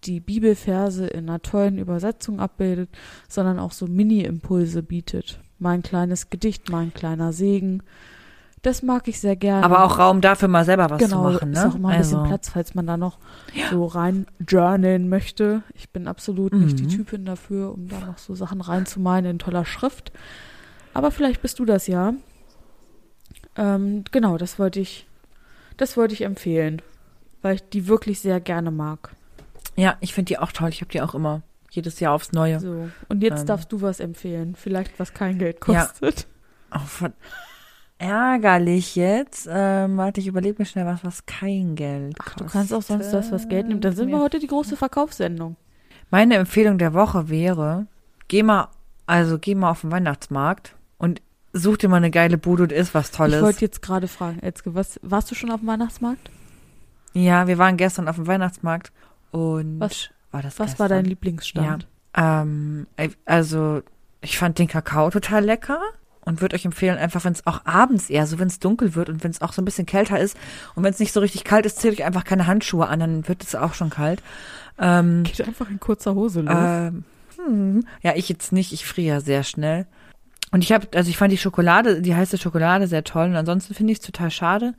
die 0.04 0.20
Bibelverse 0.20 1.08
in 1.08 1.30
einer 1.30 1.42
tollen 1.42 1.78
Übersetzung 1.78 2.40
abbildet, 2.40 2.90
sondern 3.28 3.60
auch 3.60 3.72
so 3.72 3.88
Mini-Impulse 3.88 4.84
bietet. 4.84 5.40
Mein 5.60 5.84
kleines 5.84 6.30
Gedicht, 6.30 6.70
mein 6.70 6.94
kleiner 6.94 7.34
Segen. 7.34 7.84
Das 8.62 8.84
mag 8.84 9.08
ich 9.08 9.20
sehr 9.22 9.36
gerne. 9.36 9.64
Aber 9.64 9.86
auch 9.86 10.00
Raum 10.00 10.20
dafür, 10.20 10.50
mal 10.50 10.66
selber 10.66 10.90
was 10.90 11.00
genau, 11.00 11.30
zu 11.30 11.34
machen, 11.34 11.52
ne? 11.52 11.60
ist 11.60 11.66
auch 11.66 11.76
immer 11.76 11.90
ein 11.90 11.98
also, 11.98 12.18
bisschen 12.18 12.28
Platz, 12.28 12.50
falls 12.50 12.76
man 12.76 12.88
da 12.88 12.98
noch 12.98 13.18
so 13.72 13.86
rein 13.86 14.26
journalen 14.46 15.08
möchte. 15.08 15.64
Ich 15.76 15.90
bin 15.92 16.08
absolut 16.08 16.54
nicht 16.54 16.78
die 16.80 16.84
Mhm. 16.84 16.90
Typin 16.90 17.26
dafür, 17.26 17.74
um 17.74 17.88
da 17.88 18.00
noch 18.02 18.18
so 18.18 18.36
Sachen 18.36 18.60
reinzumalen 18.60 19.26
in 19.26 19.40
toller 19.40 19.64
Schrift. 19.64 20.12
Aber 20.94 21.12
vielleicht 21.12 21.42
bist 21.42 21.60
du 21.60 21.66
das 21.66 21.88
ja. 21.88 22.14
Ähm, 23.56 24.04
genau, 24.12 24.38
das 24.38 24.60
wollte 24.60 24.80
ich, 24.80 25.08
das 25.78 25.96
wollte 25.96 26.14
ich 26.14 26.24
empfehlen, 26.24 26.82
weil 27.42 27.56
ich 27.56 27.70
die 27.70 27.88
wirklich 27.88 28.20
sehr 28.20 28.40
gerne 28.42 28.72
mag. 28.72 29.16
Ja, 29.76 29.96
ich 30.02 30.14
finde 30.14 30.28
die 30.30 30.38
auch 30.38 30.52
toll. 30.52 30.70
Ich 30.70 30.82
habe 30.82 30.92
die 30.92 31.02
auch 31.02 31.14
immer 31.16 31.42
jedes 31.72 32.00
Jahr 32.00 32.14
aufs 32.14 32.32
Neue. 32.32 32.60
So. 32.60 32.90
Und 33.08 33.22
jetzt 33.24 33.42
Ähm. 33.42 33.46
darfst 33.48 33.72
du 33.72 33.82
was 33.82 34.00
empfehlen. 34.00 34.56
Vielleicht 34.56 35.00
was 35.00 35.14
kein 35.14 35.38
Geld 35.40 35.58
Ja. 35.68 35.86
kostet. 35.86 36.28
Oh, 36.74 36.80
von 36.80 37.14
ärgerlich 37.98 38.96
jetzt. 38.96 39.48
Ähm, 39.52 39.98
warte, 39.98 40.22
ich 40.22 40.28
überlege 40.28 40.56
mir 40.60 40.66
schnell 40.66 40.86
was, 40.86 41.04
was 41.04 41.26
kein 41.26 41.76
Geld 41.76 42.16
Ach, 42.20 42.26
kostet. 42.26 42.40
du 42.42 42.46
kannst 42.52 42.74
auch 42.74 42.82
sonst 42.82 43.12
das, 43.12 43.32
was 43.32 43.50
Geld 43.50 43.68
nimmt. 43.68 43.84
Dann 43.84 43.96
sind 43.96 44.10
wir 44.10 44.20
heute 44.20 44.40
die 44.40 44.48
große 44.48 44.78
Verkaufssendung. 44.78 45.56
Meine 46.10 46.36
Empfehlung 46.36 46.78
der 46.78 46.94
Woche 46.94 47.30
wäre, 47.30 47.88
geh 48.28 48.42
mal, 48.42 48.70
also 49.06 49.38
geh 49.38 49.54
mal 49.56 49.70
auf 49.72 49.82
den 49.82 49.92
Weihnachtsmarkt 49.92 50.76
und 50.98 51.22
such 51.54 51.78
dir 51.78 51.90
mal 51.90 51.98
eine 51.98 52.12
geile 52.12 52.38
Bude 52.38 52.64
und 52.64 52.72
isst 52.72 52.94
was 52.94 53.10
Ich 53.10 53.16
Tolles. 53.18 53.42
wollte 53.42 53.62
jetzt 53.62 53.82
gerade 53.82 54.08
fragen, 54.08 54.40
Elske, 54.40 54.74
was, 54.76 55.00
warst 55.04 55.30
du 55.30 55.36
schon 55.36 55.52
auf 55.52 55.60
dem 55.60 55.68
Weihnachtsmarkt? 55.68 56.30
ja, 57.14 57.48
wir 57.48 57.58
waren 57.58 57.76
gestern 57.76 58.08
auf 58.08 58.16
dem 58.16 58.28
Weihnachtsmarkt 58.28 58.92
und 59.32 59.80
Was- 59.80 60.10
war 60.32 60.42
das 60.42 60.60
Was 60.60 60.72
gestern? 60.72 60.80
war 60.80 60.90
dein 60.90 61.06
Lieblingsstand? 61.06 61.88
Ähm, 62.16 62.88
also 63.26 63.82
ich 64.22 64.38
fand 64.38 64.60
den 64.60 64.68
Kakao 64.68 65.10
total 65.10 65.44
lecker 65.46 65.80
und 66.22 66.42
würde 66.42 66.56
euch 66.56 66.66
empfehlen, 66.66 66.98
einfach 66.98 67.24
wenn 67.26 67.34
es 67.34 67.48
auch 67.48 67.66
abends 67.66 68.10
eher, 68.10 68.28
so 68.28 68.38
wenn 68.40 68.48
es 68.48 68.60
dunkel 68.60 68.94
wird 68.96 69.10
und 69.10 69.24
wenn 69.24 69.32
es 69.32 69.42
auch 69.42 69.54
so 69.54 69.62
ein 69.62 69.66
bisschen 69.66 69.86
kälter 69.86 70.20
ist 70.20 70.38
und 70.76 70.84
wenn 70.84 70.92
es 70.92 71.00
nicht 71.00 71.14
so 71.14 71.20
richtig 71.20 71.44
kalt 71.44 71.66
ist, 71.66 71.80
zählt 71.80 72.00
euch 72.00 72.06
einfach 72.06 72.26
keine 72.26 72.46
Handschuhe 72.48 72.88
an, 72.88 73.00
dann 73.00 73.28
wird 73.28 73.44
es 73.44 73.56
auch 73.56 73.74
schon 73.74 73.90
kalt. 73.90 74.22
Ähm, 74.78 75.24
Geht 75.24 75.42
einfach 75.48 75.70
in 75.70 75.80
kurzer 75.80 76.14
Hose 76.16 76.42
los. 76.42 76.54
ähm, 76.56 77.04
hm, 77.38 77.86
ja, 78.02 78.14
ich 78.16 78.30
jetzt 78.30 78.52
nicht, 78.52 78.74
ich 78.74 78.86
friere 78.86 79.16
ja 79.16 79.22
sehr 79.22 79.44
schnell. 79.44 79.88
Und 80.52 80.64
ich 80.64 80.72
habe, 80.72 80.88
also 80.96 81.10
ich 81.10 81.18
fand 81.18 81.32
die 81.32 81.38
Schokolade, 81.38 82.02
die 82.02 82.16
heiße 82.16 82.38
Schokolade 82.38 82.88
sehr 82.88 83.04
toll 83.04 83.28
und 83.30 83.36
ansonsten 83.36 83.74
finde 83.74 83.94
ich 83.94 84.00
es 84.00 84.06
total 84.06 84.32
schade. 84.32 84.74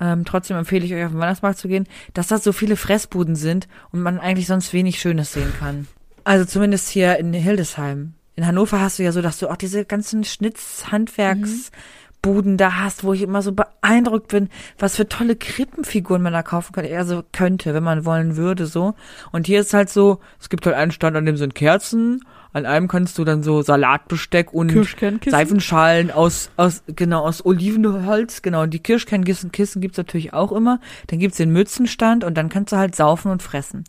Ähm, 0.00 0.24
trotzdem 0.24 0.56
empfehle 0.56 0.84
ich 0.84 0.92
euch 0.94 1.04
auf 1.04 1.12
den 1.12 1.20
Weihnachtsmarkt 1.20 1.58
zu 1.58 1.68
gehen, 1.68 1.86
dass 2.14 2.26
das 2.28 2.42
so 2.44 2.52
viele 2.52 2.76
Fressbuden 2.76 3.36
sind 3.36 3.68
und 3.92 4.00
man 4.02 4.18
eigentlich 4.18 4.46
sonst 4.46 4.72
wenig 4.72 4.98
Schönes 5.00 5.32
sehen 5.32 5.52
kann. 5.58 5.88
Also 6.24 6.44
zumindest 6.44 6.88
hier 6.88 7.18
in 7.18 7.32
Hildesheim. 7.32 8.12
In 8.34 8.46
Hannover 8.46 8.80
hast 8.80 8.98
du 8.98 9.02
ja 9.02 9.12
so, 9.12 9.22
dass 9.22 9.38
du 9.38 9.48
auch 9.48 9.56
diese 9.56 9.86
ganzen 9.86 10.24
Schnitz-Handwerksbuden 10.24 12.58
da 12.58 12.74
hast, 12.74 13.04
wo 13.04 13.14
ich 13.14 13.22
immer 13.22 13.40
so 13.40 13.52
beeindruckt 13.52 14.28
bin, 14.28 14.50
was 14.78 14.96
für 14.96 15.08
tolle 15.08 15.36
Krippenfiguren 15.36 16.20
man 16.20 16.34
da 16.34 16.42
kaufen 16.42 16.74
könnte. 16.74 16.94
Also 16.98 17.22
könnte, 17.32 17.72
wenn 17.72 17.84
man 17.84 18.04
wollen 18.04 18.36
würde, 18.36 18.66
so. 18.66 18.92
Und 19.32 19.46
hier 19.46 19.60
ist 19.60 19.72
halt 19.72 19.88
so, 19.88 20.20
es 20.38 20.50
gibt 20.50 20.66
halt 20.66 20.76
einen 20.76 20.90
Stand, 20.90 21.16
an 21.16 21.24
dem 21.24 21.38
sind 21.38 21.54
Kerzen, 21.54 22.20
an 22.56 22.64
einem 22.64 22.88
kannst 22.88 23.18
du 23.18 23.24
dann 23.24 23.42
so 23.42 23.60
Salatbesteck 23.60 24.52
und? 24.54 24.68
Seifenschalen 25.30 26.10
aus, 26.10 26.48
aus, 26.56 26.82
genau, 26.86 27.22
aus 27.22 27.44
Olivenholz, 27.44 28.40
genau. 28.40 28.62
Und 28.62 28.70
die 28.70 28.78
Kirschkernkissen 28.78 29.52
Kissen 29.52 29.82
gibt's 29.82 29.98
natürlich 29.98 30.32
auch 30.32 30.52
immer. 30.52 30.80
Dann 31.08 31.18
gibt's 31.18 31.36
den 31.36 31.50
Mützenstand 31.50 32.24
und 32.24 32.34
dann 32.34 32.48
kannst 32.48 32.72
du 32.72 32.76
halt 32.76 32.96
saufen 32.96 33.30
und 33.30 33.42
fressen. 33.42 33.84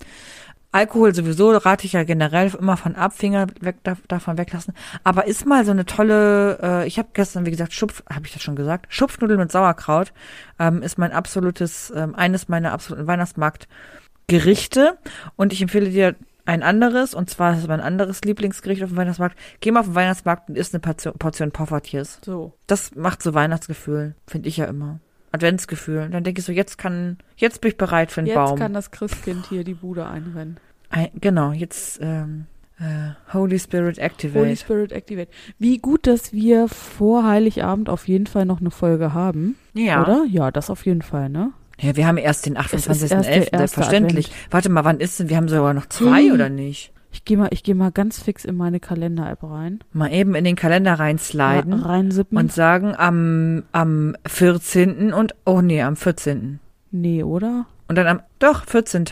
Alkohol 0.73 1.15
sowieso 1.15 1.51
rate 1.51 1.85
ich 1.85 1.93
ja 1.93 2.03
generell 2.03 2.51
immer 2.59 2.75
von 2.75 2.95
ab, 2.95 3.13
Finger 3.13 3.47
weg, 3.61 3.77
da- 3.83 3.95
davon 4.09 4.37
weglassen. 4.37 4.73
Aber 5.05 5.25
ist 5.27 5.45
mal 5.45 5.63
so 5.63 5.71
eine 5.71 5.85
tolle, 5.85 6.59
äh, 6.61 6.87
ich 6.87 6.99
habe 6.99 7.07
gestern, 7.13 7.45
wie 7.45 7.51
gesagt, 7.51 7.71
Schupf, 7.73 8.03
habe 8.13 8.25
ich 8.25 8.33
das 8.33 8.43
schon 8.43 8.57
gesagt, 8.57 8.87
Schupfnudeln 8.89 9.39
mit 9.39 9.49
Sauerkraut 9.49 10.11
ähm, 10.59 10.81
ist 10.81 10.97
mein 10.97 11.13
absolutes, 11.13 11.93
ähm, 11.95 12.15
eines 12.15 12.49
meiner 12.49 12.73
absoluten 12.73 13.07
Weihnachtsmarktgerichte. 13.07 14.97
Und 15.37 15.53
ich 15.53 15.61
empfehle 15.61 15.89
dir 15.89 16.15
ein 16.47 16.63
anderes, 16.63 17.13
und 17.13 17.29
zwar 17.29 17.53
ist 17.53 17.59
es 17.59 17.67
mein 17.67 17.81
anderes 17.81 18.21
Lieblingsgericht 18.21 18.81
auf 18.81 18.89
dem 18.89 18.97
Weihnachtsmarkt. 18.97 19.37
Geh 19.59 19.71
mal 19.71 19.81
auf 19.81 19.87
den 19.87 19.95
Weihnachtsmarkt 19.95 20.49
und 20.49 20.57
isst 20.57 20.73
eine 20.73 20.79
Portion, 20.79 21.13
Portion 21.13 21.51
Poffertjes. 21.51 22.19
So. 22.23 22.53
Das 22.67 22.95
macht 22.95 23.21
so 23.21 23.33
Weihnachtsgefühl, 23.33 24.15
finde 24.27 24.47
ich 24.49 24.57
ja 24.57 24.65
immer. 24.65 24.99
Adventsgefühl. 25.33 26.09
Dann 26.09 26.23
denke 26.23 26.39
ich 26.39 26.45
so, 26.45 26.53
jetzt 26.53 26.77
kann, 26.77 27.17
jetzt 27.35 27.61
bin 27.61 27.71
ich 27.71 27.77
bereit 27.77 28.11
für 28.11 28.21
einen 28.21 28.27
Jetzt 28.27 28.35
Baum. 28.35 28.57
kann 28.57 28.73
das 28.73 28.91
Christkind 28.91 29.45
hier 29.49 29.63
die 29.63 29.73
Bude 29.73 30.07
einrennen. 30.07 30.57
Ein, 30.89 31.09
genau, 31.19 31.51
jetzt 31.51 31.99
ähm, 32.01 32.45
äh, 32.79 33.11
Holy 33.33 33.59
Spirit 33.59 33.97
Activate. 33.97 34.39
Holy 34.39 34.55
Spirit 34.55 34.91
Activate. 34.93 35.29
Wie 35.59 35.79
gut, 35.79 36.07
dass 36.07 36.31
wir 36.31 36.69
vor 36.69 37.25
Heiligabend 37.25 37.89
auf 37.89 38.07
jeden 38.07 38.25
Fall 38.27 38.45
noch 38.45 38.61
eine 38.61 38.71
Folge 38.71 39.13
haben. 39.13 39.55
ja. 39.73 40.01
Oder? 40.01 40.25
Ja, 40.29 40.49
das 40.49 40.69
auf 40.69 40.85
jeden 40.85 41.01
Fall, 41.01 41.27
ne? 41.29 41.51
Ja, 41.79 41.95
wir 41.95 42.07
haben 42.07 42.17
erst 42.17 42.45
den 42.45 42.55
ist 42.55 42.73
erst 42.73 42.87
der 43.11 43.19
28.11. 43.19 43.23
erste 43.23 43.57
Selbstverständlich. 43.57 44.31
Warte 44.49 44.69
mal, 44.69 44.83
wann 44.83 44.99
ist 44.99 45.19
denn? 45.19 45.29
Wir 45.29 45.37
haben 45.37 45.47
sogar 45.47 45.73
noch 45.73 45.85
zwei 45.87 46.23
Hm. 46.23 46.33
oder 46.33 46.49
nicht? 46.49 46.91
Ich 47.11 47.23
gehe 47.25 47.37
mal, 47.37 47.47
ich 47.51 47.63
gehe 47.63 47.73
mal 47.75 47.91
ganz 47.91 48.21
fix 48.21 48.45
in 48.45 48.55
meine 48.55 48.79
Kalender-App 48.79 49.43
rein. 49.43 49.79
Mal 49.93 50.11
eben 50.13 50.35
in 50.35 50.43
den 50.43 50.55
Kalender 50.55 50.95
reinsliden 50.95 51.73
Ra- 51.73 51.87
Reinsippen. 51.89 52.37
und 52.37 52.51
sagen 52.51 52.95
am, 52.95 53.63
am 53.71 54.15
14. 54.27 55.13
und, 55.13 55.33
oh 55.45 55.61
nee, 55.61 55.81
am 55.81 55.95
14. 55.95 56.59
nee, 56.91 57.23
oder? 57.23 57.65
Und 57.87 57.97
dann 57.97 58.07
am, 58.07 58.21
doch, 58.39 58.65
14. 58.65 59.05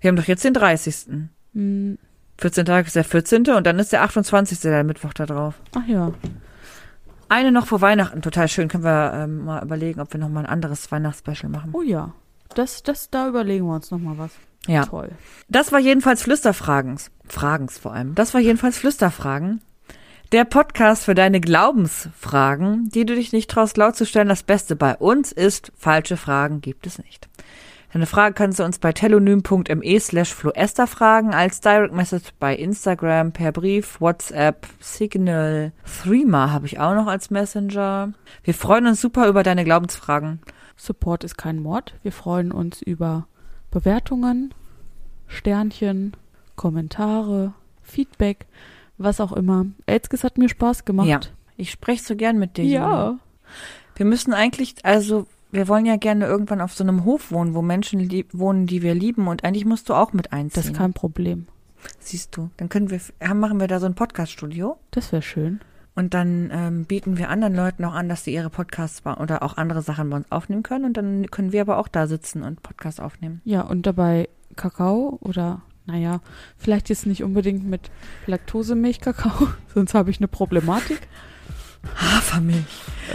Wir 0.00 0.08
haben 0.08 0.16
doch 0.16 0.24
jetzt 0.24 0.44
den 0.44 0.54
30. 0.54 1.06
Hm, 1.54 1.98
14 2.38 2.64
Tag 2.64 2.86
ist 2.86 2.96
der 2.96 3.04
14. 3.04 3.44
und 3.56 3.66
dann 3.66 3.78
ist 3.78 3.92
der 3.92 4.02
28. 4.02 4.60
der 4.60 4.84
Mittwoch 4.84 5.12
da 5.12 5.26
drauf. 5.26 5.60
ach 5.76 5.86
ja. 5.86 6.12
Eine 7.32 7.50
noch 7.50 7.66
vor 7.66 7.80
Weihnachten, 7.80 8.20
total 8.20 8.46
schön. 8.46 8.68
Können 8.68 8.84
wir 8.84 9.12
ähm, 9.14 9.46
mal 9.46 9.62
überlegen, 9.62 10.02
ob 10.02 10.12
wir 10.12 10.20
noch 10.20 10.28
mal 10.28 10.40
ein 10.40 10.46
anderes 10.46 10.92
Weihnachtsspecial 10.92 11.50
machen. 11.50 11.70
Oh 11.72 11.80
ja. 11.80 12.12
Das, 12.54 12.82
das, 12.82 13.08
da 13.08 13.26
überlegen 13.26 13.64
wir 13.64 13.74
uns 13.74 13.90
noch 13.90 14.00
mal 14.00 14.18
was. 14.18 14.32
Ja. 14.66 14.84
Toll. 14.84 15.08
Das 15.48 15.72
war 15.72 15.78
jedenfalls 15.78 16.24
Flüsterfragens. 16.24 17.10
Fragens 17.26 17.78
vor 17.78 17.94
allem. 17.94 18.14
Das 18.14 18.34
war 18.34 18.40
jedenfalls 18.42 18.76
Flüsterfragen. 18.76 19.62
Der 20.32 20.44
Podcast 20.44 21.06
für 21.06 21.14
deine 21.14 21.40
Glaubensfragen, 21.40 22.90
die 22.90 23.06
du 23.06 23.14
dich 23.14 23.32
nicht 23.32 23.50
traust 23.50 23.78
laut 23.78 23.96
zu 23.96 24.04
stellen. 24.04 24.28
Das 24.28 24.42
Beste 24.42 24.76
bei 24.76 24.94
uns 24.94 25.32
ist, 25.32 25.72
falsche 25.78 26.18
Fragen 26.18 26.60
gibt 26.60 26.86
es 26.86 26.98
nicht. 26.98 27.30
Deine 27.92 28.06
Frage 28.06 28.34
kannst 28.34 28.58
du 28.58 28.64
uns 28.64 28.78
bei 28.78 28.94
telonym.me 28.94 30.00
slash 30.00 30.32
floester 30.32 30.86
fragen, 30.86 31.34
als 31.34 31.60
Direct 31.60 31.92
Message 31.92 32.30
bei 32.38 32.56
Instagram, 32.56 33.32
per 33.32 33.52
Brief, 33.52 34.00
WhatsApp, 34.00 34.66
Signal, 34.80 35.72
Threema 35.84 36.50
habe 36.50 36.64
ich 36.64 36.78
auch 36.80 36.94
noch 36.94 37.06
als 37.06 37.28
Messenger. 37.28 38.14
Wir 38.44 38.54
freuen 38.54 38.86
uns 38.86 39.02
super 39.02 39.28
über 39.28 39.42
deine 39.42 39.64
Glaubensfragen. 39.64 40.40
Support 40.74 41.24
ist 41.24 41.36
kein 41.36 41.60
Mord. 41.60 41.94
Wir 42.02 42.12
freuen 42.12 42.50
uns 42.50 42.80
über 42.80 43.26
Bewertungen, 43.70 44.54
Sternchen, 45.26 46.16
Kommentare, 46.56 47.52
Feedback, 47.82 48.46
was 48.96 49.20
auch 49.20 49.32
immer. 49.32 49.66
Elskes 49.84 50.24
hat 50.24 50.38
mir 50.38 50.48
Spaß 50.48 50.86
gemacht. 50.86 51.08
Ja, 51.08 51.20
ich 51.58 51.70
spreche 51.70 52.02
so 52.02 52.16
gern 52.16 52.38
mit 52.38 52.56
dir. 52.56 52.64
Ja. 52.64 53.18
Wir 53.96 54.06
müssen 54.06 54.32
eigentlich, 54.32 54.76
also 54.82 55.26
wir 55.52 55.68
wollen 55.68 55.86
ja 55.86 55.96
gerne 55.96 56.26
irgendwann 56.26 56.60
auf 56.60 56.72
so 56.74 56.82
einem 56.82 57.04
Hof 57.04 57.30
wohnen, 57.30 57.54
wo 57.54 57.62
Menschen 57.62 58.00
lieb, 58.00 58.30
wohnen, 58.32 58.66
die 58.66 58.82
wir 58.82 58.94
lieben 58.94 59.28
und 59.28 59.44
eigentlich 59.44 59.64
musst 59.66 59.88
du 59.88 59.94
auch 59.94 60.12
mit 60.12 60.32
einziehen. 60.32 60.62
Das 60.62 60.66
ist 60.66 60.76
kein 60.76 60.92
Problem. 60.94 61.46
Siehst 61.98 62.36
du, 62.36 62.50
dann 62.56 62.68
können 62.68 62.90
wir, 62.90 63.00
machen 63.34 63.60
wir 63.60 63.68
da 63.68 63.78
so 63.80 63.86
ein 63.86 63.94
Podcast-Studio 63.94 64.76
Das 64.92 65.12
wäre 65.12 65.22
schön. 65.22 65.60
und 65.94 66.14
dann 66.14 66.50
ähm, 66.52 66.84
bieten 66.84 67.18
wir 67.18 67.28
anderen 67.28 67.54
Leuten 67.54 67.84
auch 67.84 67.92
an, 67.94 68.08
dass 68.08 68.24
sie 68.24 68.32
ihre 68.32 68.50
Podcasts 68.50 69.02
oder 69.04 69.42
auch 69.42 69.56
andere 69.56 69.82
Sachen 69.82 70.08
bei 70.10 70.16
uns 70.16 70.30
aufnehmen 70.32 70.62
können 70.62 70.84
und 70.84 70.96
dann 70.96 71.26
können 71.30 71.52
wir 71.52 71.60
aber 71.60 71.78
auch 71.78 71.88
da 71.88 72.06
sitzen 72.06 72.42
und 72.42 72.62
Podcasts 72.62 73.00
aufnehmen. 73.00 73.40
Ja, 73.44 73.62
und 73.62 73.84
dabei 73.86 74.28
Kakao 74.56 75.18
oder, 75.20 75.62
naja, 75.86 76.20
vielleicht 76.56 76.88
jetzt 76.88 77.04
nicht 77.06 77.24
unbedingt 77.24 77.64
mit 77.64 77.90
Laktosemilch-Kakao, 78.26 79.48
sonst 79.74 79.94
habe 79.94 80.10
ich 80.10 80.18
eine 80.18 80.28
Problematik. 80.28 81.00
Hafermilch. 81.96 82.64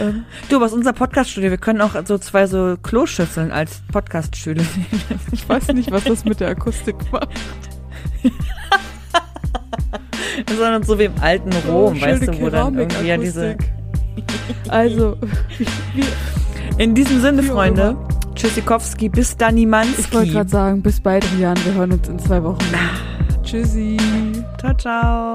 Ähm, 0.00 0.24
Du, 0.48 0.62
ist 0.62 0.72
unser 0.72 0.92
Podcast-Studio. 0.92 1.50
Wir 1.50 1.58
können 1.58 1.80
auch 1.80 1.92
so 2.04 2.18
zwei 2.18 2.46
so 2.46 2.76
Kloschüsseln 2.82 3.50
als 3.52 3.80
Podcast-Stühle 3.92 4.62
nehmen. 4.76 5.20
ich 5.32 5.48
weiß 5.48 5.68
nicht, 5.68 5.90
was 5.90 6.04
das 6.04 6.24
mit 6.24 6.40
der 6.40 6.48
Akustik 6.50 6.96
macht. 7.10 7.28
Sondern 10.56 10.82
so 10.84 10.98
wie 10.98 11.04
im 11.04 11.14
alten 11.20 11.52
Rom, 11.68 11.96
Oh, 11.96 12.00
weißt 12.00 12.28
du, 12.28 12.40
wo 12.40 12.48
dann 12.50 12.78
irgendwie 12.78 13.06
ja 13.06 13.16
diese... 13.16 13.56
Also, 14.68 15.16
In 16.78 16.94
diesem 16.94 17.20
Sinne, 17.20 17.42
Freunde, 17.42 17.96
Tschüssikowski, 18.34 19.08
bis 19.08 19.36
Danimanski. 19.36 20.00
Ich 20.00 20.12
wollte 20.12 20.32
gerade 20.32 20.48
sagen, 20.50 20.82
bis 20.82 21.00
bald, 21.00 21.24
Rian. 21.36 21.56
Wir 21.64 21.74
hören 21.74 21.92
uns 21.92 22.08
in 22.08 22.18
zwei 22.18 22.42
Wochen. 22.42 22.58
Tschüssi. 23.42 23.96
Ciao, 24.60 24.74
ciao. 24.74 25.34